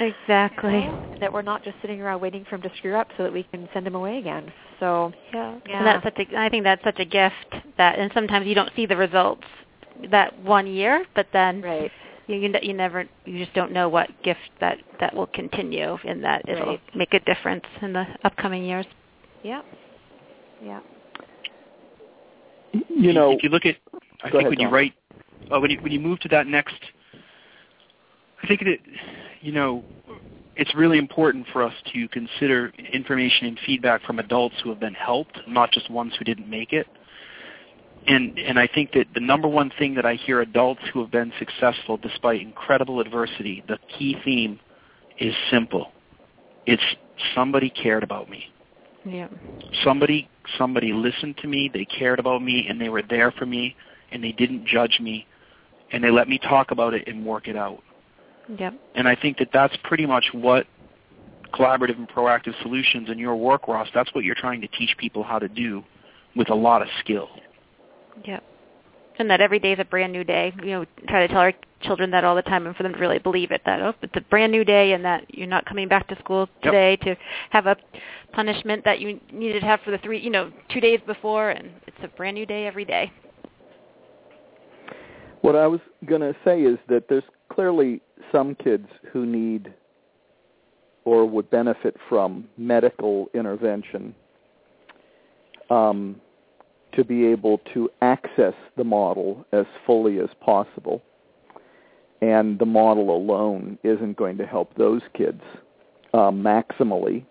exactly. 0.00 0.72
You 0.74 0.80
know? 0.80 1.16
That 1.20 1.32
we're 1.32 1.42
not 1.42 1.64
just 1.64 1.76
sitting 1.80 2.00
around 2.00 2.20
waiting 2.20 2.44
for 2.48 2.56
him 2.56 2.62
to 2.62 2.70
screw 2.76 2.96
up 2.96 3.08
so 3.16 3.22
that 3.22 3.32
we 3.32 3.44
can 3.44 3.68
send 3.72 3.86
him 3.86 3.94
away 3.94 4.18
again. 4.18 4.52
So 4.84 5.14
yeah, 5.32 5.58
yeah. 5.66 5.78
And 5.78 5.86
that's 5.86 6.04
such 6.04 6.18
a. 6.18 6.38
I 6.38 6.50
think 6.50 6.62
that's 6.64 6.84
such 6.84 6.98
a 6.98 7.06
gift 7.06 7.54
that, 7.78 7.98
and 7.98 8.10
sometimes 8.12 8.46
you 8.46 8.54
don't 8.54 8.70
see 8.76 8.84
the 8.84 8.96
results 8.96 9.44
that 10.10 10.38
one 10.42 10.66
year, 10.66 11.06
but 11.14 11.26
then 11.32 11.62
right. 11.62 11.90
you 12.26 12.36
you 12.36 12.74
never 12.74 13.06
you 13.24 13.42
just 13.42 13.54
don't 13.54 13.72
know 13.72 13.88
what 13.88 14.10
gift 14.22 14.40
that 14.60 14.76
that 15.00 15.16
will 15.16 15.28
continue 15.28 15.96
and 16.06 16.22
that 16.22 16.46
it'll 16.46 16.66
right. 16.66 16.80
make 16.94 17.14
a 17.14 17.20
difference 17.20 17.64
in 17.80 17.94
the 17.94 18.04
upcoming 18.24 18.62
years. 18.62 18.84
Yeah. 19.42 19.62
Yeah. 20.62 20.80
You 22.90 23.14
know, 23.14 23.32
if 23.32 23.42
you 23.42 23.48
look 23.48 23.64
at, 23.64 23.76
I 24.22 24.30
think 24.30 24.34
ahead, 24.34 24.50
when 24.50 24.60
you 24.60 24.68
write, 24.68 24.92
uh, 25.50 25.60
when 25.60 25.70
you 25.70 25.78
when 25.80 25.92
you 25.92 26.00
move 26.00 26.20
to 26.20 26.28
that 26.28 26.46
next, 26.46 26.76
I 28.42 28.46
think 28.46 28.60
that 28.64 28.80
you 29.40 29.52
know, 29.52 29.82
it's 30.56 30.74
really 30.74 30.98
important 30.98 31.46
for 31.52 31.62
us 31.62 31.74
to 31.92 32.08
consider 32.08 32.72
information 32.92 33.46
and 33.46 33.58
feedback 33.66 34.02
from 34.04 34.18
adults 34.18 34.54
who 34.62 34.70
have 34.70 34.80
been 34.80 34.94
helped, 34.94 35.38
not 35.48 35.72
just 35.72 35.90
ones 35.90 36.12
who 36.18 36.24
didn't 36.24 36.48
make 36.48 36.72
it 36.72 36.86
and 38.06 38.38
and 38.38 38.58
I 38.58 38.66
think 38.66 38.92
that 38.92 39.06
the 39.14 39.20
number 39.20 39.48
one 39.48 39.70
thing 39.78 39.94
that 39.94 40.04
I 40.04 40.14
hear 40.14 40.40
adults 40.40 40.82
who 40.92 41.00
have 41.00 41.10
been 41.10 41.32
successful 41.38 41.96
despite 41.96 42.40
incredible 42.40 43.00
adversity, 43.00 43.64
the 43.66 43.78
key 43.98 44.16
theme 44.24 44.60
is 45.18 45.34
simple. 45.50 45.92
It's 46.66 46.82
somebody 47.34 47.70
cared 47.70 48.02
about 48.02 48.28
me. 48.28 48.44
Yeah. 49.04 49.28
Somebody 49.82 50.28
somebody 50.58 50.92
listened 50.92 51.38
to 51.38 51.48
me, 51.48 51.70
they 51.72 51.84
cared 51.84 52.18
about 52.18 52.42
me 52.42 52.66
and 52.68 52.80
they 52.80 52.88
were 52.88 53.02
there 53.02 53.30
for 53.32 53.46
me 53.46 53.74
and 54.12 54.22
they 54.22 54.32
didn't 54.32 54.66
judge 54.66 54.98
me 55.00 55.26
and 55.92 56.02
they 56.02 56.10
let 56.10 56.28
me 56.28 56.38
talk 56.38 56.70
about 56.70 56.94
it 56.94 57.06
and 57.06 57.24
work 57.24 57.48
it 57.48 57.56
out. 57.56 57.82
Yep. 58.58 58.74
And 58.94 59.08
I 59.08 59.16
think 59.16 59.38
that 59.38 59.48
that's 59.52 59.74
pretty 59.84 60.06
much 60.06 60.26
what 60.32 60.66
collaborative 61.54 61.96
and 61.96 62.08
proactive 62.08 62.60
solutions 62.62 63.08
in 63.10 63.18
your 63.18 63.36
work, 63.36 63.68
Ross, 63.68 63.88
that's 63.94 64.12
what 64.14 64.24
you're 64.24 64.34
trying 64.34 64.60
to 64.60 64.68
teach 64.68 64.96
people 64.98 65.22
how 65.22 65.38
to 65.38 65.48
do 65.48 65.82
with 66.36 66.50
a 66.50 66.54
lot 66.54 66.82
of 66.82 66.88
skill. 67.00 67.28
Yep. 68.24 68.42
And 69.18 69.30
that 69.30 69.40
every 69.40 69.60
day 69.60 69.72
is 69.72 69.78
a 69.78 69.84
brand 69.84 70.12
new 70.12 70.24
day. 70.24 70.52
You 70.60 70.70
know, 70.70 70.84
try 71.08 71.26
to 71.26 71.32
tell 71.32 71.42
our 71.42 71.52
children 71.82 72.10
that 72.10 72.24
all 72.24 72.34
the 72.34 72.42
time 72.42 72.66
and 72.66 72.74
for 72.74 72.82
them 72.82 72.92
to 72.92 72.98
really 72.98 73.18
believe 73.18 73.50
it 73.50 73.60
that 73.66 73.78
oh 73.80 73.92
it's 74.00 74.16
a 74.16 74.20
brand 74.22 74.50
new 74.50 74.64
day 74.64 74.92
and 74.92 75.04
that 75.04 75.22
you're 75.28 75.46
not 75.46 75.66
coming 75.66 75.86
back 75.86 76.08
to 76.08 76.18
school 76.18 76.48
today 76.62 76.96
to 76.96 77.14
have 77.50 77.66
a 77.66 77.76
punishment 78.32 78.82
that 78.86 79.00
you 79.00 79.20
needed 79.30 79.60
to 79.60 79.66
have 79.66 79.80
for 79.82 79.90
the 79.90 79.98
three 79.98 80.18
you 80.18 80.30
know, 80.30 80.50
two 80.70 80.80
days 80.80 80.98
before 81.06 81.50
and 81.50 81.70
it's 81.86 81.96
a 82.02 82.08
brand 82.08 82.34
new 82.34 82.46
day 82.46 82.66
every 82.66 82.84
day. 82.84 83.12
What 85.42 85.54
I 85.54 85.66
was 85.66 85.80
going 86.06 86.22
to 86.22 86.34
say 86.42 86.62
is 86.62 86.78
that 86.88 87.04
there's 87.08 87.24
clearly 87.50 88.00
some 88.32 88.54
kids 88.54 88.88
who 89.12 89.26
need 89.26 89.72
or 91.04 91.26
would 91.26 91.50
benefit 91.50 91.96
from 92.08 92.48
medical 92.56 93.28
intervention 93.34 94.14
um, 95.70 96.20
to 96.92 97.04
be 97.04 97.26
able 97.26 97.58
to 97.74 97.90
access 98.00 98.54
the 98.76 98.84
model 98.84 99.44
as 99.52 99.66
fully 99.86 100.18
as 100.18 100.28
possible. 100.40 101.02
And 102.22 102.58
the 102.58 102.66
model 102.66 103.14
alone 103.14 103.78
isn't 103.82 104.16
going 104.16 104.38
to 104.38 104.46
help 104.46 104.74
those 104.76 105.02
kids 105.14 105.42
uh, 106.14 106.30
maximally 106.30 107.24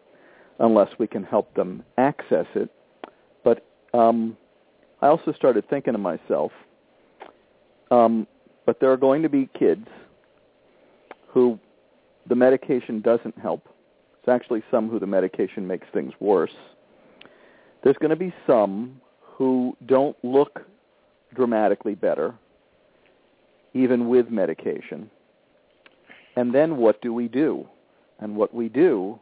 unless 0.60 0.90
we 1.00 1.08
can 1.08 1.24
help 1.24 1.54
them 1.56 1.84
access 1.98 2.46
it. 2.54 2.70
But 3.44 3.66
um, 3.94 4.38
I 5.02 5.08
also 5.08 5.34
started 5.34 5.68
thinking 5.70 5.94
to 5.94 6.00
myself, 6.00 6.52
um, 7.90 8.28
but 8.66 8.80
there 8.80 8.92
are 8.92 8.98
going 8.98 9.24
to 9.24 9.30
be 9.30 9.50
kids 9.58 9.88
who 11.34 11.58
the 12.28 12.36
medication 12.36 13.02
doesn't 13.02 13.38
help. 13.40 13.68
It's 14.20 14.30
actually 14.30 14.64
some 14.70 14.88
who 14.88 15.00
the 15.00 15.08
medication 15.08 15.68
makes 15.68 15.88
things 15.92 16.14
worse. 16.20 16.54
There's 17.84 17.98
going 17.98 18.12
to 18.12 18.16
be 18.16 18.34
some 18.46 19.02
who 19.20 19.76
don't 19.88 20.16
look 20.24 20.62
dramatically 21.34 21.96
better, 21.96 22.36
even 23.74 24.08
with 24.08 24.30
medication. 24.30 25.10
And 26.36 26.54
then 26.54 26.78
what 26.78 27.02
do 27.02 27.14
we 27.14 27.28
do? 27.28 27.68
And 28.20 28.36
what 28.36 28.54
we 28.54 28.70
do 28.70 29.20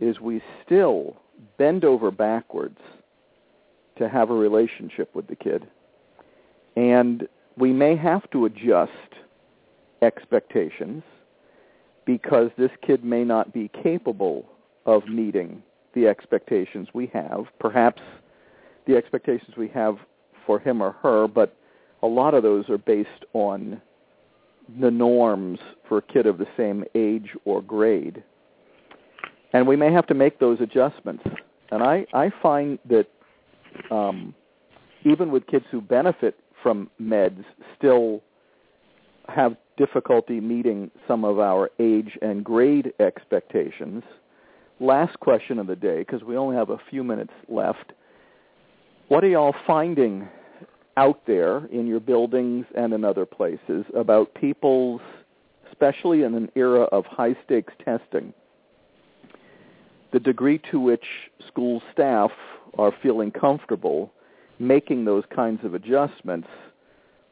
is 0.00 0.20
we 0.20 0.40
still 0.64 1.16
bend 1.58 1.84
over 1.84 2.10
backwards 2.10 2.78
to 3.98 4.08
have 4.08 4.30
a 4.30 4.34
relationship 4.34 5.14
with 5.14 5.26
the 5.26 5.36
kid. 5.36 5.66
And 6.76 7.26
we 7.56 7.72
may 7.72 7.96
have 7.96 8.30
to 8.30 8.44
adjust 8.44 8.92
expectations 10.02 11.02
because 12.06 12.50
this 12.56 12.70
kid 12.86 13.04
may 13.04 13.24
not 13.24 13.52
be 13.52 13.68
capable 13.82 14.46
of 14.86 15.06
meeting 15.08 15.62
the 15.94 16.06
expectations 16.06 16.88
we 16.94 17.06
have. 17.08 17.46
Perhaps 17.58 18.00
the 18.86 18.96
expectations 18.96 19.56
we 19.56 19.68
have 19.68 19.96
for 20.46 20.58
him 20.58 20.80
or 20.80 20.92
her, 21.02 21.26
but 21.26 21.56
a 22.02 22.06
lot 22.06 22.34
of 22.34 22.42
those 22.42 22.70
are 22.70 22.78
based 22.78 23.24
on 23.32 23.82
the 24.80 24.90
norms 24.90 25.58
for 25.88 25.98
a 25.98 26.02
kid 26.02 26.26
of 26.26 26.38
the 26.38 26.46
same 26.56 26.84
age 26.94 27.30
or 27.44 27.60
grade. 27.60 28.22
And 29.52 29.66
we 29.66 29.76
may 29.76 29.92
have 29.92 30.06
to 30.08 30.14
make 30.14 30.38
those 30.38 30.60
adjustments. 30.60 31.24
And 31.70 31.82
I, 31.82 32.06
I 32.12 32.30
find 32.42 32.78
that 32.88 33.06
um, 33.90 34.34
even 35.04 35.30
with 35.30 35.46
kids 35.46 35.64
who 35.70 35.80
benefit 35.80 36.38
from 36.62 36.90
meds 37.00 37.44
still 37.76 38.22
have 39.36 39.54
difficulty 39.76 40.40
meeting 40.40 40.90
some 41.06 41.24
of 41.24 41.38
our 41.38 41.70
age 41.78 42.18
and 42.22 42.42
grade 42.42 42.92
expectations. 42.98 44.02
Last 44.80 45.20
question 45.20 45.58
of 45.58 45.66
the 45.66 45.76
day, 45.76 45.98
because 45.98 46.22
we 46.22 46.36
only 46.36 46.56
have 46.56 46.70
a 46.70 46.78
few 46.90 47.04
minutes 47.04 47.32
left. 47.48 47.92
What 49.08 49.22
are 49.22 49.28
y'all 49.28 49.54
finding 49.66 50.26
out 50.96 51.20
there 51.26 51.66
in 51.66 51.86
your 51.86 52.00
buildings 52.00 52.64
and 52.74 52.94
in 52.94 53.04
other 53.04 53.26
places 53.26 53.84
about 53.94 54.34
people's, 54.34 55.02
especially 55.70 56.22
in 56.22 56.34
an 56.34 56.50
era 56.56 56.84
of 56.84 57.04
high-stakes 57.04 57.74
testing, 57.84 58.32
the 60.12 60.18
degree 60.18 60.60
to 60.70 60.80
which 60.80 61.04
school 61.46 61.82
staff 61.92 62.30
are 62.78 62.92
feeling 63.02 63.30
comfortable 63.30 64.10
making 64.58 65.04
those 65.04 65.24
kinds 65.34 65.62
of 65.62 65.74
adjustments 65.74 66.48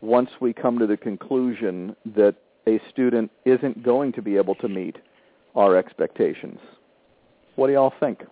once 0.05 0.30
we 0.40 0.52
come 0.52 0.78
to 0.78 0.86
the 0.86 0.96
conclusion 0.96 1.96
that 2.14 2.34
a 2.66 2.80
student 2.90 3.30
isn't 3.44 3.82
going 3.82 4.12
to 4.12 4.22
be 4.22 4.36
able 4.36 4.55
to 4.57 4.68
meet 4.68 4.96
our 5.55 5.76
expectations. 5.76 6.59
What 7.57 7.68
do 7.68 7.74
y'all 7.74 7.92
think? 8.00 8.22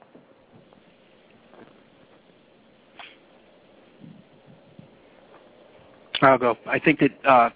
I'll 6.21 6.39
go. 6.39 6.57
I 6.67 6.79
think 6.79 7.01
that 7.01 7.29
uh, 7.29 7.51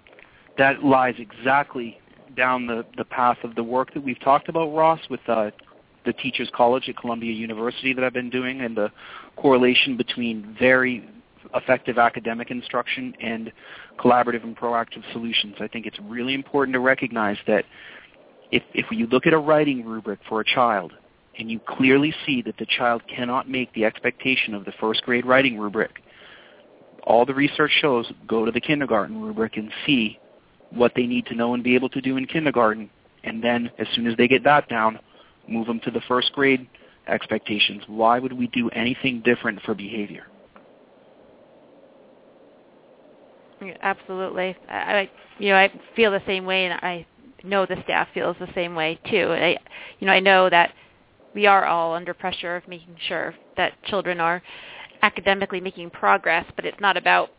that 0.59 0.83
lies 0.83 1.15
exactly 1.19 2.01
down 2.37 2.67
the, 2.67 2.85
the 2.97 3.05
path 3.05 3.39
of 3.45 3.55
the 3.55 3.63
work 3.63 3.95
that 3.95 4.03
we've 4.03 4.21
talked 4.21 4.49
about, 4.49 4.75
Ross, 4.75 5.01
with 5.09 5.21
uh, 5.29 5.51
the 6.05 6.13
Teachers 6.13 6.51
College 6.55 6.89
at 6.89 6.97
Columbia 6.97 7.33
University 7.33 7.93
that 7.95 8.03
I've 8.03 8.13
been 8.13 8.31
doing, 8.31 8.61
and 8.61 8.77
the 8.77 8.91
correlation 9.37 9.97
between 9.97 10.57
very 10.59 11.09
effective 11.55 11.99
academic 11.99 12.51
instruction 12.51 13.15
and 13.21 13.53
collaborative 13.99 14.43
and 14.43 14.57
proactive 14.57 15.03
solutions. 15.13 15.57
I 15.61 15.69
think 15.69 15.87
it's 15.87 15.99
really 16.01 16.35
important 16.35 16.75
to 16.75 16.81
recognize 16.81 17.37
that 17.47 17.65
if, 18.51 18.63
if 18.75 18.87
you 18.91 19.07
look 19.07 19.27
at 19.27 19.33
a 19.33 19.39
writing 19.39 19.85
rubric 19.85 20.21
for 20.29 20.41
a 20.41 20.45
child 20.45 20.93
and 21.39 21.51
you 21.51 21.61
clearly 21.61 22.15
see 22.25 22.43
that 22.43 22.57
the 22.59 22.67
child 22.67 23.03
cannot 23.09 23.49
make 23.49 23.73
the 23.75 23.85
expectation 23.85 24.55
of 24.55 24.65
the 24.65 24.73
first 24.81 25.03
grade 25.03 25.27
writing 25.27 25.59
rubric, 25.59 26.03
all 27.03 27.25
the 27.25 27.35
research 27.35 27.73
shows 27.81 28.11
go 28.27 28.45
to 28.45 28.51
the 28.51 28.61
kindergarten 28.61 29.21
rubric 29.21 29.57
and 29.57 29.71
see 29.85 30.19
what 30.71 30.93
they 30.97 31.07
need 31.07 31.27
to 31.27 31.35
know 31.35 31.55
and 31.55 31.63
be 31.63 31.75
able 31.75 31.89
to 31.89 32.01
do 32.01 32.17
in 32.17 32.27
kindergarten. 32.27 32.91
And 33.25 33.43
then 33.43 33.71
as 33.79 33.87
soon 33.95 34.07
as 34.07 34.17
they 34.17 34.29
get 34.29 34.45
that 34.45 34.69
down, 34.69 34.99
move 35.49 35.67
them 35.67 35.81
to 35.81 35.91
the 35.91 36.01
first 36.09 36.33
grade 36.33 36.69
expectations. 37.07 37.83
Why 37.87 38.19
would 38.19 38.33
we 38.33 38.49
do 38.49 38.69
anything 38.71 39.23
different 39.25 39.61
for 39.63 39.75
behavior? 39.75 40.27
Absolutely. 43.83 44.57
I, 44.69 45.11
you 45.39 45.49
know, 45.51 45.57
I 45.57 45.73
feel 45.95 46.11
the 46.11 46.23
same 46.27 46.45
way, 46.45 46.67
and 46.67 46.75
I 46.75 47.07
know 47.43 47.67
the 47.67 47.81
staff 47.85 48.09
feels 48.13 48.37
the 48.39 48.49
same 48.55 48.75
way 48.75 48.99
too. 49.11 49.29
I, 49.33 49.57
you 49.99 50.07
know, 50.07 50.13
I 50.13 50.21
know 50.21 50.51
that 50.51 50.73
we 51.35 51.47
are 51.47 51.65
all 51.65 51.95
under 51.95 52.15
pressure 52.15 52.57
of 52.57 52.67
making 52.69 52.97
sure 53.09 53.35
that 53.57 53.73
children 53.85 54.21
are 54.21 54.43
academically 55.03 55.61
making 55.61 55.91
progress, 55.91 56.45
but 56.57 56.65
it's 56.65 56.81
not 56.81 56.97
about 56.97 57.31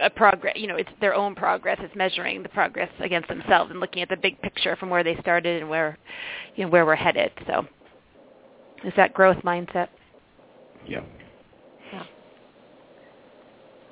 a 0.00 0.10
progress. 0.10 0.54
You 0.56 0.66
know, 0.66 0.76
it's 0.76 0.90
their 1.00 1.14
own 1.14 1.34
progress. 1.34 1.78
It's 1.80 1.94
measuring 1.96 2.42
the 2.42 2.48
progress 2.48 2.90
against 3.00 3.28
themselves 3.28 3.70
and 3.70 3.80
looking 3.80 4.02
at 4.02 4.08
the 4.08 4.16
big 4.16 4.40
picture 4.42 4.76
from 4.76 4.90
where 4.90 5.02
they 5.02 5.16
started 5.20 5.62
and 5.62 5.70
where, 5.70 5.98
you 6.54 6.64
know, 6.64 6.70
where 6.70 6.84
we're 6.84 6.94
headed. 6.94 7.32
So, 7.46 7.66
is 8.84 8.92
that 8.96 9.14
growth 9.14 9.38
mindset. 9.38 9.88
Yeah. 10.86 11.00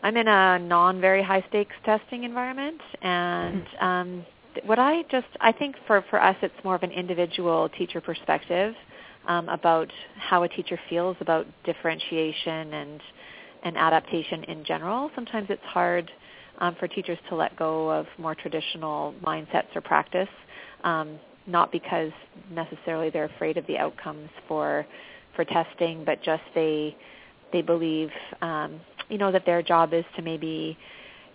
I'm 0.04 0.18
in 0.18 0.28
a 0.28 0.58
non 0.58 1.00
very 1.00 1.22
high 1.22 1.42
stakes 1.48 1.74
testing 1.86 2.24
environment, 2.24 2.80
and 3.00 3.64
hmm. 3.66 3.84
um, 3.84 4.26
what 4.66 4.78
I 4.78 5.02
just 5.10 5.26
I 5.40 5.50
think 5.50 5.76
for 5.86 6.04
for 6.10 6.22
us 6.22 6.36
it's 6.42 6.54
more 6.62 6.74
of 6.74 6.82
an 6.82 6.90
individual 6.90 7.70
teacher 7.70 8.02
perspective 8.02 8.74
um, 9.26 9.48
about 9.48 9.90
how 10.18 10.42
a 10.42 10.48
teacher 10.48 10.78
feels 10.90 11.16
about 11.20 11.46
differentiation 11.64 12.74
and 12.74 13.00
and 13.64 13.78
adaptation 13.78 14.44
in 14.44 14.62
general. 14.66 15.10
Sometimes 15.14 15.46
it's 15.48 15.64
hard 15.64 16.10
um, 16.58 16.76
for 16.78 16.86
teachers 16.86 17.18
to 17.30 17.34
let 17.34 17.56
go 17.56 17.90
of 17.90 18.04
more 18.18 18.34
traditional 18.34 19.14
mindsets 19.24 19.74
or 19.74 19.80
practice, 19.80 20.28
um, 20.84 21.18
not 21.46 21.72
because 21.72 22.12
necessarily 22.50 23.08
they're 23.08 23.24
afraid 23.24 23.56
of 23.56 23.66
the 23.68 23.78
outcomes 23.78 24.28
for 24.46 24.84
for 25.34 25.46
testing, 25.46 26.04
but 26.04 26.22
just 26.22 26.42
they 26.54 26.94
they 27.54 27.62
believe 27.62 28.10
um, 28.42 28.80
you 29.08 29.18
know 29.18 29.32
that 29.32 29.44
their 29.46 29.62
job 29.62 29.92
is 29.92 30.04
to 30.16 30.22
maybe 30.22 30.76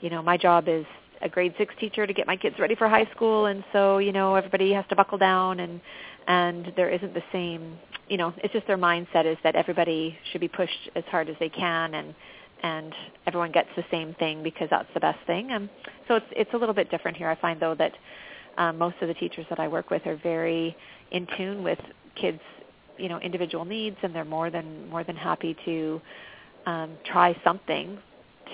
you 0.02 0.10
know 0.10 0.22
my 0.22 0.38
job 0.38 0.66
is 0.68 0.86
a 1.22 1.30
grade 1.30 1.54
six 1.58 1.74
teacher 1.80 2.08
to 2.08 2.14
get 2.14 2.28
my 2.28 2.38
kids 2.38 2.56
ready 2.60 2.76
for 2.76 2.88
high 2.88 3.10
school 3.16 3.48
and 3.48 3.64
so 3.74 3.98
you 3.98 4.12
know 4.12 4.36
everybody 4.36 4.72
has 4.72 4.86
to 4.90 4.96
buckle 4.96 5.18
down 5.18 5.60
and 5.60 5.82
and 6.28 6.72
there 6.76 6.90
isn't 6.90 7.14
the 7.14 7.24
same 7.32 7.78
you 8.08 8.18
know 8.18 8.34
it's 8.38 8.54
just 8.54 8.66
their 8.68 8.78
mindset 8.78 9.26
is 9.26 9.38
that 9.44 9.56
everybody 9.56 10.18
should 10.32 10.42
be 10.42 10.48
pushed 10.48 10.90
as 10.96 11.04
hard 11.06 11.30
as 11.30 11.36
they 11.40 11.50
can 11.50 11.94
and 11.96 12.16
and 12.62 12.94
everyone 13.26 13.52
gets 13.52 13.70
the 13.76 13.86
same 13.90 14.14
thing 14.16 14.44
because 14.44 14.68
that's 14.70 14.90
the 14.94 15.00
best 15.00 15.20
thing. 15.26 15.52
And 15.52 15.70
so 16.08 16.16
it's 16.16 16.26
it's 16.32 16.54
a 16.54 16.58
little 16.58 16.76
bit 16.76 16.92
different 16.92 17.16
here. 17.16 17.30
I 17.30 17.36
find 17.36 17.60
though 17.60 17.76
that 17.76 17.94
um, 18.58 18.78
most 18.78 18.96
of 19.02 19.08
the 19.08 19.14
teachers 19.14 19.46
that 19.50 19.60
i 19.60 19.68
work 19.68 19.90
with 19.90 20.06
are 20.06 20.18
very 20.18 20.76
in 21.12 21.28
tune 21.38 21.64
with 21.64 21.80
kids 22.20 22.42
you 22.98 23.08
know 23.08 23.18
individual 23.20 23.64
needs 23.64 23.96
and 24.04 24.14
they're 24.14 24.26
more 24.26 24.50
than 24.50 24.90
more 24.90 25.04
than 25.04 25.16
happy 25.16 25.56
to 25.66 26.02
um, 26.66 26.98
try 27.06 27.36
something 27.44 27.98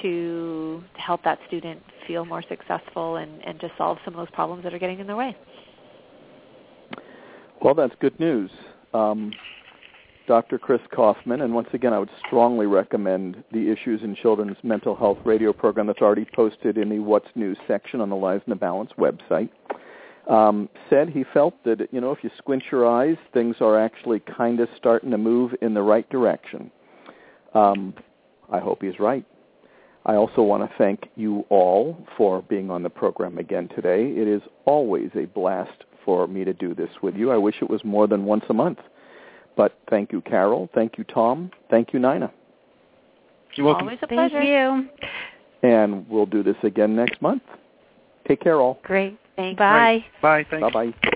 to, 0.01 0.83
help 0.97 1.23
that 1.23 1.39
student 1.47 1.81
feel 2.07 2.25
more 2.25 2.43
successful 2.47 3.17
and, 3.17 3.43
and 3.45 3.59
to 3.59 3.71
solve 3.77 3.97
some 4.03 4.13
of 4.13 4.17
those 4.17 4.33
problems 4.33 4.63
that 4.63 4.73
are 4.73 4.79
getting 4.79 4.99
in 4.99 5.07
their 5.07 5.15
way. 5.15 5.35
Well, 7.61 7.73
that's 7.73 7.93
good 7.99 8.19
news. 8.19 8.51
Um, 8.93 9.31
Dr. 10.27 10.57
Chris 10.57 10.81
Kaufman, 10.93 11.41
and 11.41 11.53
once 11.53 11.67
again, 11.73 11.93
I 11.93 11.99
would 11.99 12.09
strongly 12.25 12.65
recommend 12.65 13.43
the 13.51 13.71
Issues 13.71 14.01
in 14.03 14.15
Children's 14.15 14.57
Mental 14.63 14.95
Health 14.95 15.19
radio 15.23 15.53
program 15.53 15.87
that's 15.87 16.01
already 16.01 16.25
posted 16.35 16.77
in 16.77 16.89
the 16.89 16.99
What's 16.99 17.27
New 17.35 17.55
section 17.67 18.01
on 18.01 18.09
the 18.09 18.15
Lives 18.15 18.43
in 18.47 18.51
the 18.51 18.55
Balance 18.55 18.91
website. 18.97 19.49
Um, 20.27 20.69
said 20.89 21.09
he 21.09 21.23
felt 21.33 21.53
that 21.65 21.87
you 21.91 22.01
know 22.01 22.11
if 22.11 22.23
you 22.23 22.31
squint 22.39 22.63
your 22.71 22.87
eyes, 22.87 23.17
things 23.31 23.57
are 23.61 23.79
actually 23.79 24.19
kind 24.21 24.59
of 24.59 24.67
starting 24.75 25.11
to 25.11 25.19
move 25.19 25.53
in 25.61 25.75
the 25.75 25.83
right 25.83 26.09
direction. 26.09 26.71
Um, 27.55 27.93
I 28.51 28.59
hope 28.59 28.83
he's 28.83 28.99
right. 28.99 29.25
I 30.05 30.15
also 30.15 30.43
want 30.43 30.69
to 30.69 30.77
thank 30.77 31.09
you 31.15 31.45
all 31.49 31.97
for 32.15 32.43
being 32.43 32.69
on 32.69 32.83
the 32.83 32.89
program 32.89 33.39
again 33.39 33.69
today. 33.69 34.11
It 34.11 34.27
is 34.27 34.41
always 34.65 35.09
a 35.15 35.25
blast 35.25 35.83
for 36.03 36.27
me 36.27 36.43
to 36.43 36.53
do 36.53 36.75
this 36.75 36.91
with 37.01 37.15
you. 37.15 37.31
I 37.31 37.37
wish 37.37 37.55
it 37.61 37.69
was 37.69 37.83
more 37.83 38.05
than 38.05 38.25
once 38.25 38.43
a 38.49 38.53
month. 38.53 38.77
But 39.57 39.79
thank 39.89 40.11
you, 40.11 40.21
Carol. 40.21 40.69
Thank 40.75 40.99
you, 40.99 41.05
Tom. 41.05 41.49
Thank 41.71 41.93
you, 41.93 41.99
Nina. 41.99 42.31
You're 43.55 43.65
welcome. 43.65 43.87
Always 43.87 43.99
a 44.03 44.07
pleasure. 44.07 44.37
Thank 44.37 44.43
pleasure. 44.43 44.89
you. 45.63 45.69
And 45.69 46.07
we'll 46.07 46.27
do 46.27 46.43
this 46.43 46.57
again 46.61 46.95
next 46.95 47.21
month. 47.21 47.41
Take 48.27 48.41
care, 48.41 48.59
all. 48.59 48.79
Great. 48.83 49.17
Thanks. 49.35 49.57
Bye. 49.57 50.05
Bye. 50.21 50.45
Thanks. 50.49 50.71
Bye-bye. 50.71 51.11